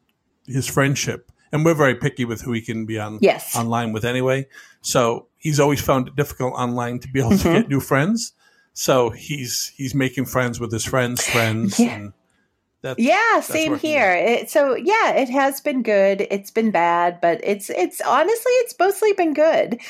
his 0.47 0.66
friendship, 0.66 1.30
and 1.53 1.64
we're 1.64 1.74
very 1.74 1.94
picky 1.94 2.24
with 2.24 2.42
who 2.42 2.53
he 2.53 2.61
can 2.61 2.86
be 2.86 2.99
on 2.99 3.18
yes. 3.20 3.57
online 3.57 3.92
with 3.92 4.05
anyway. 4.05 4.47
So 4.80 5.26
he's 5.38 5.61
always 5.61 5.80
found 5.80 6.09
it 6.09 6.16
difficult 6.16 6.55
online 6.55 6.99
to 7.01 7.09
be 7.09 7.20
able 7.20 7.30
mm-hmm. 7.30 7.49
to 7.55 7.61
get 7.61 7.68
new 7.68 7.80
friends. 7.80 8.32
So 8.72 9.11
he's 9.11 9.72
he's 9.76 9.94
making 9.94 10.26
friends 10.26 10.61
with 10.61 10.70
his 10.70 10.84
friends' 10.84 11.26
friends. 11.26 11.80
Yeah. 11.80 11.94
And 11.94 12.12
that's, 12.82 13.01
yeah, 13.01 13.32
that's 13.34 13.47
same 13.47 13.78
here. 13.78 14.12
It, 14.12 14.51
so 14.51 14.76
yeah, 14.76 15.12
it 15.12 15.30
has 15.30 15.61
been 15.61 15.82
good. 15.82 16.26
It's 16.30 16.51
been 16.51 16.70
bad, 16.70 17.20
but 17.20 17.40
it's 17.42 17.70
it's 17.70 18.01
honestly 18.03 18.53
it's 18.53 18.74
mostly 18.78 19.12
been 19.14 19.32
good. 19.32 19.80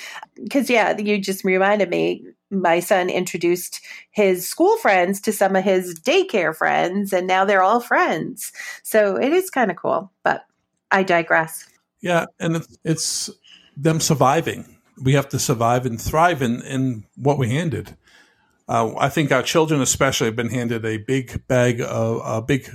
Because 0.41 0.71
yeah, 0.71 0.97
you 0.97 1.19
just 1.19 1.45
reminded 1.45 1.91
me. 1.91 2.25
My 2.49 2.79
son 2.79 3.11
introduced 3.11 3.81
his 4.13 4.49
school 4.49 4.77
friends 4.77 5.21
to 5.23 5.33
some 5.33 5.57
of 5.57 5.65
his 5.65 5.99
daycare 5.99 6.55
friends, 6.55 7.13
and 7.13 7.27
now 7.27 7.45
they're 7.45 7.61
all 7.61 7.81
friends. 7.81 8.53
So 8.85 9.17
it 9.17 9.33
is 9.33 9.51
kind 9.51 9.69
of 9.69 9.77
cool. 9.77 10.13
But 10.23 10.46
I 10.91 11.03
digress. 11.03 11.69
Yeah, 12.01 12.27
and 12.39 12.57
it's, 12.57 12.79
it's 12.85 13.31
them 13.77 14.01
surviving. 14.01 14.77
We 15.03 15.13
have 15.13 15.29
to 15.31 15.39
survive 15.39 15.87
and 15.87 16.01
thrive 16.01 16.43
in, 16.43 16.63
in 16.63 17.05
what 17.17 17.39
we 17.39 17.51
handed. 17.51 17.97
Uh, 18.69 18.95
I 18.97 19.09
think 19.09 19.31
our 19.31 19.43
children, 19.43 19.81
especially, 19.81 20.27
have 20.27 20.37
been 20.37 20.51
handed 20.51 20.85
a 20.85 20.97
big 20.97 21.47
bag 21.47 21.81
of 21.81 22.21
a 22.25 22.43
big 22.43 22.69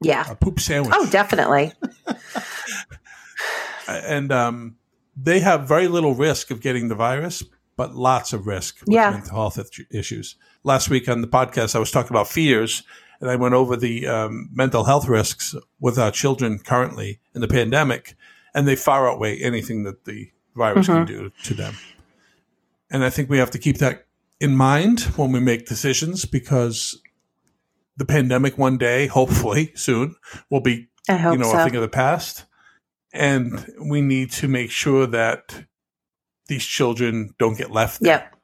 yeah 0.00 0.30
a 0.30 0.34
poop 0.34 0.58
sandwich. 0.58 0.94
Oh, 0.96 1.08
definitely. 1.10 1.72
and 3.88 4.32
um, 4.32 4.76
they 5.16 5.40
have 5.40 5.68
very 5.68 5.88
little 5.88 6.14
risk 6.14 6.50
of 6.50 6.60
getting 6.60 6.88
the 6.88 6.94
virus, 6.94 7.44
but 7.76 7.94
lots 7.94 8.32
of 8.32 8.46
risk 8.46 8.80
with 8.80 8.94
yeah. 8.94 9.10
mental 9.10 9.36
health 9.36 9.58
issues. 9.92 10.36
Last 10.64 10.90
week 10.90 11.08
on 11.08 11.20
the 11.20 11.28
podcast, 11.28 11.76
I 11.76 11.78
was 11.78 11.90
talking 11.90 12.10
about 12.10 12.28
fears, 12.28 12.82
and 13.20 13.30
I 13.30 13.36
went 13.36 13.54
over 13.54 13.76
the 13.76 14.06
um, 14.06 14.48
mental 14.52 14.84
health 14.84 15.08
risks 15.08 15.54
with 15.80 15.98
our 15.98 16.10
children 16.10 16.58
currently 16.58 17.20
in 17.34 17.40
the 17.40 17.48
pandemic, 17.48 18.16
and 18.54 18.66
they 18.66 18.76
far 18.76 19.10
outweigh 19.10 19.38
anything 19.38 19.84
that 19.84 20.04
the 20.04 20.30
virus 20.54 20.86
mm-hmm. 20.86 21.04
can 21.04 21.06
do 21.06 21.32
to 21.44 21.54
them. 21.54 21.74
And 22.90 23.04
I 23.04 23.10
think 23.10 23.28
we 23.28 23.38
have 23.38 23.50
to 23.52 23.58
keep 23.58 23.78
that 23.78 24.06
in 24.40 24.56
mind 24.56 25.00
when 25.16 25.32
we 25.32 25.40
make 25.40 25.66
decisions 25.66 26.24
because 26.24 27.00
the 27.96 28.04
pandemic 28.04 28.56
one 28.56 28.78
day, 28.78 29.06
hopefully 29.18 29.72
soon, 29.74 30.16
will 30.50 30.60
be 30.60 30.88
you 31.08 31.38
know 31.38 31.50
so. 31.50 31.58
a 31.58 31.64
thing 31.64 31.76
of 31.76 31.82
the 31.82 31.88
past, 31.88 32.44
and 33.12 33.66
we 33.80 34.00
need 34.00 34.30
to 34.32 34.48
make 34.48 34.70
sure 34.70 35.06
that 35.06 35.64
these 36.46 36.64
children 36.64 37.34
don't 37.38 37.58
get 37.58 37.70
left 37.70 38.00
there. 38.00 38.12
Yep. 38.12 38.37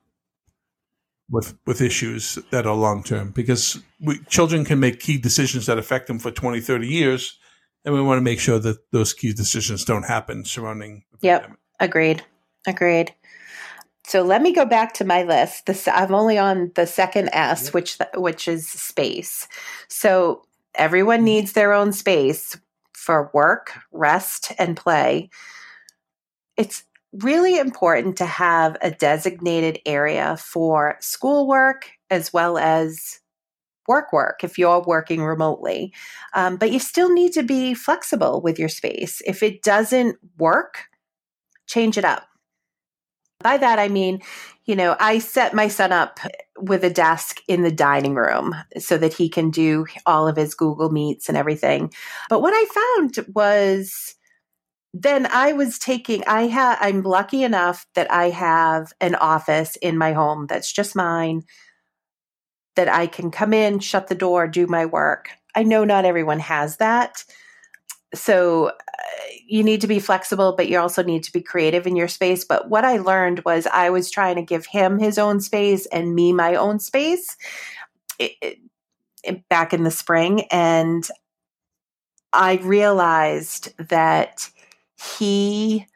With, 1.31 1.57
with 1.67 1.81
issues 1.81 2.39
that 2.51 2.67
are 2.67 2.75
long 2.75 3.03
term 3.03 3.31
because 3.31 3.81
we, 3.99 4.19
children 4.29 4.65
can 4.65 4.79
make 4.79 5.01
key 5.01 5.17
decisions 5.17 5.65
that 5.67 5.79
affect 5.79 6.07
them 6.07 6.19
for 6.19 6.31
20 6.31 6.61
30 6.61 6.87
years 6.87 7.39
and 7.83 7.95
we 7.95 8.03
want 8.03 8.19
to 8.19 8.23
make 8.23 8.39
sure 8.39 8.59
that 8.59 8.93
those 8.93 9.15
key 9.15 9.33
decisions 9.33 9.87
don't 9.87 10.03
happen 10.03 10.45
surrounding 10.45 11.03
yep 11.23 11.41
pandemic. 11.41 11.59
agreed 11.81 12.23
agreed 12.67 13.15
so 14.07 14.23
let 14.23 14.43
me 14.43 14.53
go 14.53 14.67
back 14.67 14.93
to 14.95 15.05
my 15.05 15.23
list. 15.23 15.67
This, 15.67 15.89
I'm 15.89 16.15
only 16.15 16.37
on 16.37 16.71
the 16.75 16.87
second 16.87 17.31
S, 17.33 17.65
yep. 17.65 17.75
which 17.75 17.99
which 18.15 18.49
is 18.49 18.69
space. 18.69 19.49
So 19.89 20.43
everyone 20.75 21.19
mm-hmm. 21.19 21.25
needs 21.25 21.53
their 21.53 21.73
own 21.73 21.93
space 21.93 22.59
for 22.93 23.31
work, 23.33 23.73
rest, 23.93 24.53
and 24.59 24.77
play. 24.77 25.31
It's 26.57 26.85
really 27.21 27.59
important 27.59 28.17
to 28.19 28.27
have 28.27 28.77
a 28.83 28.91
designated 28.91 29.79
area 29.87 30.37
for 30.37 30.97
schoolwork 31.01 31.91
as 32.11 32.33
well 32.33 32.59
as 32.59 33.21
work 33.87 34.13
work 34.13 34.43
if 34.43 34.59
you're 34.59 34.83
working 34.83 35.23
remotely. 35.23 35.93
Um, 36.33 36.57
but 36.57 36.73
you 36.73 36.79
still 36.79 37.13
need 37.13 37.33
to 37.35 37.43
be 37.43 37.75
flexible 37.75 38.41
with 38.41 38.59
your 38.59 38.69
space. 38.69 39.21
If 39.27 39.43
it 39.43 39.63
doesn't 39.63 40.17
work, 40.39 40.85
change 41.67 41.99
it 41.99 42.05
up 42.05 42.27
by 43.45 43.59
that, 43.59 43.79
I 43.79 43.89
mean, 43.89 44.23
you 44.65 44.75
know, 44.75 44.97
I 44.99 45.19
set 45.19 45.55
my 45.55 45.69
son 45.69 45.93
up 45.93 46.19
with 46.59 46.83
a 46.83 46.91
desk 46.91 47.41
in 47.47 47.63
the 47.63 47.71
dining 47.71 48.15
room 48.15 48.57
so 48.79 48.97
that 48.97 49.13
he 49.13 49.29
can 49.29 49.51
do 49.51 49.87
all 50.07 50.27
of 50.27 50.37
his 50.37 50.55
Google 50.55 50.91
Meets 50.91 51.29
and 51.29 51.37
everything. 51.37 51.93
But 52.31 52.41
what 52.41 52.55
I 52.55 52.65
found 52.97 53.27
was 53.35 54.15
then 54.97 55.27
I 55.27 55.53
was 55.53 55.79
taking 55.81 56.23
I 56.27 56.43
have 56.47 56.79
I'm 56.81 57.03
lucky 57.03 57.43
enough 57.43 57.85
that 57.97 58.11
I 58.13 58.31
have 58.31 58.93
an 59.01 59.17
office 59.17 59.75
in 59.77 59.99
my 59.99 60.13
home 60.13 60.47
that's 60.47 60.73
just 60.73 60.95
mine 60.95 61.43
that 62.77 62.89
I 62.89 63.09
can 63.09 63.31
come 63.31 63.53
in, 63.53 63.81
shut 63.81 64.07
the 64.07 64.15
door, 64.15 64.47
do 64.47 64.67
my 64.67 64.87
work. 64.87 65.31
I 65.55 65.65
know 65.65 65.85
not 65.85 66.05
everyone 66.05 66.39
has 66.41 66.77
that. 66.77 67.25
So 68.15 68.69
uh, 68.69 68.73
you 69.47 69.65
need 69.65 69.81
to 69.81 69.89
be 69.89 69.99
flexible 69.99 70.55
but 70.57 70.69
you 70.69 70.79
also 70.79 71.03
need 71.03 71.25
to 71.25 71.33
be 71.33 71.43
creative 71.43 71.89
in 71.89 71.97
your 71.97 72.09
space. 72.09 72.45
But 72.45 72.71
what 72.71 72.85
i 72.85 72.99
learned 72.99 73.45
was 73.45 73.67
i 73.67 73.91
was 73.91 74.13
trying 74.13 74.37
to 74.37 74.43
give 74.43 74.67
him 74.67 75.01
his 75.01 75.19
own 75.19 75.41
space 75.41 75.87
and 75.87 76.15
me 76.15 76.33
my 76.33 76.55
own 76.55 76.79
space 76.79 77.37
it, 78.21 78.61
it, 79.25 79.49
back 79.49 79.73
in 79.73 79.83
the 79.83 79.91
spring. 79.91 80.43
And 80.53 81.05
i 82.33 82.55
realized 82.63 83.77
that 83.89 84.51
he 85.19 85.87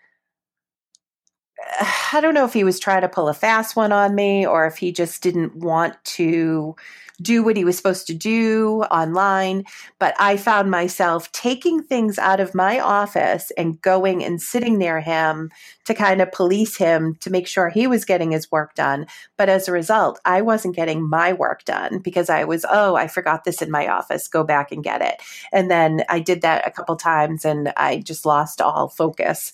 i 2.12 2.20
don't 2.20 2.34
know 2.34 2.44
if 2.44 2.53
he 2.53 2.64
was 2.64 2.78
trying 2.78 3.03
to 3.03 3.09
pull 3.09 3.28
a 3.28 3.34
fast 3.34 3.76
one 3.76 3.92
on 3.92 4.14
me 4.14 4.46
or 4.46 4.66
if 4.66 4.76
he 4.76 4.92
just 4.92 5.22
didn't 5.22 5.55
want 5.57 5.94
to 6.05 6.74
do 7.21 7.43
what 7.43 7.57
he 7.57 7.64
was 7.64 7.77
supposed 7.77 8.07
to 8.07 8.14
do 8.14 8.83
online. 8.91 9.64
But 9.99 10.14
I 10.19 10.37
found 10.37 10.71
myself 10.71 11.31
taking 11.33 11.83
things 11.83 12.19
out 12.19 12.41
of 12.41 12.55
my 12.55 12.79
office 12.79 13.51
and 13.57 13.81
going 13.83 14.25
and 14.25 14.41
sitting 14.41 14.79
near 14.79 15.01
him 15.01 15.51
to 15.85 15.95
kind 15.95 16.21
of 16.21 16.33
police 16.33 16.77
him 16.77 17.16
to 17.16 17.31
make 17.31 17.47
sure 17.47 17.69
he 17.69 17.87
was 17.87 18.05
getting 18.05 18.31
his 18.33 18.51
work 18.53 18.75
done. 18.75 19.07
But 19.37 19.49
as 19.49 19.69
a 19.69 19.73
result, 19.73 20.21
I 20.25 20.43
wasn't 20.43 20.77
getting 20.77 21.09
my 21.09 21.33
work 21.33 21.64
done 21.64 21.99
because 21.99 22.31
I 22.31 22.45
was, 22.45 22.64
oh, 22.71 22.95
I 22.95 23.09
forgot 23.09 23.45
this 23.45 23.62
in 23.62 23.71
my 23.71 23.89
office, 23.89 24.29
go 24.29 24.45
back 24.45 24.71
and 24.71 24.85
get 24.85 25.03
it. 25.03 25.21
And 25.53 25.71
then 25.71 26.05
I 26.09 26.21
did 26.21 26.43
that 26.43 26.66
a 26.66 26.71
couple 26.71 26.97
times 26.97 27.45
and 27.45 27.73
I 27.77 27.99
just 27.99 28.27
lost 28.27 28.61
all 28.61 28.89
focus 28.89 29.53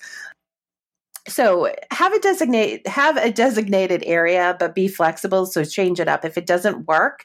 so 1.27 1.73
have 1.91 2.13
a 2.13 2.21
designate 2.21 2.87
have 2.87 3.17
a 3.17 3.31
designated 3.31 4.03
area 4.07 4.57
but 4.59 4.75
be 4.75 4.89
flexible 4.89 5.47
so 5.47 5.65
change 5.65 6.01
it 6.01 6.09
up. 6.09 6.25
If 6.25 6.37
it 6.37 6.47
doesn't 6.47 6.87
work 6.87 7.25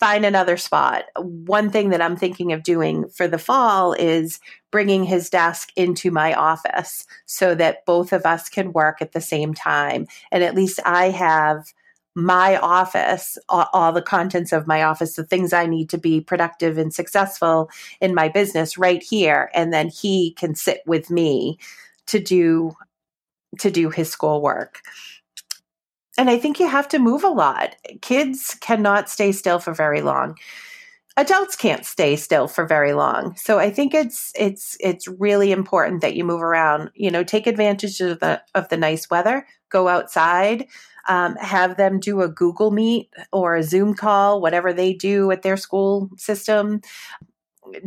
find 0.00 0.24
another 0.24 0.56
spot. 0.56 1.04
One 1.16 1.70
thing 1.70 1.90
that 1.90 2.00
i'm 2.00 2.16
thinking 2.16 2.52
of 2.52 2.62
doing 2.62 3.08
for 3.10 3.28
the 3.28 3.38
fall 3.38 3.92
is 3.92 4.40
bringing 4.70 5.04
his 5.04 5.28
desk 5.28 5.70
into 5.76 6.10
my 6.10 6.32
office 6.32 7.06
so 7.26 7.54
that 7.54 7.84
both 7.84 8.12
of 8.12 8.24
us 8.24 8.48
can 8.48 8.72
work 8.72 9.02
at 9.02 9.12
the 9.12 9.20
same 9.20 9.52
time. 9.52 10.06
And 10.32 10.42
at 10.42 10.54
least 10.54 10.80
i 10.84 11.10
have 11.10 11.72
my 12.16 12.56
office, 12.56 13.38
all, 13.48 13.68
all, 13.72 13.92
the 13.92 14.02
contents 14.02 14.52
of 14.52 14.66
my 14.66 14.82
office, 14.82 15.14
the 15.14 15.24
things 15.24 15.52
I 15.52 15.66
need 15.66 15.88
to 15.90 15.98
be 15.98 16.20
productive 16.20 16.76
and 16.76 16.92
successful 16.92 17.70
in 18.00 18.14
my 18.14 18.28
business 18.28 18.76
right 18.76 19.02
here. 19.02 19.48
And 19.54 19.72
then 19.72 19.88
he 19.88 20.32
can 20.32 20.56
sit 20.56 20.82
with 20.86 21.08
me 21.08 21.58
to 22.06 22.18
do 22.18 22.72
to 23.58 23.70
do 23.70 23.90
his 23.90 24.10
schoolwork. 24.10 24.80
And 26.18 26.28
I 26.28 26.38
think 26.38 26.60
you 26.60 26.68
have 26.68 26.88
to 26.88 26.98
move 26.98 27.24
a 27.24 27.28
lot. 27.28 27.76
Kids 28.02 28.56
cannot 28.60 29.08
stay 29.08 29.32
still 29.32 29.58
for 29.58 29.72
very 29.72 30.02
long. 30.02 30.36
Adults 31.16 31.56
can't 31.56 31.84
stay 31.84 32.16
still 32.16 32.46
for 32.46 32.66
very 32.66 32.92
long. 32.92 33.34
So 33.36 33.58
I 33.58 33.70
think 33.70 33.94
it's 33.94 34.32
it's 34.34 34.76
it's 34.80 35.08
really 35.08 35.52
important 35.52 36.00
that 36.02 36.14
you 36.14 36.24
move 36.24 36.42
around. 36.42 36.90
You 36.94 37.10
know, 37.10 37.24
take 37.24 37.46
advantage 37.46 38.00
of 38.00 38.20
the 38.20 38.42
of 38.54 38.68
the 38.68 38.76
nice 38.76 39.10
weather. 39.10 39.46
Go 39.70 39.88
outside. 39.88 40.66
Um, 41.08 41.36
have 41.36 41.76
them 41.76 41.98
do 41.98 42.20
a 42.20 42.28
Google 42.28 42.70
Meet 42.70 43.10
or 43.32 43.56
a 43.56 43.62
Zoom 43.62 43.94
call, 43.94 44.40
whatever 44.40 44.72
they 44.72 44.92
do 44.92 45.30
at 45.30 45.42
their 45.42 45.56
school 45.56 46.10
system. 46.16 46.82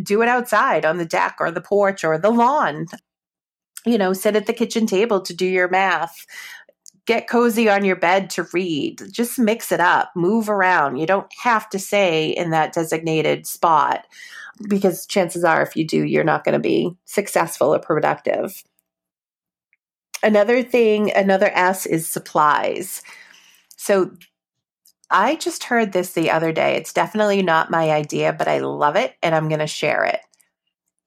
Do 0.01 0.21
it 0.21 0.27
outside 0.27 0.85
on 0.85 0.97
the 0.97 1.05
deck 1.05 1.37
or 1.39 1.51
the 1.51 1.61
porch 1.61 2.03
or 2.03 2.17
the 2.17 2.31
lawn 2.31 2.87
you 3.85 3.97
know, 3.97 4.13
sit 4.13 4.35
at 4.35 4.45
the 4.47 4.53
kitchen 4.53 4.85
table 4.85 5.21
to 5.21 5.33
do 5.33 5.45
your 5.45 5.69
math. 5.69 6.25
Get 7.05 7.27
cozy 7.27 7.67
on 7.67 7.83
your 7.83 7.97
bed 7.97 8.29
to 8.31 8.47
read. 8.53 9.01
Just 9.11 9.37
mix 9.37 9.71
it 9.71 9.81
up, 9.81 10.11
move 10.15 10.49
around. 10.49 10.97
You 10.97 11.05
don't 11.05 11.27
have 11.41 11.69
to 11.71 11.79
stay 11.79 12.29
in 12.29 12.51
that 12.51 12.73
designated 12.73 13.45
spot 13.45 14.05
because 14.69 15.05
chances 15.05 15.43
are, 15.43 15.61
if 15.61 15.75
you 15.75 15.85
do, 15.85 16.03
you're 16.03 16.23
not 16.23 16.45
going 16.45 16.53
to 16.53 16.59
be 16.59 16.95
successful 17.05 17.73
or 17.73 17.79
productive. 17.79 18.63
Another 20.21 20.63
thing, 20.63 21.11
another 21.13 21.51
S 21.53 21.85
is 21.85 22.07
supplies. 22.07 23.01
So 23.75 24.11
I 25.09 25.35
just 25.35 25.65
heard 25.65 25.91
this 25.91 26.13
the 26.13 26.31
other 26.31 26.53
day. 26.53 26.75
It's 26.75 26.93
definitely 26.93 27.41
not 27.41 27.69
my 27.69 27.91
idea, 27.91 28.31
but 28.31 28.47
I 28.47 28.59
love 28.59 28.95
it 28.95 29.15
and 29.21 29.35
I'm 29.35 29.49
going 29.49 29.59
to 29.59 29.67
share 29.67 30.05
it. 30.05 30.21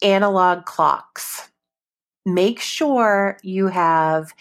Analog 0.03 0.66
clocks 0.66 1.49
make 2.27 2.61
sure 2.61 3.39
you 3.43 3.68
have 3.68 4.35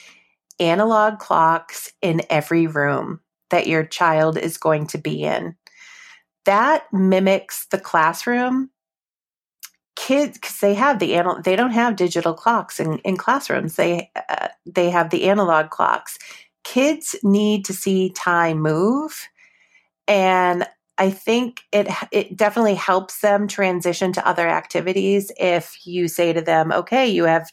analog 0.59 1.19
clocks 1.19 1.91
in 2.01 2.21
every 2.29 2.67
room 2.67 3.21
that 3.51 3.67
your 3.67 3.85
child 3.85 4.37
is 4.37 4.57
going 4.57 4.87
to 4.87 4.97
be 4.97 5.23
in. 5.23 5.55
That 6.45 6.85
mimics 6.91 7.67
the 7.67 7.79
classroom. 7.79 8.71
Kids, 9.95 10.37
because 10.37 10.59
they 10.59 10.73
have 10.73 10.99
the 10.99 11.13
anal- 11.13 11.41
they 11.41 11.55
don't 11.55 11.71
have 11.71 11.95
digital 11.95 12.33
clocks 12.33 12.81
in, 12.81 12.97
in 12.99 13.15
classrooms. 13.15 13.75
They 13.75 14.11
uh, 14.29 14.49
they 14.65 14.89
have 14.89 15.09
the 15.09 15.29
analog 15.29 15.69
clocks. 15.69 16.19
Kids 16.65 17.15
need 17.23 17.63
to 17.65 17.73
see 17.73 18.09
time 18.09 18.59
move, 18.59 19.29
and 20.05 20.67
I 20.97 21.09
think 21.09 21.61
it 21.71 21.87
it 22.11 22.37
definitely 22.37 22.75
helps 22.75 23.19
them 23.19 23.47
transition 23.47 24.13
to 24.13 24.27
other 24.27 24.47
activities 24.47 25.31
if 25.37 25.85
you 25.85 26.07
say 26.07 26.33
to 26.33 26.41
them, 26.41 26.71
"Okay, 26.71 27.07
you 27.07 27.25
have 27.25 27.51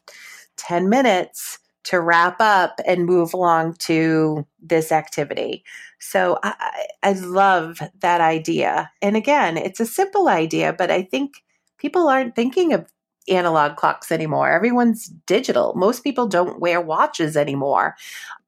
10 0.56 0.88
minutes 0.88 1.58
to 1.84 2.00
wrap 2.00 2.36
up 2.40 2.80
and 2.86 3.04
move 3.06 3.34
along 3.34 3.74
to 3.80 4.46
this 4.60 4.92
activity." 4.92 5.64
So 6.00 6.38
I, 6.44 6.86
I 7.02 7.12
love 7.14 7.80
that 8.00 8.20
idea. 8.20 8.90
And 9.02 9.16
again, 9.16 9.56
it's 9.56 9.80
a 9.80 9.86
simple 9.86 10.28
idea, 10.28 10.72
but 10.72 10.90
I 10.90 11.02
think 11.02 11.34
people 11.78 12.08
aren't 12.08 12.36
thinking 12.36 12.72
of 12.72 12.86
analog 13.28 13.76
clocks 13.76 14.10
anymore. 14.12 14.50
Everyone's 14.50 15.06
digital. 15.26 15.74
Most 15.76 16.02
people 16.04 16.26
don't 16.26 16.60
wear 16.60 16.80
watches 16.80 17.36
anymore. 17.36 17.94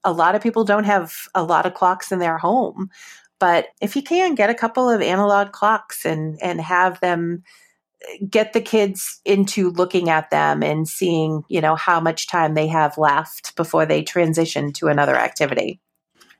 A 0.05 0.12
lot 0.12 0.34
of 0.34 0.42
people 0.42 0.64
don't 0.64 0.84
have 0.84 1.14
a 1.34 1.42
lot 1.42 1.66
of 1.66 1.74
clocks 1.74 2.12
in 2.12 2.18
their 2.18 2.38
home. 2.38 2.90
But 3.39 3.68
if 3.80 3.97
you 3.97 4.03
can 4.03 4.35
get 4.35 4.51
a 4.51 4.55
couple 4.55 4.89
of 4.89 5.01
analog 5.03 5.53
clocks 5.53 6.05
and 6.05 6.39
and 6.43 6.61
have 6.61 7.01
them 7.01 7.43
eh, 8.09 8.24
get 8.28 8.53
the 8.53 8.61
kids 8.61 9.20
into 9.24 9.70
looking 9.70 10.09
at 10.09 10.30
them 10.30 10.62
and 10.62 10.89
seeing, 10.89 11.43
you 11.49 11.61
know, 11.61 11.74
how 11.74 12.01
much 12.01 12.28
time 12.28 12.55
they 12.55 12.68
have 12.68 12.97
left 12.97 13.57
before 13.57 13.87
they 13.87 14.03
transition 14.03 14.72
to 14.74 14.89
another 14.89 15.16
activity. 15.16 15.80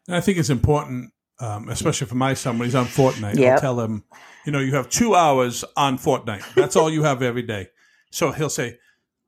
And 0.07 0.17
I 0.17 0.21
think 0.21 0.39
it's 0.39 0.51
important, 0.51 1.13
um, 1.41 1.69
especially 1.69 2.07
for 2.07 2.15
my 2.15 2.35
son 2.35 2.59
when 2.59 2.67
he's 2.67 2.75
on 2.75 2.87
Fortnite. 2.87 3.37
Yep. 3.37 3.55
I'll 3.55 3.61
tell 3.61 3.81
him, 3.81 4.05
you 4.45 4.53
know, 4.53 4.61
you 4.61 4.75
have 4.75 4.89
two 4.89 5.15
hours 5.15 5.65
on 5.77 5.99
Fortnite. 5.99 6.55
That's 6.55 6.77
all 6.77 6.91
you 6.91 7.03
have 7.03 7.23
every 7.23 7.43
day. 7.43 7.69
So 8.11 8.31
he'll 8.31 8.51
say, 8.51 8.79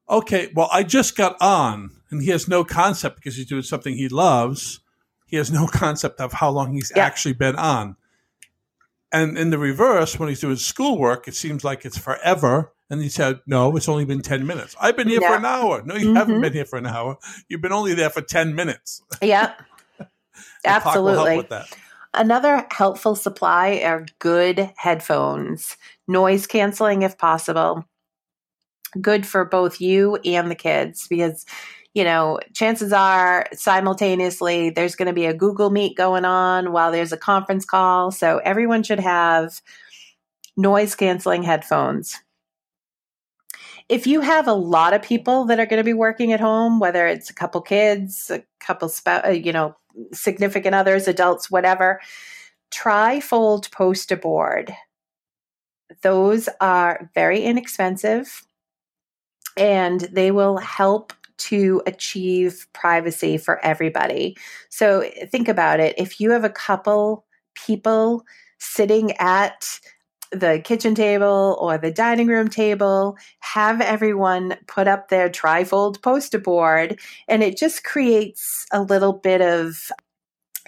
okay, 0.08 0.52
well, 0.54 0.68
I 0.72 0.82
just 0.82 1.16
got 1.16 1.36
on. 1.40 1.90
And 2.10 2.22
he 2.22 2.30
has 2.30 2.46
no 2.46 2.62
concept 2.64 3.16
because 3.16 3.36
he's 3.36 3.46
doing 3.46 3.62
something 3.62 3.96
he 3.96 4.08
loves 4.08 4.80
he 5.26 5.36
has 5.36 5.50
no 5.50 5.66
concept 5.66 6.20
of 6.20 6.32
how 6.32 6.50
long 6.50 6.72
he's 6.72 6.92
yeah. 6.94 7.04
actually 7.04 7.34
been 7.34 7.56
on. 7.56 7.96
And 9.12 9.36
in 9.36 9.50
the 9.50 9.58
reverse, 9.58 10.18
when 10.18 10.28
he's 10.28 10.40
doing 10.40 10.56
schoolwork, 10.56 11.28
it 11.28 11.34
seems 11.34 11.64
like 11.64 11.84
it's 11.84 11.98
forever. 11.98 12.72
And 12.88 13.02
he 13.02 13.08
said, 13.08 13.40
No, 13.46 13.76
it's 13.76 13.88
only 13.88 14.04
been 14.04 14.22
10 14.22 14.46
minutes. 14.46 14.76
I've 14.80 14.96
been 14.96 15.08
here 15.08 15.20
yeah. 15.20 15.30
for 15.30 15.36
an 15.36 15.44
hour. 15.44 15.82
No, 15.84 15.94
you 15.94 16.06
mm-hmm. 16.06 16.16
haven't 16.16 16.40
been 16.40 16.52
here 16.52 16.64
for 16.64 16.78
an 16.78 16.86
hour. 16.86 17.18
You've 17.48 17.60
been 17.60 17.72
only 17.72 17.94
there 17.94 18.10
for 18.10 18.22
10 18.22 18.54
minutes. 18.54 19.02
Yeah. 19.22 19.54
Absolutely. 20.64 21.46
Another 22.12 22.66
helpful 22.70 23.14
supply 23.14 23.82
are 23.84 24.06
good 24.18 24.70
headphones, 24.76 25.76
noise 26.08 26.46
canceling 26.46 27.02
if 27.02 27.18
possible. 27.18 27.84
Good 29.00 29.26
for 29.26 29.44
both 29.44 29.80
you 29.80 30.16
and 30.24 30.50
the 30.50 30.54
kids 30.54 31.06
because 31.08 31.44
you 31.96 32.04
know, 32.04 32.38
chances 32.52 32.92
are 32.92 33.46
simultaneously 33.54 34.68
there's 34.68 34.94
going 34.94 35.06
to 35.06 35.14
be 35.14 35.24
a 35.24 35.32
Google 35.32 35.70
Meet 35.70 35.96
going 35.96 36.26
on 36.26 36.70
while 36.70 36.92
there's 36.92 37.10
a 37.10 37.16
conference 37.16 37.64
call. 37.64 38.10
So 38.10 38.36
everyone 38.44 38.82
should 38.82 39.00
have 39.00 39.62
noise 40.58 40.94
canceling 40.94 41.42
headphones. 41.42 42.20
If 43.88 44.06
you 44.06 44.20
have 44.20 44.46
a 44.46 44.52
lot 44.52 44.92
of 44.92 45.00
people 45.00 45.46
that 45.46 45.58
are 45.58 45.64
going 45.64 45.80
to 45.80 45.84
be 45.84 45.94
working 45.94 46.34
at 46.34 46.40
home, 46.40 46.80
whether 46.80 47.06
it's 47.06 47.30
a 47.30 47.34
couple 47.34 47.62
kids, 47.62 48.30
a 48.30 48.42
couple, 48.60 48.92
uh, 49.06 49.30
you 49.30 49.54
know, 49.54 49.74
significant 50.12 50.74
others, 50.74 51.08
adults, 51.08 51.50
whatever, 51.50 52.02
trifold 52.70 53.72
poster 53.72 54.16
board. 54.16 54.70
Those 56.02 56.50
are 56.60 57.10
very 57.14 57.40
inexpensive 57.42 58.42
and 59.56 60.02
they 60.12 60.30
will 60.30 60.58
help 60.58 61.14
to 61.38 61.82
achieve 61.86 62.66
privacy 62.72 63.36
for 63.36 63.64
everybody. 63.64 64.36
So 64.68 65.10
think 65.30 65.48
about 65.48 65.80
it. 65.80 65.94
If 65.98 66.20
you 66.20 66.30
have 66.30 66.44
a 66.44 66.50
couple 66.50 67.24
people 67.54 68.24
sitting 68.58 69.12
at 69.18 69.80
the 70.32 70.60
kitchen 70.64 70.94
table 70.94 71.56
or 71.60 71.78
the 71.78 71.90
dining 71.90 72.26
room 72.26 72.48
table, 72.48 73.16
have 73.40 73.80
everyone 73.80 74.56
put 74.66 74.88
up 74.88 75.08
their 75.08 75.28
trifold 75.28 76.02
poster 76.02 76.38
board, 76.38 76.98
and 77.28 77.42
it 77.42 77.56
just 77.56 77.84
creates 77.84 78.66
a 78.72 78.82
little 78.82 79.12
bit 79.12 79.40
of 79.40 79.90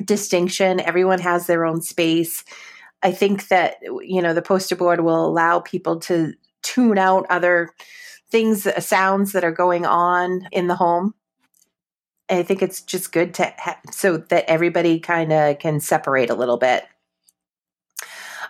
distinction. 0.04 0.78
Everyone 0.80 1.18
has 1.18 1.46
their 1.46 1.64
own 1.64 1.82
space. 1.82 2.44
I 3.02 3.10
think 3.10 3.48
that, 3.48 3.76
you 3.82 4.22
know, 4.22 4.32
the 4.32 4.42
poster 4.42 4.76
board 4.76 5.00
will 5.00 5.26
allow 5.26 5.60
people 5.60 5.98
to 6.00 6.34
tune 6.62 6.98
out 6.98 7.26
other 7.28 7.70
things, 8.30 8.66
uh, 8.66 8.80
sounds 8.80 9.32
that 9.32 9.44
are 9.44 9.52
going 9.52 9.86
on 9.86 10.48
in 10.52 10.68
the 10.68 10.76
home. 10.76 11.14
I 12.30 12.42
think 12.42 12.62
it's 12.62 12.82
just 12.82 13.12
good 13.12 13.32
to 13.34 13.54
ha- 13.58 13.80
so 13.90 14.18
that 14.18 14.50
everybody 14.50 15.00
kind 15.00 15.32
of 15.32 15.58
can 15.58 15.80
separate 15.80 16.30
a 16.30 16.34
little 16.34 16.58
bit. 16.58 16.84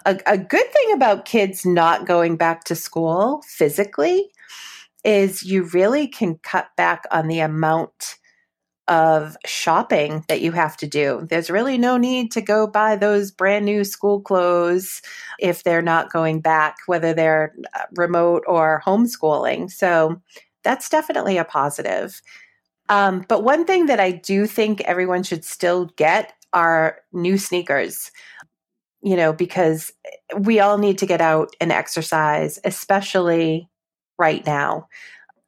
A, 0.05 0.19
a 0.27 0.39
good 0.39 0.73
thing 0.73 0.93
about 0.93 1.25
kids 1.25 1.65
not 1.65 2.07
going 2.07 2.37
back 2.37 2.65
to 2.65 2.75
school 2.75 3.43
physically 3.47 4.31
is 5.05 5.43
you 5.43 5.65
really 5.65 6.09
can 6.09 6.37
cut 6.39 6.69
back 6.77 7.05
on 7.11 7.29
the 7.29 7.41
amount 7.41 8.17
of 8.89 9.37
shopping 9.45 10.25
that 10.29 10.41
you 10.41 10.53
have 10.53 10.77
to 10.79 10.87
do. 10.87 11.27
There's 11.29 11.51
really 11.51 11.79
no 11.79 11.97
need 11.99 12.33
to 12.33 12.41
go 12.41 12.67
buy 12.67 12.97
those 12.97 13.31
brand 13.31 13.65
new 13.65 13.85
school 13.85 14.21
clothes 14.21 15.03
if 15.39 15.63
they're 15.63 15.83
not 15.83 16.13
going 16.13 16.41
back, 16.41 16.77
whether 16.87 17.13
they're 17.13 17.55
uh, 17.75 17.83
remote 17.97 18.45
or 18.47 18.83
homeschooling. 18.85 19.71
So 19.71 20.21
that's 20.65 20.89
definitely 20.89 21.37
a 21.37 21.45
positive. 21.45 22.21
Um, 22.89 23.25
but 23.29 23.45
one 23.45 23.67
thing 23.67 23.87
that 23.87 24.01
I 24.01 24.11
do 24.11 24.47
think 24.47 24.81
everyone 24.83 25.23
should 25.23 25.45
still 25.45 25.87
get 25.97 26.33
are 26.55 27.01
new 27.13 27.37
sneakers, 27.37 28.11
you 29.03 29.17
know, 29.17 29.35
because 29.35 29.93
we 30.39 30.61
all 30.61 30.79
need 30.79 30.97
to 30.99 31.07
get 31.07 31.21
out 31.21 31.55
and 31.61 31.71
exercise, 31.71 32.59
especially 32.65 33.69
right 34.19 34.45
now. 34.47 34.89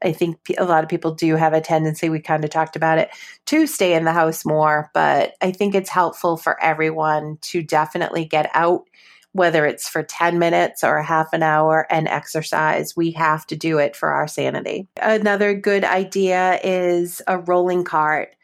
I 0.02 0.12
think 0.12 0.38
a 0.58 0.64
lot 0.64 0.82
of 0.82 0.90
people 0.90 1.14
do 1.14 1.36
have 1.36 1.52
a 1.52 1.60
tendency, 1.60 2.08
we 2.08 2.20
kind 2.20 2.44
of 2.44 2.50
talked 2.50 2.76
about 2.76 2.98
it, 2.98 3.10
to 3.46 3.66
stay 3.66 3.94
in 3.94 4.04
the 4.04 4.12
house 4.12 4.44
more. 4.44 4.90
But 4.94 5.34
I 5.40 5.52
think 5.52 5.74
it's 5.74 5.90
helpful 5.90 6.36
for 6.36 6.62
everyone 6.62 7.38
to 7.42 7.62
definitely 7.62 8.24
get 8.24 8.50
out, 8.54 8.88
whether 9.32 9.66
it's 9.66 9.88
for 9.88 10.02
10 10.02 10.38
minutes 10.38 10.82
or 10.82 10.96
a 10.96 11.04
half 11.04 11.32
an 11.32 11.42
hour 11.42 11.86
and 11.90 12.08
exercise. 12.08 12.96
We 12.96 13.10
have 13.12 13.46
to 13.48 13.56
do 13.56 13.78
it 13.78 13.94
for 13.94 14.10
our 14.10 14.26
sanity. 14.26 14.88
Another 15.00 15.54
good 15.54 15.84
idea 15.84 16.58
is 16.64 17.20
a 17.26 17.38
rolling 17.38 17.84
cart. 17.84 18.34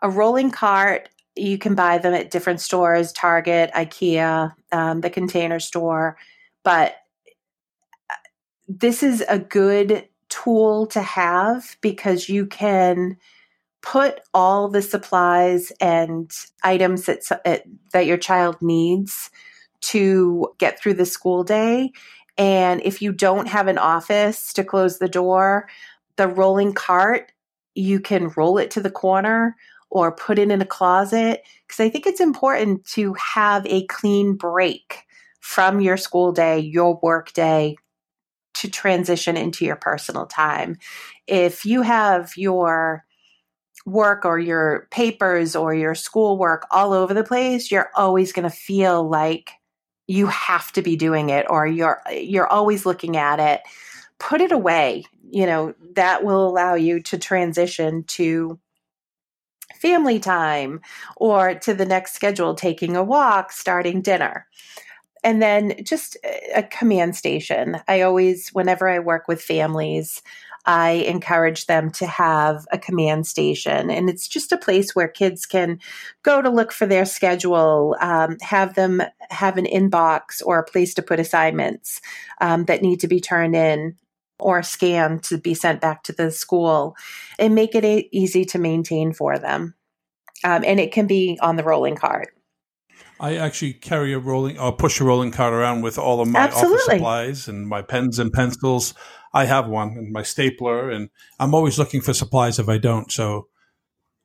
A 0.00 0.10
rolling 0.10 0.50
cart, 0.50 1.08
you 1.36 1.58
can 1.58 1.74
buy 1.74 1.98
them 1.98 2.14
at 2.14 2.30
different 2.30 2.60
stores 2.60 3.12
Target, 3.12 3.70
IKEA, 3.74 4.52
um, 4.72 5.00
the 5.00 5.10
container 5.10 5.60
store. 5.60 6.16
But 6.64 6.96
uh, 8.10 8.14
this 8.68 9.02
is 9.02 9.24
a 9.28 9.38
good 9.38 10.08
tool 10.32 10.86
to 10.86 11.02
have 11.02 11.76
because 11.82 12.28
you 12.28 12.46
can 12.46 13.18
put 13.82 14.20
all 14.32 14.68
the 14.68 14.80
supplies 14.80 15.70
and 15.80 16.30
items 16.62 17.04
that 17.04 17.20
uh, 17.44 17.58
that 17.92 18.06
your 18.06 18.16
child 18.16 18.56
needs 18.62 19.30
to 19.82 20.48
get 20.58 20.80
through 20.80 20.94
the 20.94 21.04
school 21.04 21.44
day. 21.44 21.92
And 22.38 22.80
if 22.82 23.02
you 23.02 23.12
don't 23.12 23.48
have 23.48 23.68
an 23.68 23.76
office 23.76 24.54
to 24.54 24.64
close 24.64 24.98
the 24.98 25.08
door 25.08 25.68
the 26.16 26.28
rolling 26.28 26.72
cart 26.72 27.32
you 27.74 27.98
can 27.98 28.28
roll 28.36 28.58
it 28.58 28.70
to 28.70 28.80
the 28.80 28.90
corner 28.90 29.56
or 29.88 30.12
put 30.12 30.38
it 30.38 30.50
in 30.50 30.60
a 30.62 30.66
closet. 30.66 31.42
Because 31.66 31.80
i 31.80 31.90
think 31.90 32.06
it's 32.06 32.20
important 32.20 32.84
to 32.86 33.14
have 33.14 33.66
a 33.66 33.86
clean 33.86 34.34
break 34.34 35.04
from 35.40 35.80
your 35.80 35.96
school 35.96 36.32
day 36.32 36.58
your 36.58 36.98
work 37.02 37.32
day 37.32 37.76
to 38.62 38.70
transition 38.70 39.36
into 39.36 39.64
your 39.64 39.74
personal 39.74 40.24
time. 40.24 40.78
If 41.26 41.66
you 41.66 41.82
have 41.82 42.32
your 42.36 43.04
work 43.84 44.24
or 44.24 44.38
your 44.38 44.86
papers 44.92 45.56
or 45.56 45.74
your 45.74 45.96
schoolwork 45.96 46.64
all 46.70 46.92
over 46.92 47.12
the 47.12 47.24
place, 47.24 47.72
you're 47.72 47.90
always 47.96 48.32
going 48.32 48.48
to 48.48 48.56
feel 48.56 49.08
like 49.08 49.50
you 50.06 50.28
have 50.28 50.70
to 50.72 50.82
be 50.82 50.94
doing 50.94 51.30
it 51.30 51.44
or 51.50 51.66
you're 51.66 52.00
you're 52.12 52.46
always 52.46 52.86
looking 52.86 53.16
at 53.16 53.40
it. 53.40 53.62
Put 54.20 54.40
it 54.40 54.52
away. 54.52 55.04
You 55.28 55.46
know, 55.46 55.74
that 55.94 56.22
will 56.22 56.48
allow 56.48 56.74
you 56.74 57.00
to 57.02 57.18
transition 57.18 58.04
to 58.04 58.60
family 59.74 60.20
time 60.20 60.80
or 61.16 61.54
to 61.56 61.74
the 61.74 61.86
next 61.86 62.14
schedule, 62.14 62.54
taking 62.54 62.94
a 62.94 63.02
walk, 63.02 63.50
starting 63.50 64.02
dinner 64.02 64.46
and 65.24 65.40
then 65.40 65.74
just 65.84 66.16
a 66.54 66.62
command 66.62 67.16
station. 67.16 67.78
I 67.88 68.02
always, 68.02 68.48
whenever 68.50 68.88
I 68.88 68.98
work 68.98 69.28
with 69.28 69.42
families, 69.42 70.22
I 70.64 70.90
encourage 70.90 71.66
them 71.66 71.90
to 71.92 72.06
have 72.06 72.66
a 72.70 72.78
command 72.78 73.26
station. 73.26 73.90
And 73.90 74.08
it's 74.08 74.28
just 74.28 74.52
a 74.52 74.58
place 74.58 74.94
where 74.94 75.08
kids 75.08 75.44
can 75.44 75.80
go 76.22 76.40
to 76.40 76.50
look 76.50 76.70
for 76.72 76.86
their 76.86 77.04
schedule, 77.04 77.96
um, 78.00 78.36
have 78.42 78.74
them 78.74 79.02
have 79.30 79.58
an 79.58 79.66
inbox 79.66 80.40
or 80.44 80.58
a 80.58 80.64
place 80.64 80.94
to 80.94 81.02
put 81.02 81.18
assignments 81.18 82.00
um, 82.40 82.64
that 82.66 82.82
need 82.82 83.00
to 83.00 83.08
be 83.08 83.20
turned 83.20 83.56
in 83.56 83.96
or 84.38 84.62
scanned 84.62 85.22
to 85.24 85.38
be 85.38 85.54
sent 85.54 85.80
back 85.80 86.04
to 86.04 86.12
the 86.12 86.30
school 86.30 86.96
and 87.38 87.54
make 87.54 87.74
it 87.74 87.84
a- 87.84 88.08
easy 88.12 88.44
to 88.44 88.58
maintain 88.58 89.12
for 89.12 89.38
them. 89.38 89.74
Um, 90.44 90.64
and 90.64 90.80
it 90.80 90.92
can 90.92 91.06
be 91.06 91.38
on 91.40 91.56
the 91.56 91.64
rolling 91.64 91.96
cart. 91.96 92.31
I 93.20 93.36
actually 93.36 93.74
carry 93.74 94.12
a 94.12 94.18
rolling 94.18 94.58
or 94.58 94.72
push 94.72 95.00
a 95.00 95.04
rolling 95.04 95.30
cart 95.30 95.52
around 95.52 95.82
with 95.82 95.98
all 95.98 96.20
of 96.20 96.28
my 96.28 96.40
Absolutely. 96.40 96.74
office 96.74 96.84
supplies 96.86 97.48
and 97.48 97.68
my 97.68 97.82
pens 97.82 98.18
and 98.18 98.32
pencils. 98.32 98.94
I 99.32 99.46
have 99.46 99.68
one 99.68 99.90
and 99.90 100.12
my 100.12 100.22
stapler, 100.22 100.90
and 100.90 101.08
I'm 101.38 101.54
always 101.54 101.78
looking 101.78 102.00
for 102.00 102.12
supplies 102.12 102.58
if 102.58 102.68
I 102.68 102.78
don't. 102.78 103.10
So 103.10 103.48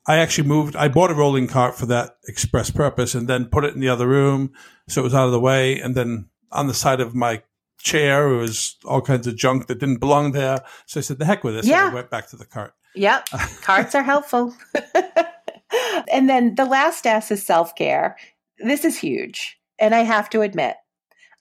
I 0.08 0.18
actually 0.18 0.48
moved. 0.48 0.76
I 0.76 0.88
bought 0.88 1.12
a 1.12 1.16
rolling 1.16 1.48
cart 1.48 1.78
for 1.78 1.86
that 1.88 2.18
express 2.28 2.72
purpose, 2.72 3.16
and 3.16 3.28
then 3.28 3.46
put 3.46 3.64
it 3.64 3.74
in 3.74 3.80
the 3.80 3.90
other 3.90 4.08
room 4.08 4.52
so 4.88 5.02
it 5.02 5.04
was 5.04 5.14
out 5.14 5.26
of 5.26 5.32
the 5.32 5.40
way. 5.40 5.80
And 5.80 5.96
then 5.96 6.30
on 6.52 6.68
the 6.68 6.74
side 6.74 7.00
of 7.00 7.14
my 7.14 7.44
chair 7.78 8.28
it 8.30 8.38
was 8.38 8.76
all 8.86 9.02
kinds 9.02 9.28
of 9.28 9.36
junk 9.36 9.68
that 9.68 9.80
didn't 9.80 10.00
belong 10.00 10.32
there. 10.32 10.60
So 10.86 11.00
I 11.00 11.02
said, 11.02 11.20
"The 11.20 11.26
heck 11.26 11.44
with 11.44 11.56
this!" 11.56 11.68
Yeah. 11.68 11.88
And 11.88 11.92
I 11.92 11.96
went 11.96 12.10
back 12.10 12.30
to 12.30 12.36
the 12.36 12.46
cart. 12.46 12.74
Yep, 12.96 13.30
carts 13.62 13.96
are 13.96 14.04
helpful. 14.04 14.56
and 16.12 16.30
then 16.30 16.56
the 16.56 16.66
last 16.66 17.06
S 17.06 17.32
is 17.32 17.46
self 17.46 17.76
care. 17.76 18.18
This 18.60 18.86
is 18.86 18.98
huge. 18.98 19.58
And 19.80 19.94
I 19.94 20.00
have 20.00 20.30
to 20.32 20.42
admit, 20.42 20.76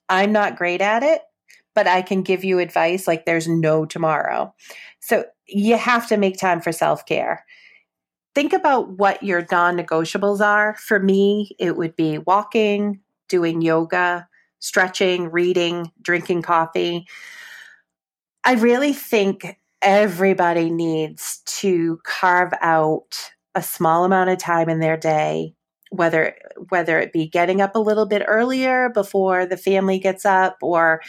I'm 0.09 0.33
not 0.33 0.57
great 0.57 0.81
at 0.81 1.03
it, 1.03 1.23
but 1.75 1.87
I 1.87 2.03
can 2.03 2.23
give 2.23 2.45
you 2.45 2.59
advice 2.59 3.07
like 3.07 3.25
there's 3.25 3.49
no 3.49 3.87
tomorrow. 3.87 4.55
So 5.01 5.25
you 5.47 5.77
have 5.77 6.09
to 6.09 6.17
make 6.17 6.39
time 6.39 6.61
for 6.61 6.73
self 6.73 7.07
care. 7.07 7.45
Think 8.35 8.53
about 8.53 8.91
what 8.91 9.23
your 9.23 9.47
non 9.51 9.77
negotiables 9.79 10.41
are. 10.41 10.77
For 10.77 11.01
me, 11.01 11.57
it 11.59 11.77
would 11.77 11.97
be 11.97 12.19
walking, 12.19 13.01
doing 13.29 13.63
yoga, 13.63 14.29
stretching, 14.59 15.31
reading, 15.31 15.91
drinking 16.03 16.43
coffee. 16.43 17.07
I 18.45 18.55
really 18.55 18.93
think 18.93 19.59
everybody 19.83 20.71
needs 20.71 21.41
to 21.47 21.99
carve 22.05 22.53
out 22.61 23.31
a 23.55 23.63
small 23.63 24.05
amount 24.05 24.31
of 24.31 24.39
time 24.39 24.69
in 24.69 24.81
their 24.81 24.97
day 24.97 25.55
whether 25.91 26.37
whether 26.69 26.99
it 26.99 27.13
be 27.13 27.29
getting 27.29 27.61
up 27.61 27.77
a 27.77 27.81
little 27.81 28.07
bit 28.07 28.23
earlier 28.27 28.89
before 28.91 29.47
the 29.47 29.57
family 29.57 29.99
gets 29.99 30.25
up 30.25 30.57
or 30.63 31.01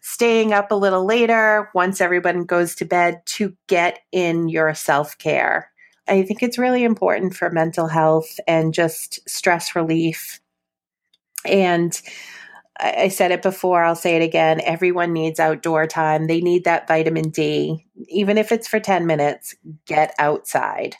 staying 0.00 0.52
up 0.52 0.70
a 0.70 0.76
little 0.76 1.04
later 1.04 1.70
once 1.74 2.00
everyone 2.00 2.44
goes 2.44 2.74
to 2.74 2.84
bed 2.84 3.22
to 3.26 3.56
get 3.68 4.00
in 4.12 4.48
your 4.48 4.74
self-care. 4.74 5.70
I 6.06 6.22
think 6.22 6.42
it's 6.42 6.58
really 6.58 6.84
important 6.84 7.34
for 7.34 7.50
mental 7.50 7.88
health 7.88 8.38
and 8.46 8.74
just 8.74 9.26
stress 9.28 9.74
relief. 9.74 10.40
And 11.46 11.98
I 12.78 13.08
said 13.08 13.30
it 13.30 13.40
before, 13.40 13.82
I'll 13.82 13.94
say 13.94 14.16
it 14.16 14.22
again. 14.22 14.60
Everyone 14.60 15.12
needs 15.12 15.40
outdoor 15.40 15.86
time. 15.86 16.26
They 16.26 16.40
need 16.40 16.64
that 16.64 16.88
vitamin 16.88 17.30
D. 17.30 17.86
Even 18.08 18.36
if 18.36 18.52
it's 18.52 18.68
for 18.68 18.80
10 18.80 19.06
minutes, 19.06 19.54
get 19.86 20.14
outside 20.18 20.96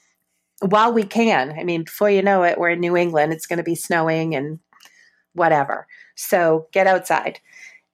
while 0.65 0.93
we 0.93 1.03
can. 1.05 1.55
I 1.59 1.65
mean, 1.65 1.85
before 1.85 2.11
you 2.11 2.23
know 2.23 2.43
it, 2.43 2.59
we're 2.59 2.71
in 2.71 2.81
New 2.81 2.97
England, 2.97 3.33
it's 3.33 3.47
going 3.47 3.59
to 3.59 3.63
be 3.63 3.75
snowing 3.75 4.35
and 4.35 4.59
whatever. 5.35 5.87
So 6.15 6.69
get 6.73 6.87
outside. 6.87 7.41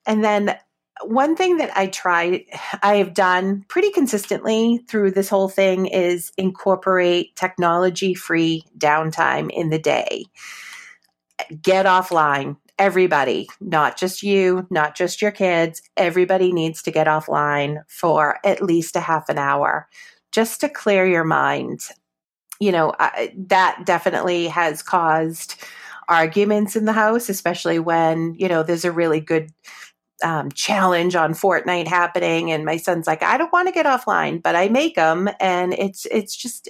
And 0.06 0.22
then 0.22 0.56
one 1.02 1.34
thing 1.34 1.56
that 1.56 1.76
I 1.76 1.86
try, 1.88 2.44
I 2.82 2.96
have 2.96 3.14
done 3.14 3.64
pretty 3.68 3.90
consistently 3.90 4.84
through 4.88 5.12
this 5.12 5.28
whole 5.28 5.48
thing 5.48 5.86
is 5.86 6.32
incorporate 6.36 7.34
technology 7.36 8.14
free 8.14 8.62
downtime 8.78 9.50
in 9.50 9.70
the 9.70 9.78
day. 9.78 10.26
Get 11.62 11.86
offline. 11.86 12.56
Everybody, 12.78 13.46
not 13.60 13.98
just 13.98 14.22
you, 14.22 14.66
not 14.70 14.96
just 14.96 15.20
your 15.20 15.32
kids, 15.32 15.82
everybody 15.98 16.50
needs 16.50 16.82
to 16.82 16.90
get 16.90 17.06
offline 17.06 17.82
for 17.88 18.38
at 18.44 18.62
least 18.62 18.96
a 18.96 19.00
half 19.00 19.28
an 19.28 19.36
hour 19.36 19.86
just 20.32 20.60
to 20.60 20.68
clear 20.68 21.06
your 21.06 21.24
mind 21.24 21.80
you 22.60 22.72
know, 22.72 22.92
I, 22.98 23.32
that 23.48 23.82
definitely 23.86 24.48
has 24.48 24.82
caused 24.82 25.56
arguments 26.08 26.76
in 26.76 26.84
the 26.84 26.92
house, 26.92 27.28
especially 27.28 27.78
when, 27.78 28.34
you 28.38 28.48
know, 28.48 28.62
there's 28.62 28.84
a 28.84 28.92
really 28.92 29.20
good 29.20 29.50
um, 30.22 30.50
challenge 30.52 31.14
on 31.16 31.32
Fortnite 31.32 31.88
happening, 31.88 32.52
and 32.52 32.64
my 32.64 32.76
son's 32.76 33.06
like, 33.06 33.22
I 33.22 33.38
don't 33.38 33.52
want 33.52 33.68
to 33.68 33.72
get 33.74 33.86
offline, 33.86 34.42
but 34.42 34.54
I 34.54 34.68
make 34.68 34.96
them, 34.96 35.30
and 35.40 35.72
it's 35.74 36.06
it's 36.06 36.36
just 36.36 36.68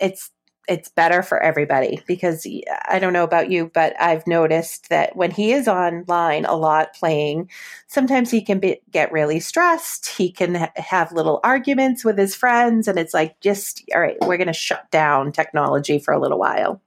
it's 0.00 0.30
it's 0.68 0.88
better 0.88 1.22
for 1.22 1.42
everybody 1.42 2.02
because 2.06 2.46
I 2.88 2.98
don't 2.98 3.12
know 3.12 3.24
about 3.24 3.50
you, 3.50 3.70
but 3.72 3.94
I've 4.00 4.26
noticed 4.26 4.88
that 4.88 5.14
when 5.14 5.30
he 5.30 5.52
is 5.52 5.68
online 5.68 6.44
a 6.44 6.56
lot 6.56 6.94
playing, 6.94 7.50
sometimes 7.86 8.30
he 8.30 8.40
can 8.40 8.60
be, 8.60 8.80
get 8.90 9.12
really 9.12 9.40
stressed. 9.40 10.08
He 10.08 10.30
can 10.30 10.54
ha- 10.54 10.72
have 10.76 11.12
little 11.12 11.40
arguments 11.44 12.04
with 12.04 12.18
his 12.18 12.34
friends, 12.34 12.88
and 12.88 12.98
it's 12.98 13.14
like, 13.14 13.38
just 13.40 13.82
all 13.94 14.00
right, 14.00 14.16
we're 14.22 14.36
going 14.36 14.46
to 14.46 14.52
shut 14.52 14.90
down 14.90 15.32
technology 15.32 15.98
for 15.98 16.14
a 16.14 16.20
little 16.20 16.38
while. 16.38 16.80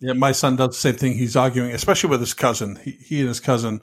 Yeah, 0.00 0.14
my 0.14 0.32
son 0.32 0.56
does 0.56 0.70
the 0.70 0.74
same 0.74 0.96
thing. 0.96 1.14
He's 1.14 1.36
arguing, 1.36 1.70
especially 1.72 2.10
with 2.10 2.20
his 2.20 2.34
cousin. 2.34 2.76
He, 2.82 2.90
he 2.92 3.20
and 3.20 3.28
his 3.28 3.40
cousin, 3.40 3.80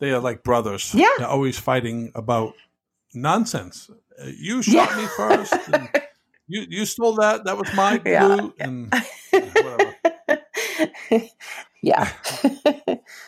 they 0.00 0.10
are 0.10 0.20
like 0.20 0.42
brothers. 0.42 0.94
Yeah, 0.94 1.08
they're 1.18 1.26
always 1.26 1.58
fighting 1.58 2.12
about 2.14 2.54
nonsense. 3.14 3.88
You 4.24 4.62
shot 4.62 4.90
yeah. 4.90 4.96
me 4.96 5.06
first. 5.16 5.54
And, 5.72 5.88
you 6.48 6.66
you 6.68 6.84
stole 6.86 7.14
that. 7.16 7.44
That 7.44 7.58
was 7.58 7.72
my 7.74 7.98
glue. 8.04 8.54
Yeah. 8.62 9.50
And 11.10 11.30
yeah. 11.82 12.12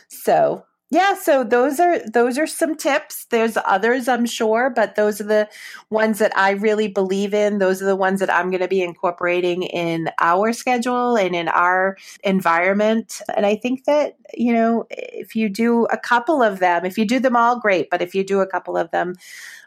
so 0.08 0.64
yeah, 0.94 1.14
so 1.14 1.42
those 1.42 1.80
are 1.80 1.98
those 2.08 2.38
are 2.38 2.46
some 2.46 2.76
tips. 2.76 3.24
There's 3.30 3.56
others, 3.64 4.06
I'm 4.06 4.26
sure, 4.26 4.70
but 4.70 4.94
those 4.94 5.20
are 5.20 5.24
the 5.24 5.48
ones 5.90 6.20
that 6.20 6.30
I 6.36 6.50
really 6.50 6.86
believe 6.86 7.34
in. 7.34 7.58
Those 7.58 7.82
are 7.82 7.86
the 7.86 7.96
ones 7.96 8.20
that 8.20 8.32
I'm 8.32 8.48
going 8.50 8.60
to 8.60 8.68
be 8.68 8.80
incorporating 8.80 9.64
in 9.64 10.10
our 10.20 10.52
schedule 10.52 11.16
and 11.16 11.34
in 11.34 11.48
our 11.48 11.96
environment. 12.22 13.20
And 13.36 13.44
I 13.44 13.56
think 13.56 13.86
that, 13.86 14.14
you 14.34 14.52
know, 14.52 14.84
if 14.90 15.34
you 15.34 15.48
do 15.48 15.86
a 15.86 15.98
couple 15.98 16.42
of 16.42 16.60
them, 16.60 16.84
if 16.84 16.96
you 16.96 17.04
do 17.04 17.18
them 17.18 17.34
all 17.34 17.58
great, 17.58 17.88
but 17.90 18.00
if 18.00 18.14
you 18.14 18.22
do 18.22 18.40
a 18.40 18.46
couple 18.46 18.76
of 18.76 18.92
them, 18.92 19.14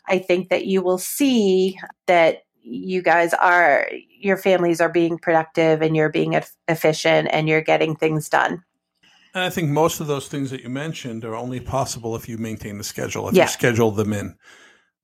I 0.08 0.20
think 0.20 0.48
that 0.48 0.66
you 0.66 0.82
will 0.82 0.98
see 0.98 1.78
that 2.06 2.44
you 2.70 3.02
guys 3.02 3.34
are 3.34 3.90
your 4.20 4.38
families 4.38 4.82
are 4.82 4.90
being 4.90 5.18
productive 5.18 5.82
and 5.82 5.96
you're 5.96 6.10
being 6.10 6.40
efficient 6.68 7.30
and 7.32 7.48
you're 7.48 7.62
getting 7.62 7.96
things 7.96 8.30
done. 8.30 8.64
And 9.34 9.44
I 9.44 9.50
think 9.50 9.70
most 9.70 10.00
of 10.00 10.08
those 10.08 10.28
things 10.28 10.50
that 10.52 10.64
you 10.64 10.70
mentioned 10.70 11.24
are 11.24 11.36
only 11.36 11.60
possible 11.60 12.16
if 12.16 12.28
you 12.28 12.38
maintain 12.38 12.78
the 12.78 12.84
schedule, 12.84 13.30
if 13.30 13.36
yeah. 13.36 13.44
you 13.44 13.50
schedule 13.50 13.92
them 13.92 14.12
in. 14.14 14.36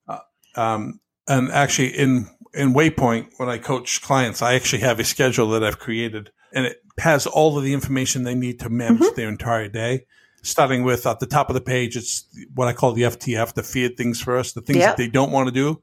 Uh, 0.07 0.19
um, 0.55 0.99
and 1.27 1.51
actually, 1.51 1.89
in 1.89 2.27
in 2.53 2.73
Waypoint, 2.73 3.29
when 3.37 3.49
I 3.49 3.57
coach 3.57 4.01
clients, 4.01 4.41
I 4.41 4.55
actually 4.55 4.81
have 4.81 4.99
a 4.99 5.03
schedule 5.03 5.49
that 5.49 5.63
I've 5.63 5.79
created, 5.79 6.31
and 6.53 6.65
it 6.65 6.77
has 6.99 7.25
all 7.25 7.57
of 7.57 7.63
the 7.63 7.73
information 7.73 8.23
they 8.23 8.35
need 8.35 8.59
to 8.59 8.69
manage 8.69 9.01
mm-hmm. 9.01 9.15
their 9.15 9.29
entire 9.29 9.69
day. 9.69 10.05
Starting 10.41 10.83
with 10.83 11.05
at 11.05 11.21
the 11.21 11.25
top 11.25 11.49
of 11.49 11.53
the 11.53 11.61
page, 11.61 11.95
it's 11.95 12.27
what 12.53 12.67
I 12.67 12.73
call 12.73 12.91
the 12.91 13.03
FTF, 13.03 13.53
the 13.53 13.63
feared 13.63 13.95
things 13.95 14.19
first, 14.19 14.55
the 14.55 14.61
things 14.61 14.79
yep. 14.79 14.89
that 14.89 14.97
they 14.97 15.07
don't 15.07 15.31
want 15.31 15.47
to 15.47 15.53
do 15.53 15.81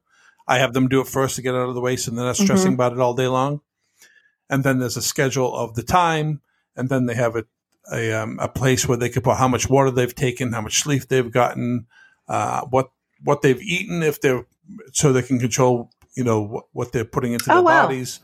I 0.50 0.58
have 0.58 0.72
them 0.72 0.88
do 0.88 1.00
it 1.00 1.06
first 1.06 1.36
to 1.36 1.42
get 1.42 1.54
out 1.54 1.68
of 1.68 1.76
the 1.76 1.80
way, 1.80 1.94
so 1.94 2.10
they're 2.10 2.24
not 2.24 2.34
stressing 2.36 2.72
mm-hmm. 2.72 2.74
about 2.74 2.92
it 2.92 2.98
all 2.98 3.14
day 3.14 3.28
long. 3.28 3.60
And 4.50 4.64
then 4.64 4.80
there's 4.80 4.96
a 4.96 5.02
schedule 5.02 5.54
of 5.54 5.76
the 5.76 5.84
time, 5.84 6.40
and 6.74 6.88
then 6.88 7.06
they 7.06 7.14
have 7.14 7.36
a 7.36 7.44
a, 7.92 8.12
um, 8.12 8.38
a 8.40 8.48
place 8.48 8.86
where 8.86 8.98
they 8.98 9.08
can 9.08 9.22
put 9.22 9.36
how 9.36 9.48
much 9.48 9.70
water 9.70 9.90
they've 9.90 10.14
taken, 10.14 10.52
how 10.52 10.60
much 10.60 10.82
sleep 10.82 11.04
they've 11.04 11.30
gotten, 11.30 11.86
uh, 12.28 12.62
what 12.66 12.90
what 13.22 13.42
they've 13.42 13.62
eaten, 13.62 14.02
if 14.02 14.20
they're 14.20 14.44
so 14.92 15.12
they 15.12 15.22
can 15.22 15.38
control 15.38 15.90
you 16.16 16.24
know 16.24 16.40
what, 16.40 16.64
what 16.72 16.92
they're 16.92 17.04
putting 17.04 17.32
into 17.32 17.50
oh, 17.50 17.54
their 17.54 17.62
wow. 17.62 17.82
bodies. 17.82 18.18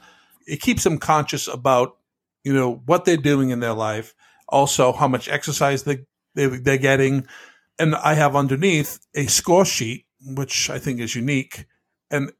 It 0.48 0.60
keeps 0.60 0.82
them 0.82 0.98
conscious 0.98 1.46
about 1.46 1.96
you 2.42 2.52
know 2.52 2.82
what 2.86 3.04
they're 3.04 3.16
doing 3.16 3.50
in 3.50 3.60
their 3.60 3.72
life, 3.72 4.14
also 4.48 4.92
how 4.92 5.06
much 5.06 5.28
exercise 5.28 5.84
they, 5.84 6.06
they 6.34 6.46
they're 6.46 6.76
getting, 6.76 7.28
and 7.78 7.94
I 7.94 8.14
have 8.14 8.34
underneath 8.34 8.98
a 9.14 9.26
score 9.26 9.64
sheet 9.64 10.06
which 10.20 10.70
I 10.70 10.80
think 10.80 10.98
is 10.98 11.14
unique 11.14 11.66
and 12.10 12.32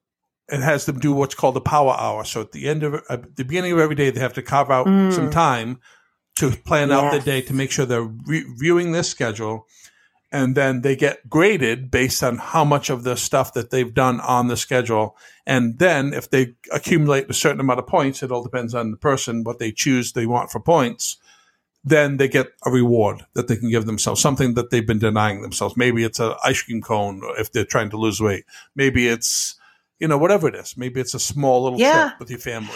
it 0.49 0.61
has 0.61 0.87
them 0.87 0.99
do 0.99 1.13
what's 1.13 1.35
called 1.35 1.57
a 1.57 1.61
power 1.61 1.97
hour. 1.99 2.25
So 2.25 2.41
at 2.41 2.53
the 2.53 2.69
end 2.69 2.83
of 2.83 2.95
uh, 3.09 3.19
the 3.35 3.45
beginning 3.45 3.73
of 3.73 3.79
every 3.79 3.97
day, 3.97 4.11
they 4.11 4.21
have 4.21 4.35
to 4.35 4.43
carve 4.43 4.71
out 4.71 4.87
mm. 4.87 5.13
some 5.13 5.31
time 5.31 5.81
to 6.37 6.51
plan 6.51 6.91
yes. 6.91 6.99
out 6.99 7.13
the 7.13 7.21
day 7.21 7.41
to 7.43 7.55
make 7.55 7.71
sure 7.71 7.87
they're 7.87 8.03
reviewing 8.03 8.93
this 8.93 9.09
schedule, 9.09 9.67
and 10.31 10.55
then 10.55 10.83
they 10.83 10.95
get 10.95 11.29
graded 11.29 11.91
based 11.91 12.23
on 12.23 12.37
how 12.37 12.65
much 12.65 12.91
of 12.91 13.05
the 13.05 13.17
stuff 13.17 13.55
that 13.55 13.71
they've 13.71 13.95
done 13.95 14.21
on 14.21 14.49
the 14.49 14.57
schedule. 14.57 15.17
And 15.47 15.79
then 15.79 16.13
if 16.13 16.29
they 16.31 16.55
accumulate 16.73 17.31
a 17.31 17.35
certain 17.35 17.61
amount 17.61 17.79
of 17.79 17.87
points, 17.87 18.23
it 18.23 18.31
all 18.31 18.43
depends 18.43 18.75
on 18.75 18.91
the 18.91 18.97
person 18.97 19.45
what 19.45 19.59
they 19.59 19.73
choose 19.73 20.13
they 20.13 20.27
want 20.27 20.51
for 20.51 20.61
points. 20.61 21.17
Then 21.89 22.17
they 22.19 22.29
get 22.29 22.49
a 22.67 22.71
reward 22.71 23.25
that 23.35 23.47
they 23.49 23.57
can 23.57 23.71
give 23.71 23.87
themselves, 23.87 24.21
something 24.21 24.55
that 24.55 24.71
they've 24.71 24.87
been 24.87 24.99
denying 24.99 25.41
themselves. 25.41 25.77
Maybe 25.77 26.03
it's 26.05 26.19
an 26.19 26.35
ice 26.45 26.61
cream 26.61 26.83
cone 26.83 27.23
if 27.39 27.53
they're 27.53 27.65
trying 27.65 27.91
to 27.91 27.97
lose 27.97 28.21
weight. 28.21 28.45
Maybe 28.75 29.07
it's 29.09 29.55
you 29.99 30.07
know, 30.09 30.19
whatever 30.19 30.47
it 30.49 30.55
is. 30.55 30.77
Maybe 30.77 31.01
it's 31.01 31.15
a 31.15 31.19
small 31.19 31.65
little 31.65 31.81
Yeah. 31.81 32.09
trip 32.09 32.21
with 32.21 32.31
your 32.31 32.39
family. 32.39 32.75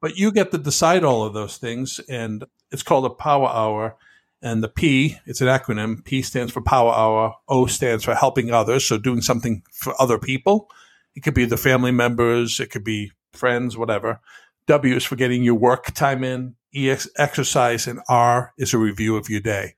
But 0.00 0.16
you 0.16 0.30
get 0.30 0.52
to 0.52 0.58
decide 0.58 1.02
all 1.02 1.24
of 1.24 1.34
those 1.34 1.56
things. 1.56 2.00
And 2.08 2.44
it's 2.70 2.82
called 2.82 3.06
a 3.06 3.10
power 3.10 3.48
hour. 3.48 3.96
And 4.40 4.62
the 4.62 4.68
P, 4.68 5.18
it's 5.26 5.40
an 5.40 5.48
acronym. 5.48 6.04
P 6.04 6.22
stands 6.22 6.52
for 6.52 6.60
power 6.60 6.92
hour. 6.92 7.34
O 7.48 7.66
stands 7.66 8.04
for 8.04 8.14
helping 8.14 8.52
others. 8.52 8.86
So 8.86 8.98
doing 8.98 9.20
something 9.22 9.62
for 9.72 10.00
other 10.00 10.18
people. 10.18 10.70
It 11.16 11.22
could 11.22 11.34
be 11.34 11.44
the 11.44 11.56
family 11.56 11.92
members, 11.92 12.60
it 12.60 12.70
could 12.70 12.84
be 12.84 13.12
friends, 13.32 13.76
whatever. 13.76 14.20
W 14.66 14.94
is 14.94 15.04
for 15.04 15.16
getting 15.16 15.42
your 15.42 15.54
work 15.54 15.92
time 15.92 16.22
in. 16.22 16.54
E 16.74 16.88
is 16.88 17.10
exercise, 17.16 17.86
and 17.86 18.00
R 18.08 18.52
is 18.58 18.74
a 18.74 18.78
review 18.78 19.16
of 19.16 19.28
your 19.28 19.40
day. 19.40 19.74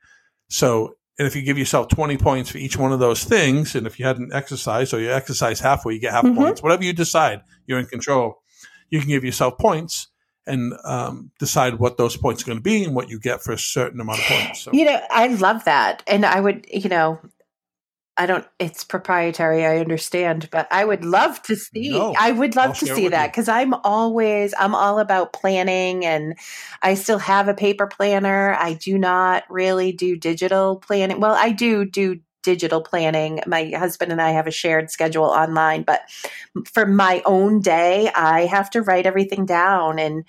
So, 0.49 0.97
and 1.19 1.27
if 1.27 1.35
you 1.37 1.43
give 1.43 1.59
yourself 1.59 1.89
20 1.89 2.17
points 2.19 2.51
for 2.51 2.59
each 2.59 2.77
one 2.77 2.93
of 2.93 2.99
those 3.01 3.25
things, 3.25 3.75
and 3.75 3.87
if 3.87 3.99
you 3.99 4.07
hadn't 4.07 4.33
exercised 4.35 4.93
or 4.95 5.01
you 5.01 5.11
exercise 5.13 5.61
halfway, 5.61 5.95
you 5.95 6.01
get 6.01 6.13
half 6.13 6.25
Mhm. 6.25 6.37
points. 6.37 6.63
Whatever 6.63 6.85
you 6.85 6.93
decide, 6.93 7.41
you're 7.67 7.79
in 7.79 7.87
control. 7.87 8.43
You 8.91 9.01
can 9.01 9.09
give 9.09 9.25
yourself 9.25 9.59
points 9.59 10.09
and 10.47 10.75
um, 10.85 11.33
decide 11.41 11.75
what 11.81 11.97
those 11.97 12.17
points 12.17 12.43
are 12.43 12.47
going 12.47 12.59
to 12.59 12.63
be 12.63 12.85
and 12.85 12.95
what 12.95 13.09
you 13.11 13.19
get 13.19 13.43
for 13.43 13.53
a 13.53 13.59
certain 13.59 14.01
amount 14.01 14.21
of 14.21 14.25
points. 14.27 14.61
So, 14.61 14.71
You 14.73 14.85
know, 14.85 15.01
I 15.11 15.27
love 15.27 15.65
that. 15.65 16.03
And 16.07 16.25
I 16.25 16.41
would, 16.41 16.67
you 16.73 16.89
know, 16.89 17.19
I 18.19 18.27
don't, 18.27 18.47
it's 18.59 18.83
proprietary, 18.83 19.67
I 19.67 19.79
understand, 19.79 20.49
but 20.51 20.67
I 20.71 20.85
would 20.85 21.05
love 21.05 21.43
to 21.43 21.57
see, 21.57 21.91
No, 21.91 22.15
I 22.19 22.33
would 22.33 22.57
I'll 22.57 22.69
love 22.69 22.79
to 22.79 22.87
see 22.87 23.09
that 23.09 23.31
because 23.31 23.49
I'm 23.49 23.75
always, 23.75 24.55
I'm 24.59 24.75
all 24.75 24.99
about 24.99 25.35
planning 25.35 26.05
and 26.05 26.35
I 26.83 26.95
still 26.95 27.19
have 27.19 27.49
a 27.49 27.55
paper 27.55 27.87
planner. 27.87 28.55
I 28.59 28.73
do 28.73 28.97
not 28.97 29.45
really 29.51 29.93
do 29.93 30.17
digital 30.17 30.77
planning. 30.77 31.21
Well, 31.21 31.35
I 31.35 31.51
do 31.53 31.85
do 31.85 32.21
digital 32.43 32.81
planning. 32.81 33.41
My 33.47 33.73
husband 33.77 34.13
and 34.13 34.23
I 34.23 34.31
have 34.31 34.47
a 34.47 34.53
shared 34.53 34.91
schedule 34.91 35.25
online, 35.25 35.83
but 35.83 36.03
for 36.73 36.87
my 36.87 37.21
own 37.27 37.61
day, 37.61 38.09
I 38.15 38.47
have 38.47 38.71
to 38.71 38.83
write 38.83 39.05
everything 39.05 39.45
down 39.47 39.99
and 39.99 40.25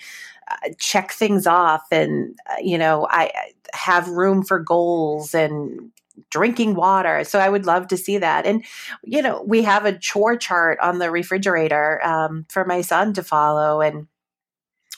uh, 0.49 0.69
check 0.79 1.11
things 1.11 1.45
off 1.45 1.83
and 1.91 2.37
uh, 2.49 2.55
you 2.61 2.77
know 2.77 3.05
I 3.09 3.31
have 3.73 4.07
room 4.07 4.43
for 4.43 4.59
goals 4.59 5.33
and 5.33 5.91
drinking 6.29 6.75
water 6.75 7.23
so 7.23 7.39
i 7.39 7.49
would 7.49 7.65
love 7.65 7.87
to 7.87 7.97
see 7.97 8.17
that 8.17 8.45
and 8.45 8.63
you 9.03 9.21
know 9.21 9.43
we 9.45 9.61
have 9.61 9.85
a 9.85 9.97
chore 9.97 10.35
chart 10.37 10.79
on 10.81 10.99
the 10.99 11.11
refrigerator 11.11 12.03
um, 12.05 12.45
for 12.49 12.65
my 12.65 12.81
son 12.81 13.13
to 13.13 13.23
follow 13.23 13.81
and 13.81 14.07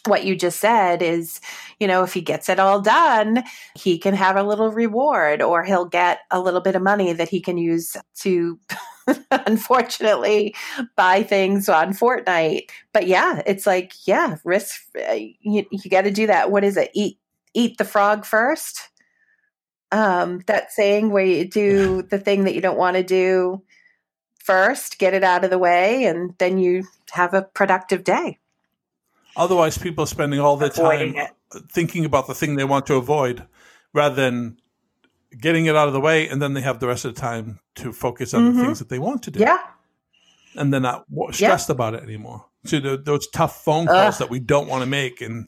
what 0.05 0.23
you 0.23 0.35
just 0.35 0.59
said 0.59 1.01
is 1.01 1.41
you 1.79 1.87
know 1.87 2.03
if 2.03 2.13
he 2.13 2.21
gets 2.21 2.47
it 2.47 2.57
all 2.59 2.79
done 2.81 3.43
he 3.75 3.97
can 3.97 4.13
have 4.13 4.37
a 4.37 4.43
little 4.43 4.71
reward 4.71 5.41
or 5.41 5.63
he'll 5.63 5.85
get 5.85 6.19
a 6.31 6.39
little 6.39 6.61
bit 6.61 6.75
of 6.75 6.81
money 6.81 7.11
that 7.11 7.29
he 7.29 7.41
can 7.41 7.57
use 7.57 7.97
to 8.15 8.57
unfortunately 9.31 10.55
buy 10.95 11.23
things 11.23 11.69
on 11.69 11.93
Fortnite. 11.93 12.69
But 12.93 13.07
yeah, 13.07 13.41
it's 13.45 13.65
like, 13.65 13.93
yeah, 14.05 14.37
risk. 14.43 14.81
uh, 15.09 15.13
You, 15.13 15.65
you 15.71 15.89
got 15.89 16.01
to 16.03 16.11
do 16.11 16.27
that. 16.27 16.51
What 16.51 16.63
is 16.63 16.77
it? 16.77 16.91
Eat 16.93 17.17
eat 17.55 17.77
the 17.77 17.85
frog 17.85 18.25
first. 18.25 18.89
Um, 19.91 20.41
that 20.45 20.71
saying 20.71 21.09
where 21.09 21.25
you 21.25 21.47
do 21.49 22.01
the 22.09 22.19
thing 22.19 22.43
that 22.43 22.53
you 22.55 22.61
don't 22.61 22.77
want 22.77 22.95
to 22.97 23.03
do 23.03 23.63
first, 24.37 24.99
get 24.99 25.13
it 25.13 25.23
out 25.23 25.43
of 25.43 25.49
the 25.49 25.57
way, 25.57 26.05
and 26.05 26.35
then 26.37 26.57
you 26.57 26.83
have 27.11 27.33
a 27.33 27.41
productive 27.43 28.03
day. 28.03 28.37
otherwise, 29.35 29.77
people 29.77 30.03
are 30.03 30.07
spending 30.07 30.39
all 30.39 30.57
their 30.57 30.69
Avoiding 30.69 31.13
time 31.15 31.27
thinking 31.71 32.05
about 32.05 32.27
the 32.27 32.33
thing 32.35 32.55
they 32.55 32.63
want 32.63 32.85
to 32.87 32.95
avoid 32.95 33.45
rather 33.93 34.15
than 34.15 34.57
getting 35.39 35.65
it 35.65 35.75
out 35.75 35.87
of 35.87 35.93
the 35.93 35.99
way. 35.99 36.27
And 36.27 36.41
then 36.41 36.53
they 36.53 36.61
have 36.61 36.79
the 36.79 36.87
rest 36.87 37.05
of 37.05 37.15
the 37.15 37.21
time 37.21 37.59
to 37.75 37.91
focus 37.93 38.33
on 38.33 38.41
Mhm. 38.51 38.55
the 38.55 38.61
things 38.63 38.79
that 38.79 38.89
they 38.89 38.99
want 38.99 39.23
to 39.23 39.31
do. 39.31 39.39
Yeah. 39.39 39.57
and 40.55 40.73
they're 40.73 40.79
not 40.81 41.05
stressed 41.31 41.69
about 41.69 41.93
it 41.93 42.01
anymore. 42.03 42.43
So 42.65 42.79
the, 42.79 42.97
those 42.97 43.27
tough 43.27 43.63
phone 43.63 43.87
Ugh. 43.87 43.93
calls 43.95 44.17
that 44.17 44.31
we 44.31 44.39
don't 44.39 44.67
want 44.67 44.81
to 44.81 44.87
make, 44.87 45.21
and 45.21 45.47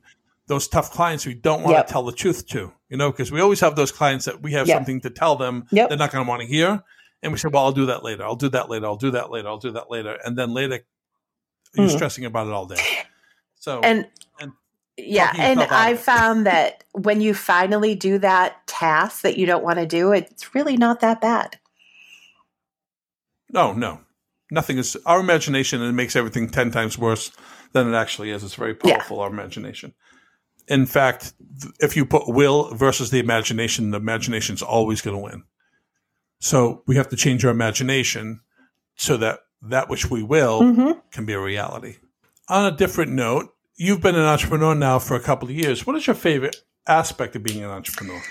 those 0.52 0.68
tough 0.68 0.92
clients 0.92 1.26
we 1.26 1.34
don't 1.34 1.64
want 1.64 1.78
Yep. 1.78 1.88
to 1.88 1.94
tell 1.94 2.04
the 2.04 2.12
truth 2.12 2.46
to, 2.48 2.74
you 2.90 2.98
know, 2.98 3.10
because 3.10 3.32
we 3.32 3.40
always 3.40 3.62
have 3.62 3.76
those 3.78 3.92
clients 4.00 4.26
that 4.26 4.42
we 4.42 4.52
have 4.52 4.68
Yep. 4.68 4.76
something 4.78 5.00
to 5.02 5.10
tell 5.10 5.38
them 5.38 5.66
Yep. 5.72 5.88
they're 5.88 5.98
not 5.98 6.12
going 6.12 6.26
to 6.26 6.30
want 6.30 6.42
to 6.42 6.48
hear, 6.48 6.84
and 7.24 7.32
we 7.32 7.38
say, 7.38 7.48
"Well, 7.48 7.64
I'll 7.64 7.72
do 7.72 7.86
that 7.86 8.04
later. 8.04 8.24
I'll 8.26 8.36
do 8.36 8.50
that 8.50 8.70
later. 8.70 8.86
I'll 8.86 8.98
do 9.08 9.12
that 9.12 9.32
later. 9.32 9.48
I'll 9.48 9.58
do 9.68 9.72
that 9.72 9.90
later," 9.90 10.18
and 10.26 10.38
then 10.38 10.54
later 10.54 10.80
you're 11.74 11.88
Mm. 11.88 11.96
stressing 11.96 12.26
about 12.26 12.48
it 12.48 12.54
all 12.54 12.66
day. 12.66 12.84
So 13.56 13.80
And 13.82 14.08
And 14.42 14.52
yeah, 14.98 15.32
and 15.38 15.62
I 15.62 15.96
found 15.96 16.46
that 16.48 16.84
when 16.92 17.22
you 17.22 17.34
finally 17.34 17.96
do 17.96 18.18
that 18.20 18.68
task 18.68 19.22
that 19.22 19.38
you 19.38 19.46
don't 19.46 19.64
want 19.64 19.80
to 19.80 19.86
do, 19.86 20.12
it's 20.12 20.54
really 20.54 20.76
not 20.76 21.00
that 21.00 21.22
bad. 21.22 21.60
no, 23.54 23.74
no, 23.74 24.02
nothing 24.50 24.78
is 24.78 24.98
our 25.06 25.20
imagination, 25.20 25.82
and 25.82 25.90
it 25.90 25.94
makes 25.94 26.16
everything 26.16 26.50
ten 26.50 26.72
times 26.72 26.98
worse 26.98 27.32
than 27.74 27.88
it 27.94 27.96
actually 27.98 28.32
is. 28.32 28.44
It's 28.44 28.56
very 28.56 28.76
Yeah. 28.84 28.98
powerful. 28.98 29.20
Our 29.22 29.30
imagination. 29.30 29.94
In 30.68 30.86
fact, 30.86 31.34
if 31.80 31.96
you 31.96 32.06
put 32.06 32.28
will 32.28 32.74
versus 32.74 33.12
the 33.12 33.20
imagination, 33.20 33.92
the 33.92 33.98
imagination's 33.98 34.62
always 34.62 35.02
going 35.02 35.16
to 35.18 35.24
win. 35.24 35.44
So 36.40 36.84
we 36.88 36.96
have 36.96 37.10
to 37.10 37.16
change 37.16 37.46
our 37.46 37.52
imagination 37.52 38.42
so 38.96 39.18
that 39.18 39.40
that 39.62 39.90
which 39.90 40.10
we 40.10 40.24
will 40.24 40.62
Mm-hmm. 40.62 41.00
can 41.12 41.26
be 41.26 41.34
a 41.34 41.40
reality. 41.40 41.98
On 42.50 42.66
a 42.72 42.76
different 42.76 43.12
note, 43.12 43.54
you've 43.76 44.02
been 44.02 44.16
an 44.16 44.26
entrepreneur 44.26 44.74
now 44.76 45.00
for 45.00 45.16
a 45.16 45.20
couple 45.20 45.48
of 45.48 45.56
years. 45.56 45.86
What 45.86 45.96
is 45.96 46.08
your 46.08 46.16
favorite 46.16 46.58
aspect 46.88 47.36
of 47.36 47.44
being 47.44 47.64
an 47.64 47.70
entrepreneur? 47.70 48.22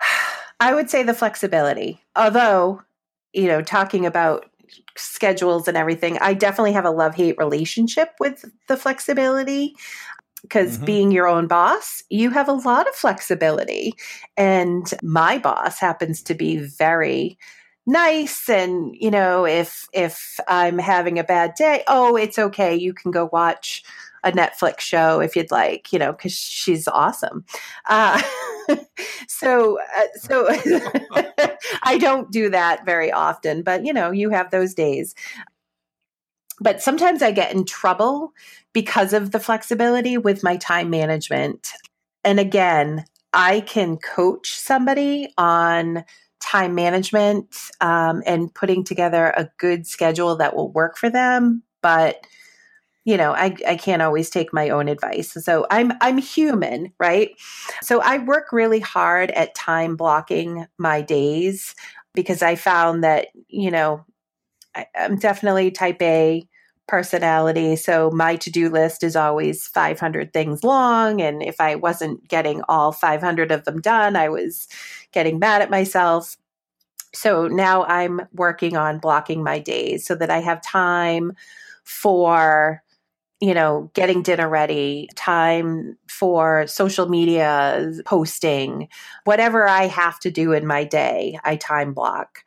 I 0.60 0.74
would 0.74 0.88
say 0.88 1.02
the 1.02 1.14
flexibility. 1.14 2.00
Although, 2.14 2.82
you 3.32 3.46
know, 3.48 3.60
talking 3.60 4.06
about 4.06 4.46
schedules 4.96 5.68
and 5.68 5.76
everything, 5.76 6.18
I 6.18 6.32
definitely 6.34 6.72
have 6.72 6.84
a 6.84 6.90
love 6.90 7.14
hate 7.14 7.36
relationship 7.38 8.10
with 8.18 8.44
the 8.68 8.76
flexibility 8.76 9.74
because 10.42 10.78
Mhm. 10.78 10.84
being 10.84 11.10
your 11.12 11.26
own 11.26 11.46
boss, 11.46 12.02
you 12.10 12.30
have 12.30 12.48
a 12.48 12.52
lot 12.52 12.88
of 12.88 12.94
flexibility. 12.94 13.94
And 14.36 14.92
my 15.02 15.38
boss 15.38 15.78
happens 15.80 16.22
to 16.22 16.34
be 16.34 16.58
very 16.58 17.38
nice 17.86 18.48
and 18.48 18.96
you 18.98 19.10
know 19.10 19.46
if 19.46 19.86
if 19.92 20.40
i'm 20.48 20.76
having 20.76 21.18
a 21.20 21.24
bad 21.24 21.54
day 21.54 21.84
oh 21.86 22.16
it's 22.16 22.36
okay 22.36 22.74
you 22.74 22.92
can 22.92 23.12
go 23.12 23.28
watch 23.32 23.84
a 24.24 24.32
netflix 24.32 24.80
show 24.80 25.20
if 25.20 25.36
you'd 25.36 25.52
like 25.52 25.92
you 25.92 25.98
know 25.98 26.10
because 26.12 26.32
she's 26.32 26.88
awesome 26.88 27.44
uh, 27.88 28.20
so 29.28 29.78
uh, 29.96 30.06
so 30.20 30.48
i 31.84 31.96
don't 31.96 32.32
do 32.32 32.50
that 32.50 32.84
very 32.84 33.12
often 33.12 33.62
but 33.62 33.84
you 33.86 33.92
know 33.92 34.10
you 34.10 34.30
have 34.30 34.50
those 34.50 34.74
days 34.74 35.14
but 36.60 36.80
sometimes 36.82 37.22
i 37.22 37.30
get 37.30 37.54
in 37.54 37.64
trouble 37.64 38.32
because 38.72 39.12
of 39.12 39.30
the 39.30 39.40
flexibility 39.40 40.18
with 40.18 40.42
my 40.42 40.56
time 40.56 40.90
management. 40.90 41.72
And 42.24 42.40
again 42.40 43.04
i 43.32 43.60
can 43.60 43.96
coach 43.98 44.52
somebody 44.56 45.32
on 45.36 46.04
time 46.40 46.74
management 46.74 47.56
um, 47.80 48.22
and 48.24 48.54
putting 48.54 48.84
together 48.84 49.32
a 49.36 49.48
good 49.58 49.86
schedule 49.86 50.36
that 50.36 50.54
will 50.54 50.70
work 50.70 50.96
for 50.96 51.10
them. 51.10 51.62
But 51.82 52.24
you 53.04 53.16
know 53.16 53.32
I, 53.32 53.56
I 53.66 53.76
can't 53.76 54.02
always 54.02 54.30
take 54.30 54.52
my 54.52 54.68
own 54.68 54.88
advice. 54.88 55.32
So 55.32 55.66
i'm 55.70 55.92
i'm 56.00 56.18
human 56.18 56.92
right? 56.98 57.30
So 57.82 58.00
i 58.02 58.18
work 58.18 58.52
really 58.52 58.80
hard 58.80 59.30
at 59.32 59.54
time 59.54 59.96
blocking 59.96 60.66
my 60.78 61.00
days 61.02 61.74
because 62.14 62.42
i 62.42 62.54
found 62.54 63.04
that 63.04 63.28
you 63.48 63.70
know 63.70 64.04
I, 64.76 64.86
i'm 64.96 65.16
definitely 65.16 65.72
type 65.72 66.02
a 66.02 66.46
personality 66.88 67.74
so 67.76 68.10
my 68.12 68.36
to-do 68.36 68.70
list 68.70 69.02
is 69.02 69.16
always 69.16 69.66
500 69.66 70.32
things 70.32 70.62
long 70.62 71.20
and 71.20 71.42
if 71.42 71.60
i 71.60 71.74
wasn't 71.74 72.28
getting 72.28 72.62
all 72.68 72.92
500 72.92 73.50
of 73.50 73.64
them 73.64 73.80
done 73.80 74.14
i 74.16 74.28
was 74.28 74.68
getting 75.12 75.38
mad 75.38 75.62
at 75.62 75.70
myself. 75.70 76.36
So 77.14 77.48
now 77.48 77.84
i'm 77.84 78.20
working 78.32 78.76
on 78.76 78.98
blocking 78.98 79.42
my 79.42 79.58
days 79.58 80.06
so 80.06 80.14
that 80.16 80.30
i 80.30 80.40
have 80.40 80.60
time 80.62 81.32
for 81.84 82.82
you 83.40 83.54
know 83.54 83.90
getting 83.94 84.22
dinner 84.22 84.48
ready 84.48 85.08
time 85.16 85.96
for 86.08 86.66
social 86.66 87.08
media 87.08 87.92
posting 88.04 88.88
whatever 89.24 89.68
i 89.68 89.86
have 89.86 90.18
to 90.20 90.30
do 90.30 90.52
in 90.52 90.66
my 90.66 90.84
day 90.84 91.38
i 91.44 91.56
time 91.56 91.92
block 91.92 92.44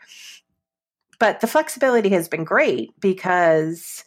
but 1.20 1.42
the 1.42 1.48
flexibility 1.48 2.10
has 2.10 2.28
been 2.28 2.44
great 2.44 2.92
because 3.00 4.04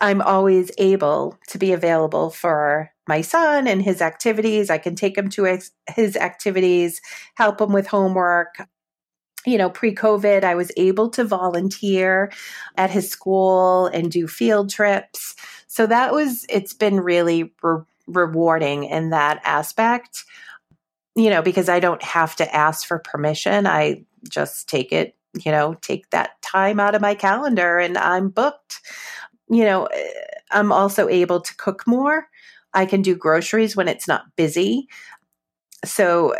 I'm 0.00 0.20
always 0.20 0.70
able 0.78 1.38
to 1.48 1.58
be 1.58 1.72
available 1.72 2.30
for 2.30 2.90
my 3.08 3.20
son 3.20 3.66
and 3.66 3.82
his 3.82 4.02
activities. 4.02 4.68
I 4.68 4.78
can 4.78 4.94
take 4.94 5.16
him 5.16 5.28
to 5.30 5.58
his 5.88 6.16
activities, 6.16 7.00
help 7.36 7.60
him 7.60 7.72
with 7.72 7.86
homework. 7.86 8.56
You 9.44 9.58
know, 9.58 9.70
pre 9.70 9.94
COVID, 9.94 10.42
I 10.42 10.54
was 10.56 10.72
able 10.76 11.08
to 11.10 11.24
volunteer 11.24 12.32
at 12.76 12.90
his 12.90 13.08
school 13.08 13.86
and 13.86 14.10
do 14.10 14.26
field 14.26 14.70
trips. 14.70 15.36
So 15.68 15.86
that 15.86 16.12
was, 16.12 16.44
it's 16.48 16.74
been 16.74 17.00
really 17.00 17.54
re- 17.62 17.82
rewarding 18.08 18.84
in 18.84 19.10
that 19.10 19.40
aspect, 19.44 20.24
you 21.14 21.30
know, 21.30 21.42
because 21.42 21.68
I 21.68 21.80
don't 21.80 22.02
have 22.02 22.34
to 22.36 22.54
ask 22.54 22.86
for 22.86 22.98
permission. 22.98 23.66
I 23.66 24.04
just 24.28 24.68
take 24.68 24.92
it, 24.92 25.15
you 25.44 25.52
know, 25.52 25.76
take 25.82 26.10
that 26.10 26.40
time 26.42 26.80
out 26.80 26.94
of 26.94 27.02
my 27.02 27.14
calendar 27.14 27.78
and 27.78 27.98
I'm 27.98 28.28
booked 28.28 28.80
you 29.48 29.64
know, 29.64 29.88
I'm 30.50 30.72
also 30.72 31.08
able 31.08 31.40
to 31.40 31.56
cook 31.56 31.86
more. 31.86 32.26
I 32.74 32.86
can 32.86 33.02
do 33.02 33.14
groceries 33.14 33.76
when 33.76 33.88
it's 33.88 34.08
not 34.08 34.24
busy. 34.36 34.88
So 35.84 36.34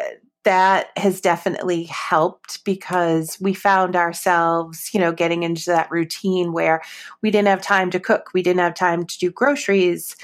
that 0.45 0.89
has 0.97 1.21
definitely 1.21 1.85
helped 1.85 2.65
because 2.65 3.37
we 3.41 3.53
found 3.53 3.97
ourselves, 3.97 4.91
you 4.93 5.01
know, 5.01 5.13
getting 5.13 5.43
into 5.43 5.67
that 5.67 5.91
routine 5.91 6.53
where 6.53 6.83
we 7.23 7.31
didn't 7.31 7.49
have 7.49 7.63
time 7.63 7.91
to 7.91 8.01
cook, 8.01 8.31
we 8.33 8.43
didn't 8.43 8.61
have 8.61 8.75
time 8.75 9.05
to 9.05 9.19
do 9.19 9.31
groceries 9.31 10.17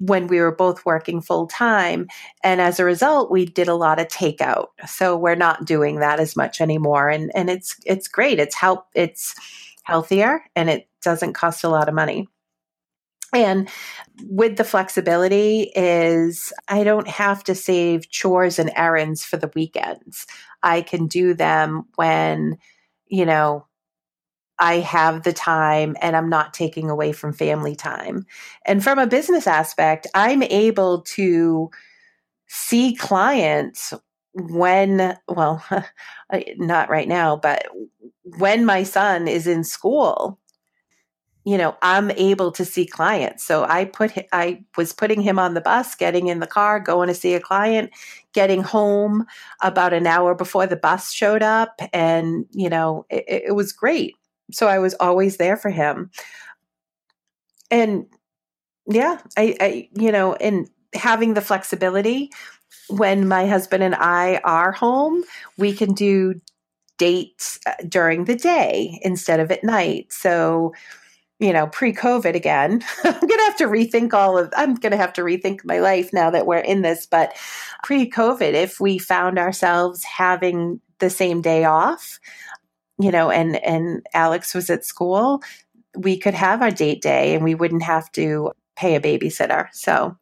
when 0.00 0.26
we 0.26 0.40
were 0.40 0.54
both 0.54 0.84
working 0.84 1.20
full 1.20 1.46
time. 1.46 2.08
And 2.42 2.60
as 2.60 2.80
a 2.80 2.84
result, 2.84 3.30
we 3.30 3.44
did 3.44 3.68
a 3.68 3.74
lot 3.74 4.00
of 4.00 4.08
takeout. 4.08 4.68
So 4.86 5.16
we're 5.16 5.34
not 5.34 5.66
doing 5.66 6.00
that 6.00 6.18
as 6.18 6.36
much 6.36 6.60
anymore. 6.60 7.08
And 7.08 7.30
and 7.34 7.48
it's 7.48 7.76
it's 7.86 8.08
great. 8.08 8.40
It's 8.40 8.54
help 8.54 8.86
it's 8.94 9.34
healthier 9.84 10.42
and 10.56 10.68
it 10.70 10.88
doesn't 11.02 11.34
cost 11.34 11.64
a 11.64 11.68
lot 11.68 11.88
of 11.88 11.94
money. 11.94 12.28
And 13.32 13.68
with 14.24 14.56
the 14.56 14.64
flexibility 14.64 15.70
is 15.76 16.52
I 16.68 16.82
don't 16.82 17.08
have 17.08 17.44
to 17.44 17.54
save 17.54 18.10
chores 18.10 18.58
and 18.58 18.72
errands 18.74 19.24
for 19.24 19.36
the 19.36 19.50
weekends. 19.54 20.26
I 20.62 20.82
can 20.82 21.06
do 21.06 21.34
them 21.34 21.84
when, 21.94 22.58
you 23.06 23.24
know, 23.24 23.66
I 24.60 24.76
have 24.80 25.22
the 25.22 25.32
time 25.32 25.96
and 26.02 26.16
I'm 26.16 26.28
not 26.28 26.54
taking 26.54 26.90
away 26.90 27.12
from 27.12 27.32
family 27.32 27.74
time. 27.74 28.26
And 28.66 28.84
from 28.84 28.98
a 28.98 29.06
business 29.06 29.46
aspect, 29.46 30.06
I'm 30.14 30.42
able 30.44 31.02
to 31.16 31.70
see 32.46 32.94
clients 32.94 33.94
when, 34.34 35.18
well, 35.28 35.64
not 36.58 36.90
right 36.90 37.08
now, 37.08 37.36
but 37.36 37.66
when 38.38 38.64
my 38.64 38.82
son 38.82 39.26
is 39.26 39.46
in 39.46 39.64
school 39.64 40.38
you 41.44 41.56
know 41.56 41.76
i'm 41.82 42.10
able 42.12 42.52
to 42.52 42.64
see 42.64 42.86
clients. 42.86 43.44
So 43.44 43.64
i 43.64 43.84
put 43.84 44.12
i 44.32 44.62
was 44.76 44.92
putting 44.92 45.20
him 45.20 45.38
on 45.38 45.54
the 45.54 45.60
bus 45.60 45.94
getting 45.94 46.26
in 46.28 46.40
the 46.40 46.46
car 46.46 46.80
going 46.80 47.08
to 47.08 47.14
see 47.14 47.34
a 47.34 47.40
client 47.40 47.90
getting 48.34 48.62
home 48.62 49.24
about 49.62 49.92
an 49.92 50.06
hour 50.06 50.34
before 50.34 50.66
the 50.66 50.76
bus 50.76 51.12
showed 51.12 51.42
up. 51.42 51.80
And 51.92 52.46
you 52.50 52.68
know 52.68 53.06
it, 53.10 53.24
it 53.48 53.54
was 53.54 53.72
great 53.72 54.14
so 54.52 54.66
i 54.66 54.78
was 54.78 54.94
always 55.00 55.36
there 55.36 55.56
for 55.56 55.70
him 55.70 56.10
and 57.70 58.06
yeah 58.86 59.18
i 59.36 59.56
i 59.60 59.88
you 59.94 60.12
know 60.12 60.34
and 60.34 60.68
having 60.94 61.34
the 61.34 61.40
flexibility 61.40 62.30
when 62.88 63.28
my 63.28 63.46
husband 63.46 63.82
and 63.82 63.94
i 63.94 64.40
are 64.44 64.72
home 64.72 65.22
we 65.56 65.72
can 65.72 65.92
do 65.94 66.34
dates 66.98 67.58
uh, 67.66 67.72
during 67.88 68.24
the 68.24 68.36
day 68.36 68.98
instead 69.02 69.40
of 69.40 69.50
at 69.50 69.64
night 69.64 70.12
so 70.12 70.72
you 71.40 71.54
know, 71.54 71.66
pre 71.66 71.92
COVID 71.92 72.34
again. 72.36 72.82
I'm 73.04 73.18
going 73.18 73.28
to 73.28 73.44
have 73.44 73.56
to 73.56 73.66
rethink 73.66 74.12
all 74.12 74.38
of, 74.38 74.52
I'm 74.56 74.74
going 74.74 74.92
to 74.92 74.98
have 74.98 75.14
to 75.14 75.22
rethink 75.22 75.64
my 75.64 75.80
life 75.80 76.12
now 76.12 76.30
that 76.30 76.46
we're 76.46 76.58
in 76.58 76.82
this. 76.82 77.06
But 77.06 77.32
pre 77.82 78.08
COVID, 78.08 78.52
if 78.52 78.78
we 78.78 78.98
found 78.98 79.38
ourselves 79.38 80.04
having 80.04 80.80
the 80.98 81.10
same 81.10 81.40
day 81.40 81.64
off, 81.64 82.20
you 83.00 83.10
know, 83.10 83.30
and, 83.30 83.56
and 83.64 84.06
Alex 84.14 84.54
was 84.54 84.70
at 84.70 84.84
school, 84.84 85.42
we 85.96 86.16
could 86.16 86.34
have 86.34 86.62
our 86.62 86.70
date 86.70 87.02
day 87.02 87.34
and 87.34 87.44
we 87.44 87.54
wouldn't 87.54 87.82
have 87.82 88.10
to 88.12 88.52
pay 88.76 88.94
a 88.94 89.00
babysitter. 89.00 89.68
So 89.72 90.16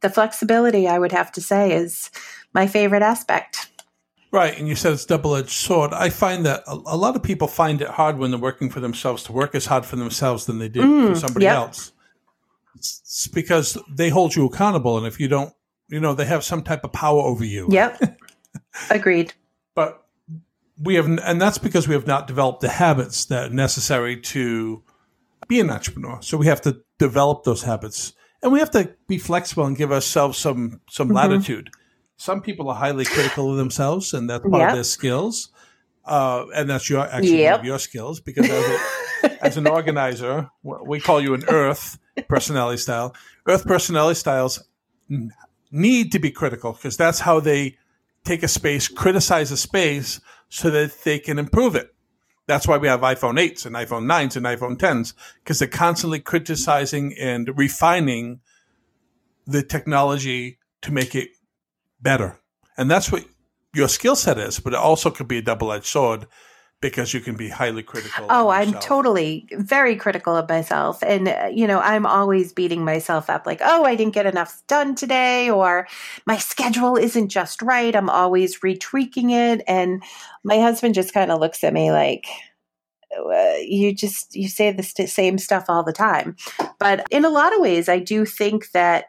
the 0.00 0.10
flexibility, 0.10 0.88
I 0.88 0.98
would 0.98 1.12
have 1.12 1.32
to 1.32 1.40
say, 1.40 1.72
is 1.72 2.10
my 2.52 2.66
favorite 2.66 3.02
aspect. 3.02 3.70
Right, 4.34 4.58
and 4.58 4.66
you 4.66 4.74
said 4.74 4.92
it's 4.92 5.04
double 5.04 5.36
edged 5.36 5.50
sword. 5.50 5.92
I 5.92 6.10
find 6.10 6.44
that 6.44 6.64
a, 6.66 6.72
a, 6.72 6.96
lot 6.96 7.14
of 7.14 7.22
people 7.22 7.46
find 7.46 7.80
it 7.80 7.86
hard 7.86 8.18
when 8.18 8.32
they're 8.32 8.40
working 8.40 8.68
for 8.68 8.80
themselves 8.80 9.22
to 9.24 9.32
work 9.32 9.54
as 9.54 9.66
hard 9.66 9.86
for 9.86 9.94
themselves 9.94 10.46
than 10.46 10.58
they 10.58 10.68
do 10.68 10.82
mm, 10.82 11.08
for 11.10 11.14
somebody 11.14 11.44
yep. 11.44 11.54
else. 11.54 11.92
It's, 12.74 13.00
it's, 13.04 13.28
because 13.28 13.78
they 13.88 14.08
hold 14.08 14.34
you 14.34 14.44
accountable, 14.46 14.98
and 14.98 15.06
if 15.06 15.20
you 15.20 15.28
don't, 15.28 15.54
you 15.88 16.00
know, 16.00 16.14
they 16.14 16.24
have 16.24 16.42
some 16.42 16.64
type 16.64 16.82
of 16.82 16.92
power 16.92 17.20
over 17.20 17.44
you. 17.44 17.68
Yep, 17.70 18.18
agreed. 18.90 19.32
But 19.76 20.03
we 20.78 20.94
have, 20.96 21.06
and 21.06 21.40
that's 21.40 21.58
because 21.58 21.86
we 21.86 21.94
have 21.94 22.06
not 22.06 22.26
developed 22.26 22.60
the 22.60 22.68
habits 22.68 23.26
that 23.26 23.50
are 23.50 23.54
necessary 23.54 24.20
to 24.20 24.82
be 25.48 25.60
an 25.60 25.70
entrepreneur. 25.70 26.20
So 26.20 26.36
we 26.36 26.46
have 26.46 26.60
to 26.62 26.82
develop 26.98 27.44
those 27.44 27.62
habits, 27.62 28.12
and 28.42 28.52
we 28.52 28.58
have 28.58 28.70
to 28.72 28.94
be 29.06 29.18
flexible 29.18 29.66
and 29.66 29.76
give 29.76 29.92
ourselves 29.92 30.38
some 30.38 30.80
some 30.88 31.08
mm-hmm. 31.08 31.16
latitude 31.16 31.70
some 32.16 32.40
people 32.40 32.68
are 32.70 32.74
highly 32.74 33.04
critical 33.04 33.50
of 33.50 33.56
themselves, 33.56 34.14
and 34.14 34.30
that's 34.30 34.42
part 34.42 34.60
yep. 34.60 34.68
of 34.70 34.74
their 34.76 34.84
skills. 34.84 35.50
Uh, 36.04 36.44
and 36.54 36.68
that's 36.68 36.88
your 36.90 37.00
actually 37.00 37.40
yep. 37.40 37.52
one 37.52 37.60
of 37.60 37.66
your 37.66 37.78
skills 37.78 38.20
because 38.20 38.48
as, 38.48 38.80
a, 39.24 39.44
as, 39.44 39.56
an 39.56 39.66
organizer, 39.66 40.50
we 40.62 41.00
call 41.00 41.20
you 41.20 41.32
an 41.32 41.42
Earth 41.48 41.98
personality 42.28 42.76
style. 42.76 43.14
Earth 43.46 43.66
personality 43.66 44.18
styles 44.18 44.62
need 45.70 46.12
to 46.12 46.18
be 46.18 46.30
critical 46.30 46.72
because 46.72 46.98
that's 46.98 47.20
how 47.20 47.40
they 47.40 47.78
take 48.22 48.42
a 48.42 48.48
space, 48.48 48.86
criticize 48.86 49.50
a 49.50 49.56
space, 49.56 50.20
so 50.48 50.70
that 50.70 51.04
they 51.04 51.18
can 51.18 51.38
improve 51.38 51.74
it. 51.74 51.94
That's 52.46 52.68
why 52.68 52.76
we 52.76 52.88
have 52.88 53.00
iPhone 53.00 53.38
8s 53.38 53.64
and 53.64 53.74
iPhone 53.74 54.04
9s 54.04 54.36
and 54.36 54.44
iPhone 54.44 54.76
10s 54.76 55.14
because 55.42 55.58
they're 55.58 55.68
constantly 55.68 56.20
criticizing 56.20 57.14
and 57.18 57.56
refining 57.56 58.40
the 59.46 59.62
technology 59.62 60.58
to 60.82 60.92
make 60.92 61.14
it 61.14 61.30
better. 62.00 62.38
And 62.76 62.90
that's 62.90 63.10
what 63.10 63.24
your 63.74 63.88
skill 63.88 64.16
set 64.16 64.38
is, 64.38 64.60
but 64.60 64.74
it 64.74 64.78
also 64.78 65.10
could 65.10 65.28
be 65.28 65.38
a 65.38 65.42
double 65.42 65.72
edged 65.72 65.86
sword 65.86 66.26
because 66.84 67.14
you 67.14 67.20
can 67.20 67.34
be 67.34 67.48
highly 67.48 67.82
critical. 67.82 68.26
Oh, 68.28 68.50
I'm 68.50 68.74
totally 68.74 69.48
very 69.52 69.96
critical 69.96 70.36
of 70.36 70.46
myself. 70.50 71.02
And, 71.02 71.28
uh, 71.28 71.48
you 71.50 71.66
know, 71.66 71.80
I'm 71.80 72.04
always 72.04 72.52
beating 72.52 72.84
myself 72.84 73.30
up 73.30 73.46
like, 73.46 73.60
oh, 73.64 73.84
I 73.84 73.94
didn't 73.94 74.12
get 74.12 74.26
enough 74.26 74.62
done 74.66 74.94
today, 74.94 75.48
or 75.48 75.88
my 76.26 76.36
schedule 76.36 76.96
isn't 76.96 77.30
just 77.30 77.62
right. 77.62 77.96
I'm 77.96 78.10
always 78.10 78.60
retweaking 78.60 79.30
it. 79.30 79.64
And 79.66 80.02
my 80.44 80.58
husband 80.58 80.94
just 80.94 81.14
kind 81.14 81.30
of 81.32 81.40
looks 81.40 81.64
at 81.64 81.72
me 81.72 81.90
like, 81.90 82.26
uh, 83.16 83.54
you 83.62 83.94
just 83.94 84.34
you 84.34 84.48
say 84.48 84.70
the 84.70 84.82
st- 84.82 85.08
same 85.08 85.38
stuff 85.38 85.66
all 85.68 85.84
the 85.84 85.92
time 85.92 86.34
but 86.80 87.06
in 87.12 87.24
a 87.24 87.28
lot 87.28 87.54
of 87.54 87.60
ways 87.60 87.88
i 87.88 87.96
do 87.96 88.24
think 88.24 88.72
that 88.72 89.04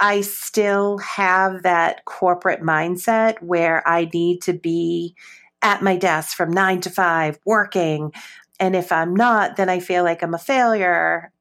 I 0.00 0.20
still 0.20 0.98
have 0.98 1.64
that 1.64 2.04
corporate 2.04 2.62
mindset 2.62 3.40
where 3.42 3.86
I 3.86 4.08
need 4.12 4.42
to 4.42 4.52
be 4.52 5.16
at 5.62 5.82
my 5.82 5.96
desk 5.96 6.36
from 6.36 6.50
nine 6.50 6.80
to 6.82 6.90
five 6.90 7.38
working. 7.44 8.12
And 8.60 8.74
if 8.74 8.92
I'm 8.92 9.14
not, 9.14 9.56
then 9.56 9.68
I 9.68 9.80
feel 9.80 10.04
like 10.04 10.22
I'm 10.22 10.34
a 10.34 10.38
failure. 10.38 11.32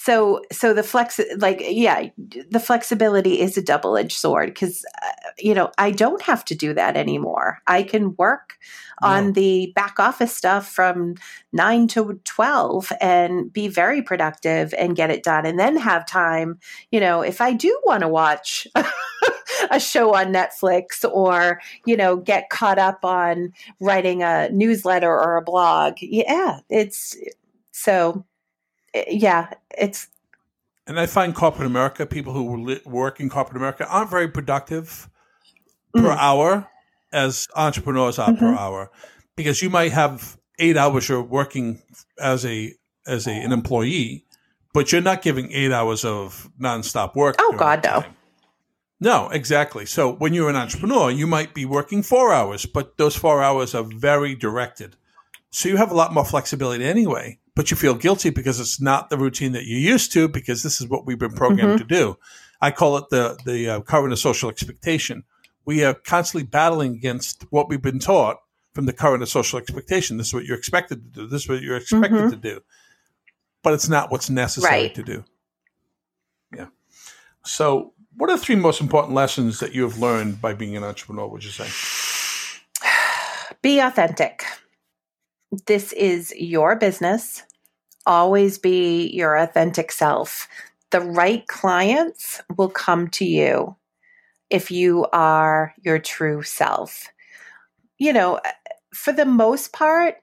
So, 0.00 0.42
so 0.52 0.72
the 0.72 0.84
flex, 0.84 1.20
like, 1.38 1.60
yeah, 1.60 2.08
the 2.16 2.60
flexibility 2.60 3.40
is 3.40 3.58
a 3.58 3.62
double 3.62 3.96
edged 3.96 4.16
sword 4.16 4.50
because, 4.50 4.84
uh, 5.02 5.30
you 5.38 5.54
know, 5.54 5.70
I 5.76 5.90
don't 5.90 6.22
have 6.22 6.44
to 6.46 6.54
do 6.54 6.72
that 6.74 6.96
anymore. 6.96 7.58
I 7.66 7.82
can 7.82 8.14
work 8.16 8.58
on 9.02 9.32
the 9.32 9.72
back 9.74 9.98
office 9.98 10.34
stuff 10.34 10.68
from 10.68 11.16
nine 11.52 11.88
to 11.88 12.20
12 12.24 12.92
and 13.00 13.52
be 13.52 13.68
very 13.68 14.00
productive 14.00 14.72
and 14.78 14.96
get 14.96 15.10
it 15.10 15.22
done. 15.22 15.44
And 15.44 15.58
then 15.58 15.76
have 15.76 16.06
time, 16.06 16.58
you 16.90 17.00
know, 17.00 17.20
if 17.22 17.40
I 17.40 17.52
do 17.52 17.78
want 17.84 18.02
to 18.02 18.08
watch 18.08 18.66
a 19.70 19.80
show 19.80 20.14
on 20.14 20.32
Netflix 20.32 21.04
or, 21.08 21.60
you 21.84 21.96
know, 21.96 22.16
get 22.16 22.50
caught 22.50 22.78
up 22.78 23.04
on 23.04 23.52
writing 23.80 24.22
a 24.22 24.48
newsletter 24.50 25.10
or 25.10 25.36
a 25.36 25.42
blog. 25.42 25.96
Yeah, 26.00 26.60
it's 26.70 27.16
so, 27.72 28.24
yeah, 28.94 29.50
it's. 29.76 30.08
And 30.86 30.98
I 30.98 31.06
find 31.06 31.34
corporate 31.34 31.66
America, 31.66 32.06
people 32.06 32.32
who 32.32 32.78
work 32.86 33.20
in 33.20 33.28
corporate 33.28 33.56
America 33.56 33.86
aren't 33.88 34.10
very 34.10 34.28
productive 34.28 35.10
per 35.94 36.02
mm. 36.02 36.16
hour 36.16 36.68
as 37.12 37.46
entrepreneurs 37.54 38.18
are 38.18 38.30
mm-hmm. 38.30 38.38
per 38.38 38.54
hour 38.54 38.90
because 39.36 39.62
you 39.62 39.70
might 39.70 39.92
have 39.92 40.38
eight 40.58 40.76
hours 40.76 41.08
you're 41.08 41.22
working 41.22 41.80
as 42.18 42.44
a 42.44 42.74
as 43.06 43.26
a, 43.26 43.32
an 43.32 43.52
employee, 43.52 44.24
but 44.74 44.92
you're 44.92 45.00
not 45.00 45.22
giving 45.22 45.50
eight 45.52 45.72
hours 45.72 46.04
of 46.04 46.50
nonstop 46.60 47.14
work. 47.14 47.36
Oh 47.38 47.54
God, 47.56 47.82
no. 47.84 48.04
No, 49.00 49.28
exactly. 49.28 49.86
So 49.86 50.12
when 50.12 50.34
you're 50.34 50.50
an 50.50 50.56
entrepreneur, 50.56 51.10
you 51.10 51.26
might 51.26 51.54
be 51.54 51.64
working 51.64 52.02
four 52.02 52.32
hours, 52.32 52.66
but 52.66 52.96
those 52.98 53.14
four 53.14 53.42
hours 53.42 53.74
are 53.74 53.84
very 53.84 54.34
directed. 54.34 54.96
So 55.50 55.68
you 55.68 55.76
have 55.76 55.92
a 55.92 55.94
lot 55.94 56.12
more 56.12 56.24
flexibility 56.24 56.84
anyway, 56.84 57.38
but 57.58 57.70
you 57.70 57.76
feel 57.76 57.94
guilty 57.94 58.30
because 58.30 58.60
it's 58.60 58.80
not 58.80 59.10
the 59.10 59.18
routine 59.18 59.52
that 59.52 59.66
you're 59.66 59.78
used 59.78 60.12
to 60.12 60.28
because 60.28 60.62
this 60.62 60.80
is 60.80 60.88
what 60.88 61.04
we've 61.04 61.18
been 61.18 61.34
programmed 61.34 61.80
mm-hmm. 61.80 61.88
to 61.88 61.94
do. 61.94 62.16
I 62.62 62.70
call 62.70 62.96
it 62.96 63.10
the 63.10 63.38
the 63.44 63.68
uh, 63.68 63.80
current 63.82 64.12
of 64.12 64.18
social 64.18 64.48
expectation 64.48 65.24
we 65.68 65.84
are 65.84 65.92
constantly 65.92 66.46
battling 66.46 66.94
against 66.94 67.44
what 67.50 67.68
we've 67.68 67.82
been 67.82 67.98
taught 67.98 68.38
from 68.72 68.86
the 68.86 68.92
current 68.94 69.22
of 69.22 69.28
social 69.28 69.58
expectation. 69.58 70.16
This 70.16 70.28
is 70.28 70.34
what 70.34 70.46
you're 70.46 70.56
expected 70.56 71.12
to 71.12 71.20
do. 71.20 71.26
This 71.26 71.42
is 71.42 71.48
what 71.50 71.60
you're 71.60 71.76
expected 71.76 72.12
mm-hmm. 72.12 72.30
to 72.30 72.36
do. 72.36 72.60
But 73.62 73.74
it's 73.74 73.86
not 73.86 74.10
what's 74.10 74.30
necessary 74.30 74.84
right. 74.84 74.94
to 74.94 75.02
do. 75.02 75.24
Yeah. 76.56 76.68
So, 77.44 77.92
what 78.16 78.30
are 78.30 78.36
the 78.38 78.42
three 78.42 78.56
most 78.56 78.80
important 78.80 79.12
lessons 79.12 79.60
that 79.60 79.74
you 79.74 79.82
have 79.82 79.98
learned 79.98 80.40
by 80.40 80.54
being 80.54 80.74
an 80.74 80.84
entrepreneur, 80.84 81.28
would 81.28 81.44
you 81.44 81.50
say? 81.50 81.68
Be 83.60 83.78
authentic. 83.78 84.46
This 85.66 85.92
is 85.92 86.32
your 86.34 86.76
business. 86.76 87.42
Always 88.08 88.58
be 88.58 89.08
your 89.10 89.36
authentic 89.36 89.92
self. 89.92 90.48
The 90.90 91.00
right 91.00 91.46
clients 91.46 92.40
will 92.56 92.70
come 92.70 93.08
to 93.08 93.24
you 93.24 93.76
if 94.50 94.70
you 94.70 95.06
are 95.12 95.74
your 95.82 95.98
true 95.98 96.42
self. 96.42 97.06
You 97.98 98.12
know, 98.14 98.36
uh, 98.36 98.50
for 98.94 99.12
the 99.12 99.26
most 99.26 99.72
part, 99.72 100.16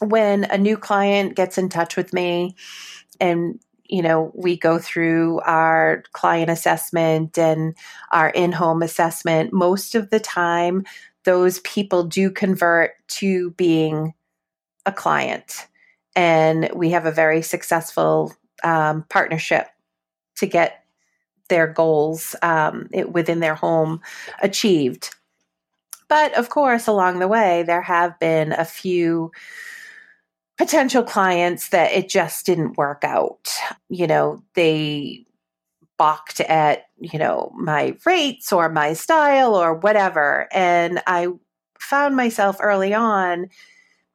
when 0.00 0.44
a 0.44 0.58
new 0.58 0.76
client 0.76 1.34
gets 1.34 1.56
in 1.56 1.70
touch 1.70 1.96
with 1.96 2.12
me 2.12 2.54
and 3.18 3.58
you 3.84 4.02
know 4.02 4.30
we 4.34 4.56
go 4.56 4.78
through 4.78 5.40
our 5.40 6.02
client 6.12 6.50
assessment 6.50 7.38
and 7.38 7.74
our 8.10 8.28
in-home 8.30 8.82
assessment 8.82 9.52
most 9.52 9.94
of 9.94 10.10
the 10.10 10.20
time 10.20 10.84
those 11.24 11.60
people 11.60 12.04
do 12.04 12.30
convert 12.30 12.92
to 13.08 13.52
being 13.52 14.12
a 14.84 14.92
client 14.92 15.66
and 16.16 16.68
we 16.74 16.90
have 16.90 17.06
a 17.06 17.12
very 17.12 17.42
successful 17.42 18.34
um, 18.64 19.04
partnership 19.08 19.68
to 20.36 20.46
get 20.46 20.84
their 21.48 21.68
goals 21.68 22.34
um, 22.42 22.88
it, 22.92 23.12
within 23.12 23.38
their 23.38 23.54
home 23.54 24.00
achieved 24.42 25.14
but 26.08 26.36
of 26.36 26.48
course 26.48 26.88
along 26.88 27.20
the 27.20 27.28
way 27.28 27.62
there 27.62 27.82
have 27.82 28.18
been 28.18 28.52
a 28.52 28.64
few 28.64 29.30
potential 30.56 31.02
clients 31.02 31.68
that 31.68 31.92
it 31.92 32.08
just 32.08 32.46
didn't 32.46 32.78
work 32.78 33.04
out. 33.04 33.48
You 33.88 34.06
know, 34.06 34.42
they 34.54 35.26
balked 35.98 36.40
at, 36.40 36.84
you 36.98 37.18
know, 37.18 37.52
my 37.56 37.96
rates 38.04 38.52
or 38.52 38.68
my 38.68 38.92
style 38.92 39.54
or 39.54 39.74
whatever. 39.74 40.48
And 40.52 41.02
I 41.06 41.28
found 41.78 42.16
myself 42.16 42.56
early 42.60 42.94
on 42.94 43.48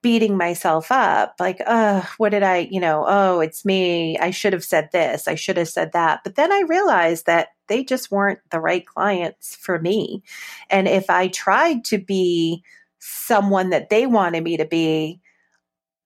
beating 0.01 0.35
myself 0.35 0.91
up 0.91 1.35
like, 1.39 1.61
uh, 1.65 2.01
what 2.17 2.29
did 2.29 2.43
I, 2.43 2.67
you 2.71 2.79
know, 2.79 3.05
oh, 3.07 3.39
it's 3.39 3.63
me. 3.63 4.17
I 4.17 4.31
should 4.31 4.53
have 4.53 4.63
said 4.63 4.89
this. 4.91 5.27
I 5.27 5.35
should 5.35 5.57
have 5.57 5.69
said 5.69 5.91
that. 5.93 6.21
But 6.23 6.35
then 6.35 6.51
I 6.51 6.63
realized 6.67 7.27
that 7.27 7.49
they 7.67 7.83
just 7.83 8.11
weren't 8.11 8.39
the 8.49 8.59
right 8.59 8.85
clients 8.85 9.55
for 9.55 9.79
me. 9.79 10.23
And 10.69 10.87
if 10.87 11.09
I 11.09 11.27
tried 11.27 11.85
to 11.85 11.97
be 11.97 12.63
someone 12.99 13.69
that 13.69 13.89
they 13.89 14.07
wanted 14.07 14.43
me 14.43 14.57
to 14.57 14.65
be, 14.65 15.19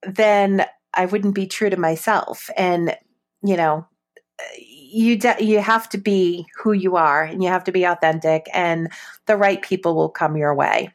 then 0.03 0.65
I 0.93 1.05
wouldn't 1.05 1.35
be 1.35 1.47
true 1.47 1.69
to 1.69 1.77
myself. 1.77 2.49
And, 2.57 2.95
you 3.43 3.57
know, 3.57 3.87
you 4.57 5.17
de- 5.17 5.43
you 5.43 5.59
have 5.59 5.87
to 5.89 5.97
be 5.97 6.45
who 6.57 6.73
you 6.73 6.95
are 6.95 7.23
and 7.23 7.43
you 7.43 7.49
have 7.49 7.63
to 7.65 7.71
be 7.71 7.83
authentic 7.85 8.47
and 8.53 8.91
the 9.25 9.37
right 9.37 9.61
people 9.61 9.95
will 9.95 10.09
come 10.09 10.37
your 10.37 10.53
way. 10.53 10.91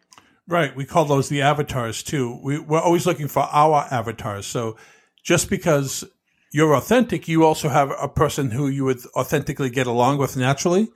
Right. 0.51 0.75
We 0.75 0.85
call 0.85 1.05
those 1.05 1.29
the 1.29 1.43
avatars 1.43 2.03
too. 2.03 2.41
We, 2.43 2.59
we're 2.59 2.81
always 2.81 3.07
looking 3.07 3.29
for 3.29 3.45
our 3.53 3.87
avatars. 3.89 4.47
So 4.47 4.77
just 5.23 5.49
because 5.49 6.05
you're 6.51 6.75
authentic, 6.75 7.29
you 7.29 7.45
also 7.45 7.69
have 7.69 7.93
a 8.03 8.09
person 8.09 8.51
who 8.51 8.67
you 8.67 8.85
would 8.85 8.99
authentically 9.15 9.71
get 9.71 9.87
along 9.87 10.19
with 10.19 10.37
naturally. 10.37 10.89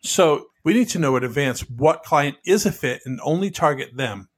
So 0.00 0.46
we 0.64 0.72
need 0.72 0.88
to 0.88 0.98
know 0.98 1.14
in 1.16 1.24
advance 1.24 1.60
what 1.68 2.04
client 2.04 2.38
is 2.46 2.64
a 2.64 2.72
fit 2.72 3.02
and 3.04 3.20
only 3.22 3.50
target 3.50 3.98
them 3.98 4.30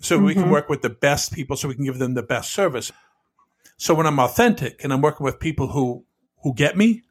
so 0.00 0.16
mm-hmm. 0.16 0.24
we 0.24 0.32
can 0.32 0.44
mm-hmm. 0.44 0.52
work 0.52 0.70
with 0.70 0.80
the 0.80 0.88
best 0.88 1.34
people 1.34 1.54
so 1.54 1.68
we 1.68 1.74
can 1.74 1.84
give 1.84 1.98
them 1.98 2.14
the 2.14 2.22
best 2.22 2.54
service. 2.54 2.90
So 3.76 3.92
when 3.92 4.06
I'm 4.06 4.18
authentic 4.18 4.82
and 4.82 4.94
I'm 4.94 5.02
working 5.02 5.24
with 5.24 5.38
people 5.38 5.68
who 5.68 6.06
who 6.42 6.54
get 6.54 6.74
me, 6.74 7.02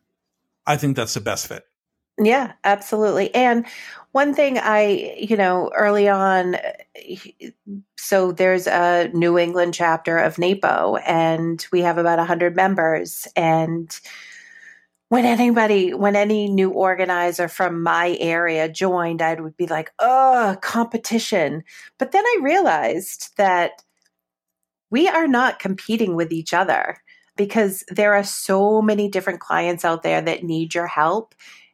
I 0.65 0.77
think 0.77 0.95
that's 0.95 1.13
the 1.13 1.21
best 1.21 1.45
fit. 1.45 1.65
Yeah, 2.19 2.53
absolutely. 2.63 3.33
And 3.33 3.65
one 4.11 4.33
thing 4.35 4.59
I, 4.59 5.15
you 5.19 5.35
know, 5.35 5.71
early 5.75 6.07
on, 6.07 6.57
so 7.97 8.31
there's 8.31 8.67
a 8.67 9.09
New 9.13 9.37
England 9.37 9.73
chapter 9.73 10.17
of 10.17 10.37
NAPO, 10.37 10.97
and 11.05 11.65
we 11.71 11.81
have 11.81 11.97
about 11.97 12.19
100 12.19 12.55
members. 12.55 13.27
And 13.35 13.89
when 15.09 15.25
anybody 15.25 15.93
when 15.93 16.15
any 16.15 16.47
new 16.49 16.69
organizer 16.71 17.47
from 17.47 17.83
my 17.83 18.17
area 18.19 18.67
joined 18.69 19.21
i 19.21 19.33
would 19.35 19.55
be 19.57 19.67
like 19.67 19.91
oh 19.99 20.55
competition 20.61 21.63
but 21.99 22.11
then 22.11 22.25
i 22.25 22.39
realized 22.41 23.29
that 23.37 23.83
we 24.89 25.07
are 25.07 25.27
not 25.27 25.59
competing 25.59 26.15
with 26.15 26.31
each 26.31 26.53
other 26.53 26.97
because 27.35 27.83
there 27.89 28.13
are 28.13 28.23
so 28.23 28.81
many 28.81 29.07
different 29.09 29.39
clients 29.39 29.83
out 29.83 30.03
there 30.03 30.21
that 30.21 30.43
need 30.43 30.73
your 30.73 30.87
help 30.87 31.33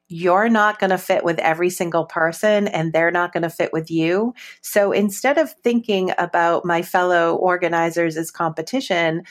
you're 0.10 0.50
not 0.50 0.80
going 0.80 0.90
to 0.90 0.98
fit 0.98 1.24
with 1.24 1.40
every 1.40 1.70
single 1.70 2.06
person 2.06 2.68
and 2.68 2.92
they're 2.92 3.12
not 3.12 3.32
going 3.32 3.44
to 3.44 3.50
fit 3.50 3.72
with 3.72 3.90
you. 3.90 4.34
So 4.62 4.92
instead 4.92 5.38
of 5.38 5.54
thinking 5.64 6.12
about 6.18 6.66
my 6.66 6.82
fellow 6.82 7.36
organizers 7.36 8.18
as 8.18 8.32
competition, 8.32 9.24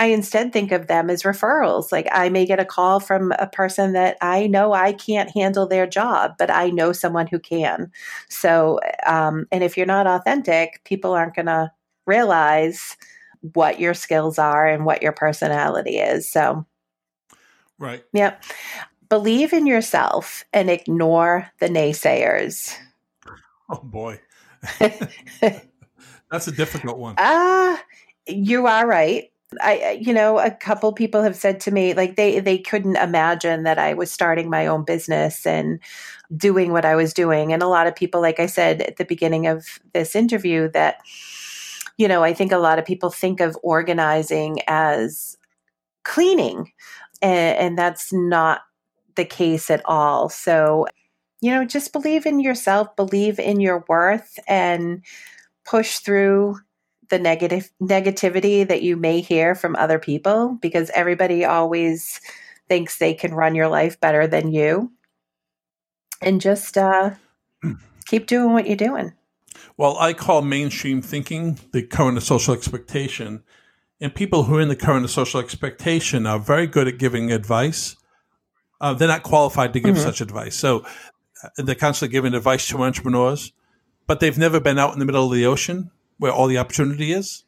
I 0.00 0.06
instead 0.06 0.52
think 0.52 0.72
of 0.72 0.86
them 0.86 1.10
as 1.10 1.22
referrals. 1.22 1.92
Like 1.92 2.08
I 2.10 2.28
may 2.28 2.44
get 2.44 2.58
a 2.58 2.64
call 2.64 3.00
from 3.00 3.32
a 3.38 3.46
person 3.46 3.92
that 3.92 4.16
I 4.20 4.46
know 4.46 4.72
I 4.72 4.92
can't 4.92 5.30
handle 5.30 5.68
their 5.68 5.86
job, 5.86 6.32
but 6.38 6.50
I 6.50 6.70
know 6.70 6.92
someone 6.92 7.26
who 7.26 7.38
can. 7.38 7.92
So, 8.28 8.80
um, 9.06 9.46
and 9.52 9.62
if 9.62 9.76
you're 9.76 9.86
not 9.86 10.06
authentic, 10.06 10.80
people 10.84 11.12
aren't 11.12 11.36
going 11.36 11.46
to 11.46 11.70
realize 12.06 12.96
what 13.52 13.78
your 13.78 13.94
skills 13.94 14.38
are 14.38 14.66
and 14.66 14.84
what 14.84 15.02
your 15.02 15.12
personality 15.12 15.98
is. 15.98 16.30
So, 16.30 16.64
right. 17.78 18.02
Yep. 18.12 18.42
Believe 19.10 19.52
in 19.52 19.66
yourself 19.66 20.44
and 20.52 20.70
ignore 20.70 21.50
the 21.58 21.68
naysayers. 21.68 22.74
Oh 23.68 23.82
boy. 23.82 24.20
That's 26.30 26.46
a 26.46 26.52
difficult 26.52 26.98
one. 26.98 27.16
Ah, 27.18 27.74
uh, 27.74 27.78
you 28.26 28.66
are 28.66 28.86
right. 28.86 29.30
I, 29.60 29.98
you 30.00 30.14
know, 30.14 30.38
a 30.38 30.52
couple 30.52 30.92
people 30.92 31.24
have 31.24 31.34
said 31.34 31.58
to 31.60 31.72
me 31.72 31.92
like 31.92 32.14
they 32.14 32.38
they 32.38 32.56
couldn't 32.56 32.96
imagine 32.96 33.64
that 33.64 33.78
I 33.78 33.94
was 33.94 34.12
starting 34.12 34.48
my 34.48 34.66
own 34.66 34.84
business 34.84 35.44
and 35.44 35.80
doing 36.36 36.70
what 36.70 36.84
I 36.84 36.94
was 36.94 37.12
doing. 37.12 37.52
And 37.52 37.62
a 37.62 37.68
lot 37.68 37.88
of 37.88 37.96
people, 37.96 38.20
like 38.20 38.38
I 38.38 38.46
said 38.46 38.82
at 38.82 38.96
the 38.96 39.04
beginning 39.04 39.48
of 39.48 39.80
this 39.92 40.14
interview, 40.14 40.70
that 40.70 41.00
you 41.96 42.06
know, 42.06 42.22
I 42.22 42.32
think 42.32 42.52
a 42.52 42.58
lot 42.58 42.78
of 42.78 42.84
people 42.84 43.10
think 43.10 43.40
of 43.40 43.58
organizing 43.62 44.60
as 44.68 45.36
cleaning, 46.04 46.70
and, 47.20 47.58
and 47.58 47.78
that's 47.78 48.12
not 48.12 48.60
the 49.16 49.24
case 49.24 49.70
at 49.70 49.82
all. 49.84 50.28
So, 50.28 50.86
you 51.40 51.50
know, 51.50 51.64
just 51.64 51.92
believe 51.92 52.26
in 52.26 52.40
yourself, 52.40 52.94
believe 52.96 53.38
in 53.38 53.60
your 53.60 53.84
worth, 53.88 54.38
and 54.46 55.02
push 55.64 55.98
through 55.98 56.58
the 57.08 57.18
negative 57.18 57.70
negativity 57.82 58.66
that 58.66 58.82
you 58.82 58.96
may 58.96 59.20
hear 59.20 59.54
from 59.54 59.76
other 59.76 59.98
people 59.98 60.58
because 60.62 60.90
everybody 60.94 61.44
always 61.44 62.20
thinks 62.68 62.98
they 62.98 63.14
can 63.14 63.34
run 63.34 63.54
your 63.54 63.68
life 63.68 64.00
better 64.00 64.26
than 64.26 64.52
you. 64.52 64.92
And 66.22 66.40
just 66.40 66.78
uh, 66.78 67.10
keep 68.06 68.26
doing 68.26 68.52
what 68.52 68.66
you're 68.66 68.76
doing. 68.76 69.12
Well 69.76 69.96
i 69.98 70.12
call 70.12 70.42
mainstream 70.42 71.02
thinking 71.02 71.58
the 71.72 71.82
current 71.82 72.16
of 72.16 72.22
social 72.22 72.54
expectation 72.54 73.42
and 74.00 74.14
people 74.14 74.44
who 74.44 74.56
are 74.56 74.60
in 74.60 74.68
the 74.68 74.76
current 74.76 75.04
of 75.04 75.10
social 75.10 75.40
expectation 75.40 76.26
are 76.26 76.38
very 76.38 76.66
good 76.66 76.88
at 76.88 76.98
giving 76.98 77.32
advice 77.32 77.96
uh, 78.80 78.94
they're 78.94 79.08
not 79.08 79.22
qualified 79.22 79.72
to 79.72 79.80
give 79.80 79.94
mm-hmm. 79.94 80.04
such 80.04 80.20
advice 80.20 80.56
so 80.56 80.84
uh, 81.42 81.48
they're 81.58 81.74
constantly 81.74 82.12
giving 82.12 82.34
advice 82.34 82.66
to 82.66 82.82
entrepreneurs 82.82 83.52
but 84.10 84.18
they've 84.18 84.38
never 84.38 84.58
been 84.58 84.76
out 84.76 84.92
in 84.92 84.98
the 84.98 85.04
middle 85.04 85.24
of 85.24 85.32
the 85.32 85.46
ocean 85.46 85.88
where 86.18 86.32
all 86.32 86.48
the 86.48 86.58
opportunity 86.58 87.12
is. 87.12 87.44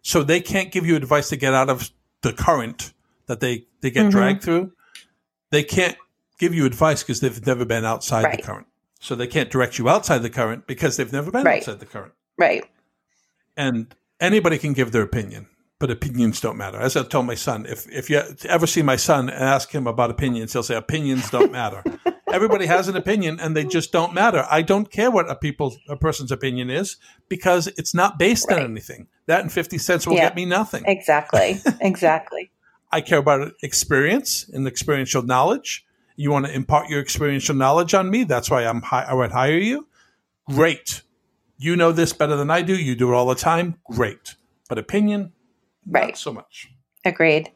So 0.00 0.22
they 0.22 0.40
can't 0.40 0.72
give 0.72 0.86
you 0.86 0.96
advice 0.96 1.28
to 1.28 1.36
get 1.36 1.52
out 1.52 1.68
of 1.68 1.90
the 2.22 2.32
current 2.32 2.94
that 3.26 3.40
they, 3.40 3.66
they 3.82 3.90
get 3.90 4.02
mm-hmm. 4.02 4.10
dragged 4.10 4.42
through. 4.42 4.72
They 5.50 5.62
can't 5.62 5.96
give 6.38 6.54
you 6.54 6.64
advice 6.64 7.02
because 7.02 7.20
they've 7.20 7.46
never 7.46 7.66
been 7.66 7.84
outside 7.84 8.24
right. 8.24 8.38
the 8.38 8.42
current. 8.42 8.66
So 8.98 9.14
they 9.14 9.26
can't 9.26 9.50
direct 9.50 9.78
you 9.78 9.90
outside 9.90 10.22
the 10.22 10.30
current 10.30 10.66
because 10.66 10.96
they've 10.96 11.12
never 11.12 11.30
been 11.30 11.44
right. 11.44 11.58
outside 11.58 11.80
the 11.80 11.86
current. 11.86 12.14
Right. 12.38 12.64
And 13.56 13.94
anybody 14.18 14.56
can 14.56 14.72
give 14.72 14.92
their 14.92 15.02
opinion, 15.02 15.48
but 15.78 15.90
opinions 15.90 16.40
don't 16.40 16.56
matter. 16.56 16.78
As 16.78 16.96
I 16.96 17.02
told 17.02 17.26
my 17.26 17.34
son, 17.34 17.66
if 17.66 17.86
if 17.90 18.08
you 18.08 18.22
ever 18.48 18.66
see 18.66 18.82
my 18.82 18.96
son 18.96 19.28
and 19.28 19.42
ask 19.42 19.70
him 19.72 19.86
about 19.86 20.10
opinions, 20.10 20.52
he'll 20.52 20.62
say 20.62 20.76
opinions 20.76 21.30
don't 21.30 21.52
matter. 21.52 21.82
everybody 22.32 22.66
has 22.66 22.88
an 22.88 22.96
opinion 22.96 23.38
and 23.40 23.56
they 23.56 23.64
just 23.64 23.92
don't 23.92 24.12
matter. 24.12 24.46
I 24.50 24.62
don't 24.62 24.90
care 24.90 25.10
what 25.10 25.30
a 25.30 25.36
people 25.36 25.76
a 25.88 25.96
person's 25.96 26.32
opinion 26.32 26.70
is 26.70 26.96
because 27.28 27.66
it's 27.78 27.94
not 27.94 28.18
based 28.18 28.46
right. 28.50 28.58
on 28.58 28.70
anything. 28.70 29.08
That 29.26 29.40
and 29.40 29.52
50 29.52 29.78
cents 29.78 30.06
will 30.06 30.14
yeah, 30.14 30.26
get 30.26 30.36
me 30.36 30.44
nothing. 30.44 30.84
Exactly. 30.86 31.60
Exactly. 31.80 32.50
I 32.92 33.00
care 33.00 33.18
about 33.18 33.52
experience 33.62 34.48
and 34.48 34.66
experiential 34.66 35.22
knowledge. 35.22 35.84
You 36.14 36.30
want 36.30 36.46
to 36.46 36.52
impart 36.52 36.88
your 36.88 37.00
experiential 37.00 37.54
knowledge 37.54 37.94
on 37.94 38.10
me? 38.10 38.24
That's 38.24 38.50
why 38.50 38.62
I'm 38.64 38.80
hi- 38.80 39.04
I 39.04 39.14
would 39.14 39.32
hire 39.32 39.58
you. 39.58 39.86
Great. 40.48 41.02
You 41.58 41.76
know 41.76 41.92
this 41.92 42.12
better 42.12 42.36
than 42.36 42.50
I 42.50 42.62
do. 42.62 42.74
You 42.74 42.94
do 42.94 43.12
it 43.12 43.14
all 43.14 43.26
the 43.26 43.34
time. 43.34 43.76
Great. 43.90 44.36
But 44.68 44.78
opinion, 44.78 45.32
right. 45.88 46.08
not 46.08 46.18
so 46.18 46.32
much. 46.32 46.68
Agreed. 47.04 47.50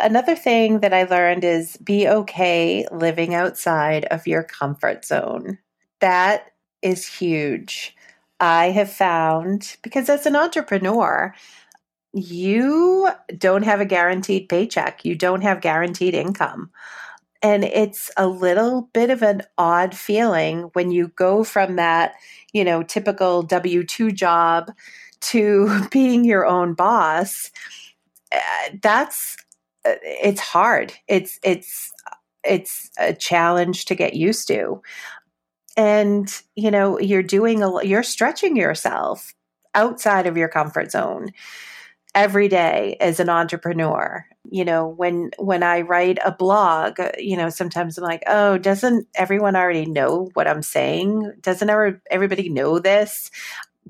Another 0.00 0.34
thing 0.34 0.80
that 0.80 0.92
I 0.92 1.04
learned 1.04 1.44
is 1.44 1.76
be 1.76 2.08
okay 2.08 2.86
living 2.90 3.34
outside 3.34 4.04
of 4.06 4.26
your 4.26 4.42
comfort 4.42 5.04
zone. 5.04 5.58
That 6.00 6.50
is 6.82 7.06
huge. 7.06 7.94
I 8.40 8.66
have 8.70 8.90
found 8.90 9.76
because 9.82 10.08
as 10.08 10.26
an 10.26 10.36
entrepreneur, 10.36 11.34
you 12.12 13.08
don't 13.36 13.62
have 13.62 13.80
a 13.80 13.86
guaranteed 13.86 14.48
paycheck, 14.48 15.04
you 15.04 15.14
don't 15.14 15.42
have 15.42 15.60
guaranteed 15.60 16.14
income. 16.14 16.70
And 17.42 17.62
it's 17.64 18.10
a 18.16 18.26
little 18.26 18.88
bit 18.94 19.10
of 19.10 19.22
an 19.22 19.42
odd 19.58 19.94
feeling 19.94 20.70
when 20.72 20.90
you 20.90 21.08
go 21.08 21.44
from 21.44 21.76
that, 21.76 22.14
you 22.52 22.64
know, 22.64 22.82
typical 22.82 23.42
W 23.42 23.84
2 23.84 24.12
job 24.12 24.72
to 25.24 25.88
being 25.90 26.24
your 26.24 26.46
own 26.46 26.74
boss. 26.74 27.50
Uh, 28.32 28.38
that's 28.82 29.36
uh, 29.84 29.94
it's 30.02 30.40
hard. 30.40 30.92
It's 31.08 31.38
it's 31.42 31.92
it's 32.42 32.90
a 32.98 33.14
challenge 33.14 33.86
to 33.86 33.94
get 33.94 34.14
used 34.14 34.48
to. 34.48 34.82
And 35.76 36.28
you 36.54 36.70
know, 36.70 36.98
you're 36.98 37.22
doing 37.22 37.62
a 37.62 37.84
you're 37.84 38.02
stretching 38.02 38.56
yourself 38.56 39.34
outside 39.74 40.26
of 40.26 40.36
your 40.36 40.48
comfort 40.48 40.90
zone 40.92 41.30
every 42.14 42.48
day 42.48 42.96
as 43.00 43.18
an 43.18 43.28
entrepreneur 43.28 44.24
you 44.50 44.64
know 44.64 44.86
when 44.86 45.30
when 45.38 45.62
i 45.62 45.80
write 45.80 46.18
a 46.24 46.30
blog 46.30 46.98
you 47.18 47.36
know 47.36 47.48
sometimes 47.48 47.98
i'm 47.98 48.04
like 48.04 48.22
oh 48.26 48.56
doesn't 48.58 49.06
everyone 49.14 49.56
already 49.56 49.86
know 49.86 50.28
what 50.34 50.46
i'm 50.46 50.62
saying 50.62 51.32
doesn't 51.40 51.70
ever 51.70 52.00
everybody 52.10 52.48
know 52.48 52.78
this 52.78 53.30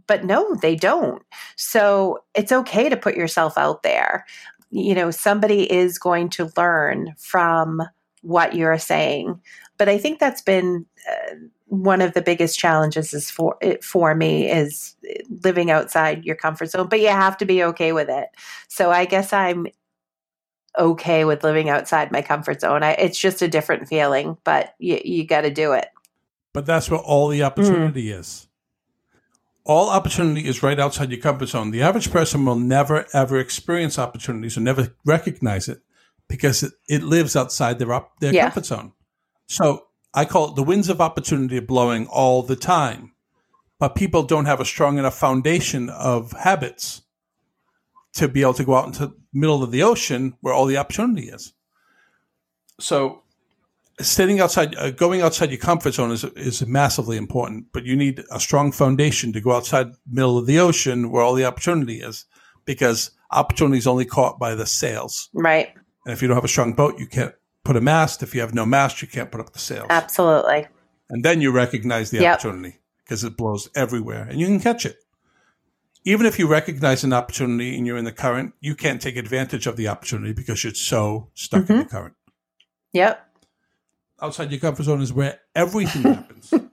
but 0.07 0.25
no 0.25 0.55
they 0.57 0.77
don't. 0.77 1.23
So 1.57 2.25
it's 2.35 2.53
okay 2.53 2.89
to 2.89 2.97
put 2.97 3.17
yourself 3.17 3.57
out 3.57 3.83
there. 3.83 4.27
You 4.71 4.95
know 4.95 5.11
somebody 5.11 5.71
is 5.71 5.99
going 5.99 6.31
to 6.31 6.51
learn 6.57 7.15
from 7.19 7.83
what 8.23 8.55
you're 8.55 8.79
saying. 8.79 9.41
But 9.77 9.89
i 9.89 9.99
think 9.99 10.19
that's 10.19 10.43
been 10.43 10.87
uh, 11.11 11.35
one 11.67 12.01
of 12.01 12.15
the 12.15 12.23
biggest 12.23 12.59
challenges 12.59 13.13
is 13.13 13.31
for 13.31 13.59
for 13.83 14.15
me 14.15 14.51
is 14.51 14.97
living 15.43 15.71
outside 15.71 16.25
your 16.25 16.37
comfort 16.37 16.71
zone 16.71 16.89
but 16.89 17.01
you 17.01 17.09
have 17.09 17.37
to 17.39 17.45
be 17.45 17.63
okay 17.65 17.93
with 17.93 18.09
it. 18.09 18.29
So 18.69 18.91
i 18.91 19.05
guess 19.05 19.33
i'm 19.33 19.67
okay 20.77 21.25
with 21.25 21.45
living 21.45 21.69
outside 21.69 22.11
my 22.11 22.21
comfort 22.21 22.61
zone. 22.61 22.83
I, 22.83 22.93
it's 22.93 23.19
just 23.19 23.43
a 23.43 23.49
different 23.49 23.89
feeling 23.89 24.37
but 24.45 24.75
you, 24.79 25.01
you 25.05 25.27
got 25.27 25.43
to 25.43 25.51
do 25.51 25.73
it. 25.73 25.89
But 26.53 26.67
that's 26.67 26.91
where 26.91 27.01
all 27.01 27.29
the 27.29 27.43
opportunity 27.43 28.07
mm. 28.07 28.19
is 28.19 28.49
all 29.65 29.91
opportunity 29.91 30.47
is 30.47 30.63
right 30.63 30.79
outside 30.79 31.11
your 31.11 31.21
comfort 31.21 31.47
zone 31.47 31.71
the 31.71 31.83
average 31.83 32.11
person 32.11 32.45
will 32.45 32.59
never 32.59 33.07
ever 33.13 33.39
experience 33.39 33.99
opportunities 33.99 34.57
or 34.57 34.61
never 34.61 34.95
recognize 35.05 35.69
it 35.69 35.81
because 36.29 36.63
it, 36.63 36.73
it 36.89 37.03
lives 37.03 37.37
outside 37.37 37.79
their, 37.79 38.03
their 38.21 38.33
yeah. 38.33 38.45
comfort 38.45 38.67
zone 38.67 38.93
so 39.47 39.87
I 40.15 40.25
call 40.25 40.51
it 40.51 40.57
the 40.57 40.63
winds 40.63 40.89
of 40.89 41.01
opportunity 41.01 41.59
blowing 41.59 42.07
all 42.07 42.43
the 42.43 42.57
time. 42.57 43.13
But 43.81 43.97
people 43.97 44.23
don't 44.23 44.45
have 44.45 44.61
a 44.61 44.65
strong 44.65 44.99
enough 44.99 45.19
foundation 45.19 45.91
of 45.91 46.31
habits 46.33 47.03
to 48.15 48.29
be 48.29 48.43
able 48.43 48.55
to 48.55 48.65
go 48.65 48.77
out 48.77 48.87
into 48.87 49.09
the 49.09 49.17
middle 49.33 49.65
of 49.65 49.73
the 49.73 49.83
ocean 49.83 50.37
where 50.41 50.55
all 50.55 50.67
the 50.67 50.77
opportunity 50.77 51.29
is. 51.29 51.53
So 52.79 53.24
standing 54.01 54.41
outside, 54.41 54.75
uh, 54.77 54.91
going 54.91 55.23
outside 55.23 55.51
your 55.51 55.59
comfort 55.59 55.95
zone 55.95 56.11
is, 56.11 56.25
is 56.25 56.67
massively 56.67 57.17
important, 57.17 57.67
but 57.73 57.85
you 57.85 57.97
need 57.97 58.25
a 58.31 58.41
strong 58.41 58.73
foundation 58.73 59.33
to 59.33 59.41
go 59.41 59.53
outside 59.53 59.93
the 59.93 59.99
middle 60.11 60.39
of 60.39 60.47
the 60.47 60.59
ocean 60.59 61.11
where 61.11 61.23
all 61.23 61.35
the 61.35 61.45
opportunity 61.45 62.01
is 62.01 62.27
because 62.65 63.11
opportunity 63.31 63.79
is 63.79 63.87
only 63.87 64.05
caught 64.05 64.39
by 64.39 64.55
the 64.55 64.67
sails. 64.67 65.29
Right. 65.33 65.73
And 66.05 66.13
if 66.13 66.23
you 66.23 66.29
don't 66.29 66.37
have 66.37 66.45
a 66.45 66.49
strong 66.49 66.73
boat, 66.73 66.99
you 66.99 67.07
can't 67.07 67.35
put 67.65 67.77
a 67.77 67.81
mast. 67.81 68.23
If 68.23 68.35
you 68.35 68.41
have 68.41 68.55
no 68.55 68.67
mast, 68.67 69.01
you 69.03 69.09
can't 69.09 69.31
put 69.31 69.41
up 69.41 69.53
the 69.53 69.59
sails. 69.59 69.87
Absolutely. 69.91 70.67
And 71.11 71.25
then 71.25 71.41
you 71.41 71.51
recognize 71.51 72.11
the 72.11 72.21
yep. 72.21 72.35
opportunity 72.35 72.79
because 73.05 73.25
it 73.25 73.37
blows 73.37 73.69
everywhere 73.75 74.27
and 74.29 74.41
you 74.41 74.47
can 74.47 74.61
catch 74.61 74.87
it. 74.87 74.97
Even 76.07 76.27
if 76.27 76.39
you 76.39 76.47
recognize 76.47 77.03
an 77.03 77.15
opportunity 77.15 77.77
and 77.77 77.87
you're 77.87 77.97
in 77.97 78.05
the 78.05 78.13
current, 78.13 78.53
you 78.61 78.75
can't 78.75 79.01
take 79.01 79.17
advantage 79.17 79.67
of 79.67 79.77
the 79.77 79.89
opportunity 79.89 80.35
because 80.35 80.63
you're 80.63 80.75
so 80.75 81.31
stuck 81.35 81.63
mm-hmm. 81.63 81.73
in 81.73 81.79
the 81.79 81.85
mm-hmm. 81.85 81.97
current. 81.97 82.15
Yep. 82.93 83.27
Outside 84.25 84.51
your 84.51 84.61
comfort 84.61 84.85
zone 84.85 85.03
is 85.03 85.13
where 85.13 85.41
everything 85.55 86.03
happens. 86.03 86.53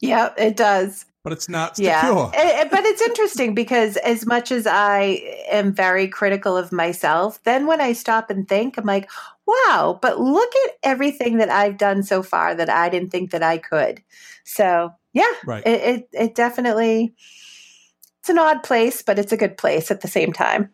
Yeah, 0.00 0.32
it 0.38 0.56
does 0.56 1.06
but 1.28 1.34
it's 1.34 1.48
not 1.48 1.76
secure. 1.76 1.92
Yeah. 1.92 2.30
Eh, 2.32 2.50
eh, 2.62 2.68
but 2.70 2.84
it's 2.84 3.02
interesting 3.02 3.54
because 3.54 3.98
as 3.98 4.24
much 4.24 4.50
as 4.50 4.66
I 4.66 5.20
am 5.50 5.74
very 5.74 6.08
critical 6.08 6.56
of 6.56 6.72
myself, 6.72 7.42
then 7.44 7.66
when 7.66 7.82
I 7.82 7.92
stop 7.92 8.30
and 8.30 8.48
think, 8.48 8.78
I'm 8.78 8.86
like, 8.86 9.10
wow, 9.46 9.98
but 10.00 10.18
look 10.18 10.50
at 10.64 10.78
everything 10.82 11.36
that 11.36 11.50
I've 11.50 11.76
done 11.76 12.02
so 12.02 12.22
far 12.22 12.54
that 12.54 12.70
I 12.70 12.88
didn't 12.88 13.10
think 13.10 13.32
that 13.32 13.42
I 13.42 13.58
could. 13.58 14.02
So 14.44 14.94
yeah, 15.12 15.30
right. 15.44 15.66
it, 15.66 15.80
it, 15.82 16.08
it 16.12 16.34
definitely, 16.34 17.14
it's 18.20 18.30
an 18.30 18.38
odd 18.38 18.62
place, 18.62 19.02
but 19.02 19.18
it's 19.18 19.32
a 19.32 19.36
good 19.36 19.58
place 19.58 19.90
at 19.90 20.00
the 20.00 20.08
same 20.08 20.32
time. 20.32 20.70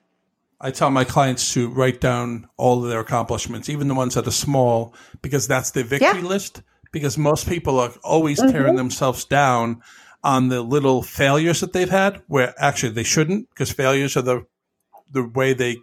I 0.61 0.71
tell 0.71 0.91
my 0.91 1.05
clients 1.05 1.53
to 1.55 1.69
write 1.69 2.01
down 2.01 2.49
all 2.57 2.83
of 2.83 2.91
their 2.91 3.01
accomplishments, 3.01 3.69
even 3.69 3.89
the 3.89 3.95
ones 3.95 4.15
that 4.15 4.27
are 4.27 4.33
small, 4.33 4.95
because 5.21 5.47
that's 5.47 5.73
their 5.73 5.85
victory 5.85 6.21
yeah. 6.21 6.29
list. 6.29 6.63
Because 6.93 7.19
most 7.19 7.49
people 7.49 7.81
are 7.81 7.93
always 8.05 8.39
tearing 8.39 8.69
mm-hmm. 8.69 8.77
themselves 8.77 9.25
down 9.25 9.83
on 10.23 10.49
the 10.49 10.63
little 10.63 11.03
failures 11.03 11.61
that 11.61 11.73
they've 11.73 11.91
had, 11.91 12.23
where 12.29 12.55
actually 12.57 12.93
they 12.93 13.03
shouldn't, 13.03 13.51
because 13.51 13.73
failures 13.73 14.17
are 14.17 14.23
the 14.23 14.47
the 15.11 15.25
way 15.25 15.55
they 15.55 15.79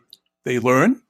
they 0.45 0.57
learn. 0.57 1.01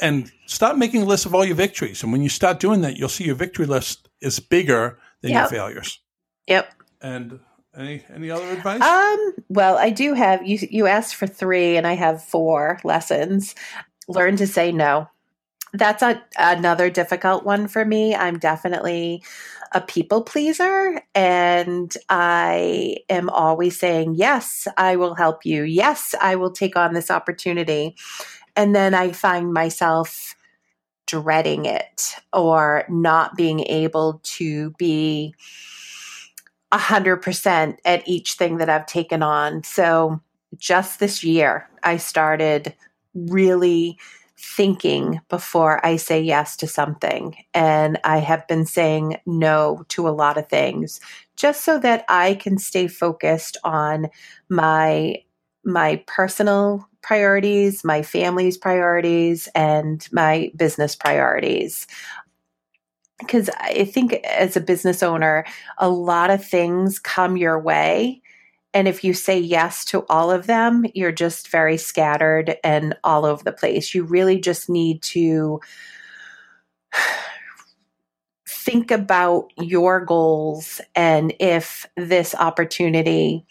And 0.00 0.30
start 0.46 0.78
making 0.78 1.02
a 1.02 1.06
list 1.06 1.26
of 1.26 1.34
all 1.34 1.44
your 1.44 1.56
victories. 1.56 2.02
And 2.02 2.12
when 2.12 2.22
you 2.22 2.28
start 2.28 2.60
doing 2.60 2.82
that, 2.82 2.96
you'll 2.96 3.08
see 3.08 3.24
your 3.24 3.34
victory 3.34 3.66
list 3.66 4.08
is 4.20 4.38
bigger 4.38 4.98
than 5.22 5.32
yep. 5.32 5.50
your 5.50 5.60
failures. 5.60 6.00
Yep. 6.46 6.72
And 7.00 7.40
any 7.76 8.02
any 8.14 8.30
other 8.30 8.48
advice? 8.50 8.80
Um, 8.80 9.34
well, 9.48 9.76
I 9.76 9.90
do 9.90 10.14
have 10.14 10.46
you 10.46 10.58
you 10.70 10.86
asked 10.86 11.14
for 11.14 11.26
3 11.26 11.76
and 11.76 11.86
I 11.86 11.94
have 11.94 12.22
4 12.22 12.80
lessons. 12.84 13.54
Learn 14.08 14.36
to 14.36 14.46
say 14.46 14.72
no. 14.72 15.08
That's 15.72 16.02
a, 16.02 16.22
another 16.38 16.90
difficult 16.90 17.44
one 17.44 17.68
for 17.68 17.84
me. 17.84 18.14
I'm 18.14 18.38
definitely 18.38 19.22
a 19.72 19.80
people 19.80 20.22
pleaser 20.22 21.02
and 21.14 21.94
I 22.08 22.98
am 23.08 23.28
always 23.28 23.78
saying, 23.78 24.14
Yes, 24.14 24.68
I 24.76 24.96
will 24.96 25.14
help 25.14 25.44
you. 25.44 25.64
Yes, 25.64 26.14
I 26.20 26.36
will 26.36 26.52
take 26.52 26.76
on 26.76 26.94
this 26.94 27.10
opportunity. 27.10 27.96
And 28.54 28.74
then 28.74 28.94
I 28.94 29.12
find 29.12 29.52
myself 29.52 30.34
dreading 31.06 31.66
it 31.66 32.16
or 32.32 32.84
not 32.88 33.36
being 33.36 33.60
able 33.60 34.20
to 34.22 34.70
be 34.72 35.34
100% 36.72 37.78
at 37.84 38.08
each 38.08 38.34
thing 38.34 38.58
that 38.58 38.68
I've 38.68 38.86
taken 38.86 39.22
on. 39.22 39.62
So 39.62 40.20
just 40.56 41.00
this 41.00 41.22
year, 41.22 41.68
I 41.82 41.96
started 41.96 42.74
really 43.14 43.98
thinking 44.38 45.20
before 45.28 45.84
I 45.84 45.96
say 45.96 46.20
yes 46.20 46.56
to 46.58 46.66
something. 46.66 47.36
And 47.54 47.98
I 48.04 48.18
have 48.18 48.46
been 48.48 48.66
saying 48.66 49.16
no 49.24 49.84
to 49.88 50.08
a 50.08 50.10
lot 50.10 50.36
of 50.36 50.48
things 50.48 51.00
just 51.36 51.64
so 51.64 51.78
that 51.78 52.04
I 52.08 52.34
can 52.34 52.58
stay 52.58 52.88
focused 52.88 53.56
on 53.64 54.08
my 54.48 55.22
my 55.64 56.02
personal 56.06 56.88
priorities, 57.02 57.82
my 57.82 58.02
family's 58.02 58.56
priorities, 58.56 59.48
and 59.54 60.06
my 60.12 60.52
business 60.54 60.94
priorities. 60.94 61.88
Because 63.18 63.48
I 63.60 63.84
think 63.84 64.12
as 64.24 64.56
a 64.56 64.60
business 64.60 65.02
owner, 65.02 65.46
a 65.78 65.88
lot 65.88 66.30
of 66.30 66.44
things 66.44 66.98
come 66.98 67.36
your 67.36 67.58
way 67.58 68.20
and 68.76 68.86
if 68.86 69.02
you 69.02 69.14
say 69.14 69.38
yes 69.38 69.86
to 69.86 70.04
all 70.10 70.30
of 70.30 70.46
them, 70.46 70.84
you're 70.92 71.10
just 71.10 71.48
very 71.48 71.78
scattered 71.78 72.58
and 72.62 72.94
all 73.02 73.24
over 73.24 73.42
the 73.42 73.50
place. 73.50 73.94
You 73.94 74.04
really 74.04 74.38
just 74.38 74.68
need 74.68 75.00
to 75.04 75.62
think 78.46 78.90
about 78.90 79.50
your 79.56 80.04
goals 80.04 80.82
and 80.94 81.32
if 81.40 81.86
this 81.96 82.34
opportunity 82.34 83.46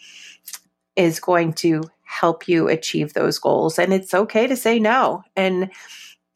is 0.94 1.18
going 1.18 1.54
to 1.54 1.82
help 2.04 2.46
you 2.46 2.68
achieve 2.68 3.12
those 3.12 3.40
goals. 3.40 3.80
And 3.80 3.92
it's 3.92 4.14
okay 4.14 4.46
to 4.46 4.54
say 4.54 4.78
no. 4.78 5.24
And 5.34 5.72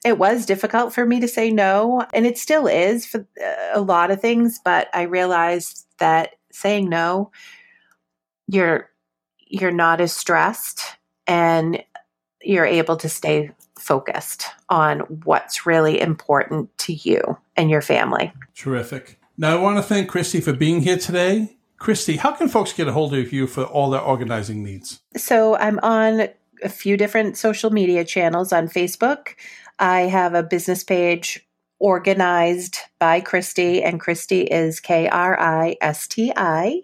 it 0.04 0.18
was 0.18 0.46
difficult 0.46 0.92
for 0.94 1.04
me 1.04 1.20
to 1.20 1.28
say 1.28 1.50
no, 1.50 2.06
and 2.14 2.26
it 2.26 2.38
still 2.38 2.66
is 2.66 3.06
for 3.06 3.26
uh, 3.42 3.54
a 3.72 3.80
lot 3.80 4.10
of 4.10 4.20
things, 4.20 4.60
but 4.64 4.88
I 4.94 5.02
realized 5.02 5.86
that 5.98 6.36
saying 6.52 6.88
no 6.88 7.30
you're 8.50 8.90
you're 9.38 9.70
not 9.70 10.00
as 10.00 10.12
stressed 10.12 10.96
and 11.26 11.82
you're 12.42 12.66
able 12.66 12.96
to 12.96 13.08
stay 13.08 13.50
focused 13.78 14.46
on 14.68 15.00
what's 15.24 15.66
really 15.66 16.00
important 16.00 16.76
to 16.78 16.92
you 16.92 17.20
and 17.56 17.70
your 17.70 17.82
family. 17.82 18.32
Terrific. 18.54 19.18
Now, 19.36 19.56
I 19.56 19.60
want 19.60 19.78
to 19.78 19.82
thank 19.82 20.10
Kristi 20.10 20.42
for 20.42 20.52
being 20.52 20.82
here 20.82 20.98
today. 20.98 21.56
Kristi, 21.80 22.18
how 22.18 22.32
can 22.32 22.48
folks 22.48 22.72
get 22.72 22.88
a 22.88 22.92
hold 22.92 23.14
of 23.14 23.32
you 23.32 23.46
for 23.46 23.64
all 23.64 23.90
their 23.90 24.00
organizing 24.00 24.62
needs? 24.62 25.00
So, 25.16 25.56
I'm 25.56 25.78
on 25.80 26.28
a 26.62 26.68
few 26.68 26.96
different 26.96 27.36
social 27.36 27.70
media 27.70 28.04
channels 28.04 28.52
on 28.52 28.68
Facebook. 28.68 29.34
I 29.80 30.02
have 30.02 30.34
a 30.34 30.42
business 30.42 30.84
page 30.84 31.44
organized 31.78 32.76
by 32.98 33.22
Kristi, 33.22 33.82
and 33.82 33.98
Kristi 33.98 34.46
is 34.46 34.78
K 34.78 35.08
R 35.08 35.40
I 35.40 35.76
S 35.80 36.06
T 36.06 36.32
I. 36.36 36.82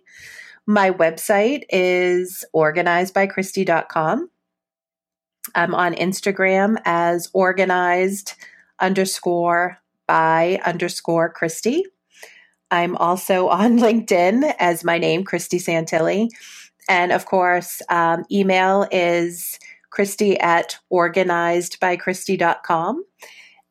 My 0.67 0.91
website 0.91 1.65
is 1.71 2.45
organizedbykristi.com. 2.55 4.31
I'm 5.55 5.75
on 5.75 5.95
Instagram 5.95 6.81
as 6.85 7.29
organized 7.35 8.33
underscore 8.81 9.79
by 10.07 10.59
underscore 10.65 11.33
Kristi. 11.33 11.83
I'm 12.71 12.97
also 12.97 13.49
on 13.49 13.79
LinkedIn 13.79 14.55
as 14.59 14.83
my 14.83 14.99
name, 14.99 15.23
Kristi 15.23 15.61
Santilli. 15.61 16.31
And 16.89 17.13
of 17.13 17.27
course, 17.27 17.83
um, 17.91 18.25
email 18.31 18.87
is 18.91 19.59
Kristi 19.97 20.37
at 20.41 20.79
organizedbykristi.com. 20.93 23.05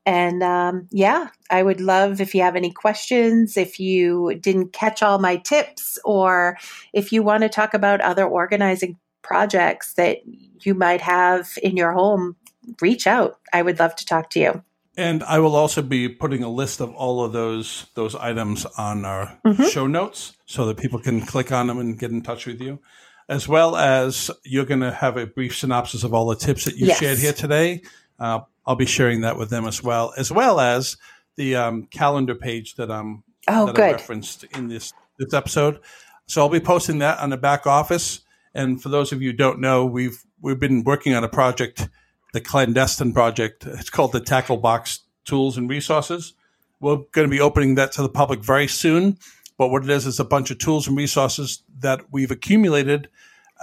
And 0.07 0.43
um, 0.43 0.87
yeah, 0.91 1.29
I 1.49 1.63
would 1.63 1.81
love 1.81 2.21
if 2.21 2.35
you 2.35 2.41
have 2.41 2.55
any 2.55 2.71
questions, 2.71 3.57
if 3.57 3.79
you 3.79 4.35
didn't 4.39 4.71
catch 4.71 5.01
all 5.01 5.17
my 5.17 5.37
tips, 5.37 5.97
or 6.05 6.59
if 6.93 7.11
you 7.11 7.23
want 7.23 7.41
to 7.41 7.49
talk 7.49 7.73
about 7.73 8.01
other 8.01 8.25
organizing 8.25 8.99
projects 9.23 9.93
that 9.93 10.19
you 10.61 10.75
might 10.75 11.01
have 11.01 11.57
in 11.63 11.75
your 11.75 11.91
home, 11.91 12.35
reach 12.81 13.07
out. 13.07 13.39
I 13.51 13.63
would 13.63 13.79
love 13.79 13.95
to 13.95 14.05
talk 14.05 14.29
to 14.31 14.39
you. 14.39 14.63
And 14.97 15.23
I 15.23 15.39
will 15.39 15.55
also 15.55 15.81
be 15.81 16.07
putting 16.07 16.43
a 16.43 16.49
list 16.49 16.79
of 16.79 16.93
all 16.93 17.23
of 17.23 17.33
those 17.33 17.87
those 17.95 18.15
items 18.15 18.65
on 18.77 19.03
our 19.03 19.37
mm-hmm. 19.45 19.65
show 19.65 19.87
notes 19.87 20.37
so 20.45 20.65
that 20.67 20.77
people 20.77 20.99
can 20.99 21.21
click 21.21 21.51
on 21.51 21.67
them 21.67 21.79
and 21.79 21.99
get 21.99 22.11
in 22.11 22.21
touch 22.21 22.45
with 22.45 22.61
you. 22.61 22.79
As 23.27 23.47
well 23.47 23.75
as 23.75 24.29
you're 24.43 24.65
going 24.65 24.81
to 24.81 24.91
have 24.91 25.17
a 25.17 25.25
brief 25.25 25.57
synopsis 25.57 26.03
of 26.03 26.13
all 26.13 26.27
the 26.27 26.35
tips 26.35 26.65
that 26.65 26.77
you 26.77 26.87
yes. 26.87 26.99
shared 26.99 27.17
here 27.17 27.33
today. 27.33 27.81
Uh, 28.19 28.41
I'll 28.67 28.75
be 28.75 28.85
sharing 28.85 29.21
that 29.21 29.37
with 29.37 29.49
them 29.49 29.65
as 29.65 29.83
well, 29.83 30.13
as 30.17 30.31
well 30.31 30.59
as 30.59 30.97
the 31.35 31.55
um, 31.55 31.87
calendar 31.87 32.35
page 32.35 32.75
that 32.75 32.91
I'm 32.91 33.23
oh, 33.47 33.67
that. 33.67 33.79
I 33.79 33.91
referenced 33.93 34.43
in 34.55 34.67
this 34.67 34.93
this 35.17 35.33
episode. 35.33 35.79
So 36.27 36.41
I'll 36.41 36.49
be 36.49 36.59
posting 36.59 36.99
that 36.99 37.19
on 37.19 37.29
the 37.29 37.37
back 37.37 37.67
office. 37.67 38.21
And 38.53 38.81
for 38.81 38.89
those 38.89 39.11
of 39.11 39.21
you 39.21 39.31
who 39.31 39.37
don't 39.37 39.59
know, 39.59 39.85
we've 39.85 40.23
we've 40.41 40.59
been 40.59 40.83
working 40.83 41.13
on 41.13 41.23
a 41.23 41.29
project, 41.29 41.89
the 42.33 42.41
clandestine 42.41 43.13
project. 43.13 43.65
It's 43.65 43.89
called 43.89 44.11
the 44.11 44.19
Tackle 44.19 44.57
Box 44.57 45.01
Tools 45.25 45.57
and 45.57 45.69
Resources. 45.69 46.33
We're 46.79 46.97
going 47.11 47.27
to 47.27 47.31
be 47.31 47.41
opening 47.41 47.75
that 47.75 47.91
to 47.93 48.01
the 48.01 48.09
public 48.09 48.43
very 48.43 48.67
soon. 48.67 49.17
But 49.57 49.69
what 49.69 49.83
it 49.83 49.89
is 49.89 50.05
is 50.05 50.19
a 50.19 50.25
bunch 50.25 50.51
of 50.51 50.57
tools 50.57 50.87
and 50.87 50.97
resources 50.97 51.63
that 51.79 52.01
we've 52.11 52.31
accumulated, 52.31 53.09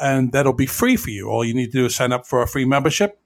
and 0.01 0.32
that'll 0.32 0.52
be 0.52 0.66
free 0.66 0.97
for 0.97 1.10
you. 1.10 1.28
All 1.28 1.44
you 1.44 1.55
need 1.55 1.73
to 1.73 1.78
do 1.78 1.86
is 1.86 1.94
sign 1.94 2.12
up 2.12 2.27
for 2.27 2.43
a 2.43 2.48
free 2.48 2.64
membership 2.64 3.19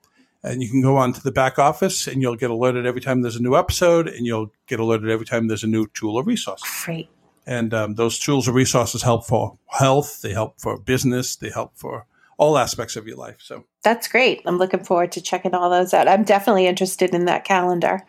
and 0.47 0.63
you 0.63 0.69
can 0.69 0.81
go 0.81 0.97
on 0.97 1.13
to 1.13 1.23
the 1.23 1.33
back 1.33 1.59
office 1.59 2.07
and 2.07 2.23
you'll 2.23 2.37
get 2.37 2.51
alerted 2.51 2.87
every 2.87 3.01
time 3.01 3.23
there's 3.23 3.37
a 3.37 3.43
new 3.43 3.57
episode 3.57 4.07
and 4.09 4.27
you'll 4.27 4.53
get 4.67 4.79
alerted 4.79 5.11
every 5.11 5.27
time 5.27 5.49
there's 5.49 5.65
a 5.65 5.69
new 5.69 5.87
tool 5.89 6.17
or 6.17 6.23
resource. 6.23 6.63
Great. 6.85 7.09
And 7.47 7.75
um, 7.75 7.95
those 7.95 8.19
tools 8.19 8.49
or 8.49 8.53
resources 8.53 9.03
help 9.03 9.27
for 9.27 9.59
health 9.67 10.23
they 10.23 10.33
help 10.33 10.61
for 10.61 10.79
business 10.79 11.37
they 11.37 11.51
help 11.51 11.77
for 11.77 12.07
all 12.39 12.59
aspects 12.59 12.97
of 12.97 13.07
your 13.07 13.17
life. 13.17 13.37
So 13.41 13.65
that's 13.83 14.09
great. 14.09 14.43
I'm 14.47 14.59
looking 14.59 14.85
forward 14.85 15.13
to 15.13 15.21
checking 15.21 15.55
all 15.55 15.71
those 15.71 15.95
out. 15.95 16.07
I'm 16.07 16.23
definitely 16.23 16.67
interested 16.67 17.15
in 17.15 17.25
that 17.25 17.45
calendar. 17.45 18.05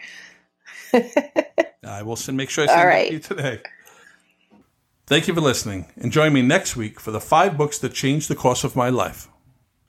I 1.84 2.04
will 2.04 2.16
send 2.16 2.38
make 2.38 2.50
sure 2.50 2.66
i 2.66 2.68
send 2.68 2.80
all 2.80 2.88
right. 2.88 3.06
it 3.06 3.08
to 3.08 3.14
you 3.14 3.20
today 3.20 3.62
thank 5.08 5.28
you 5.28 5.34
for 5.34 5.42
listening 5.42 5.92
and 5.96 6.12
join 6.12 6.32
me 6.32 6.44
next 6.44 6.76
week 6.76 7.00
for 7.00 7.12
the 7.12 7.20
five 7.20 7.58
books 7.58 7.80
that 7.80 7.94
changed 7.94 8.30
the 8.30 8.36
course 8.36 8.64
of 8.64 8.76
my 8.76 8.90
life 8.90 9.28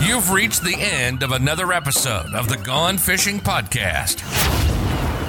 You've 0.00 0.30
reached 0.30 0.62
the 0.62 0.76
end 0.78 1.22
of 1.24 1.32
another 1.32 1.72
episode 1.72 2.32
of 2.32 2.48
the 2.48 2.56
Gone 2.56 2.98
Fishing 2.98 3.40
Podcast. 3.40 4.22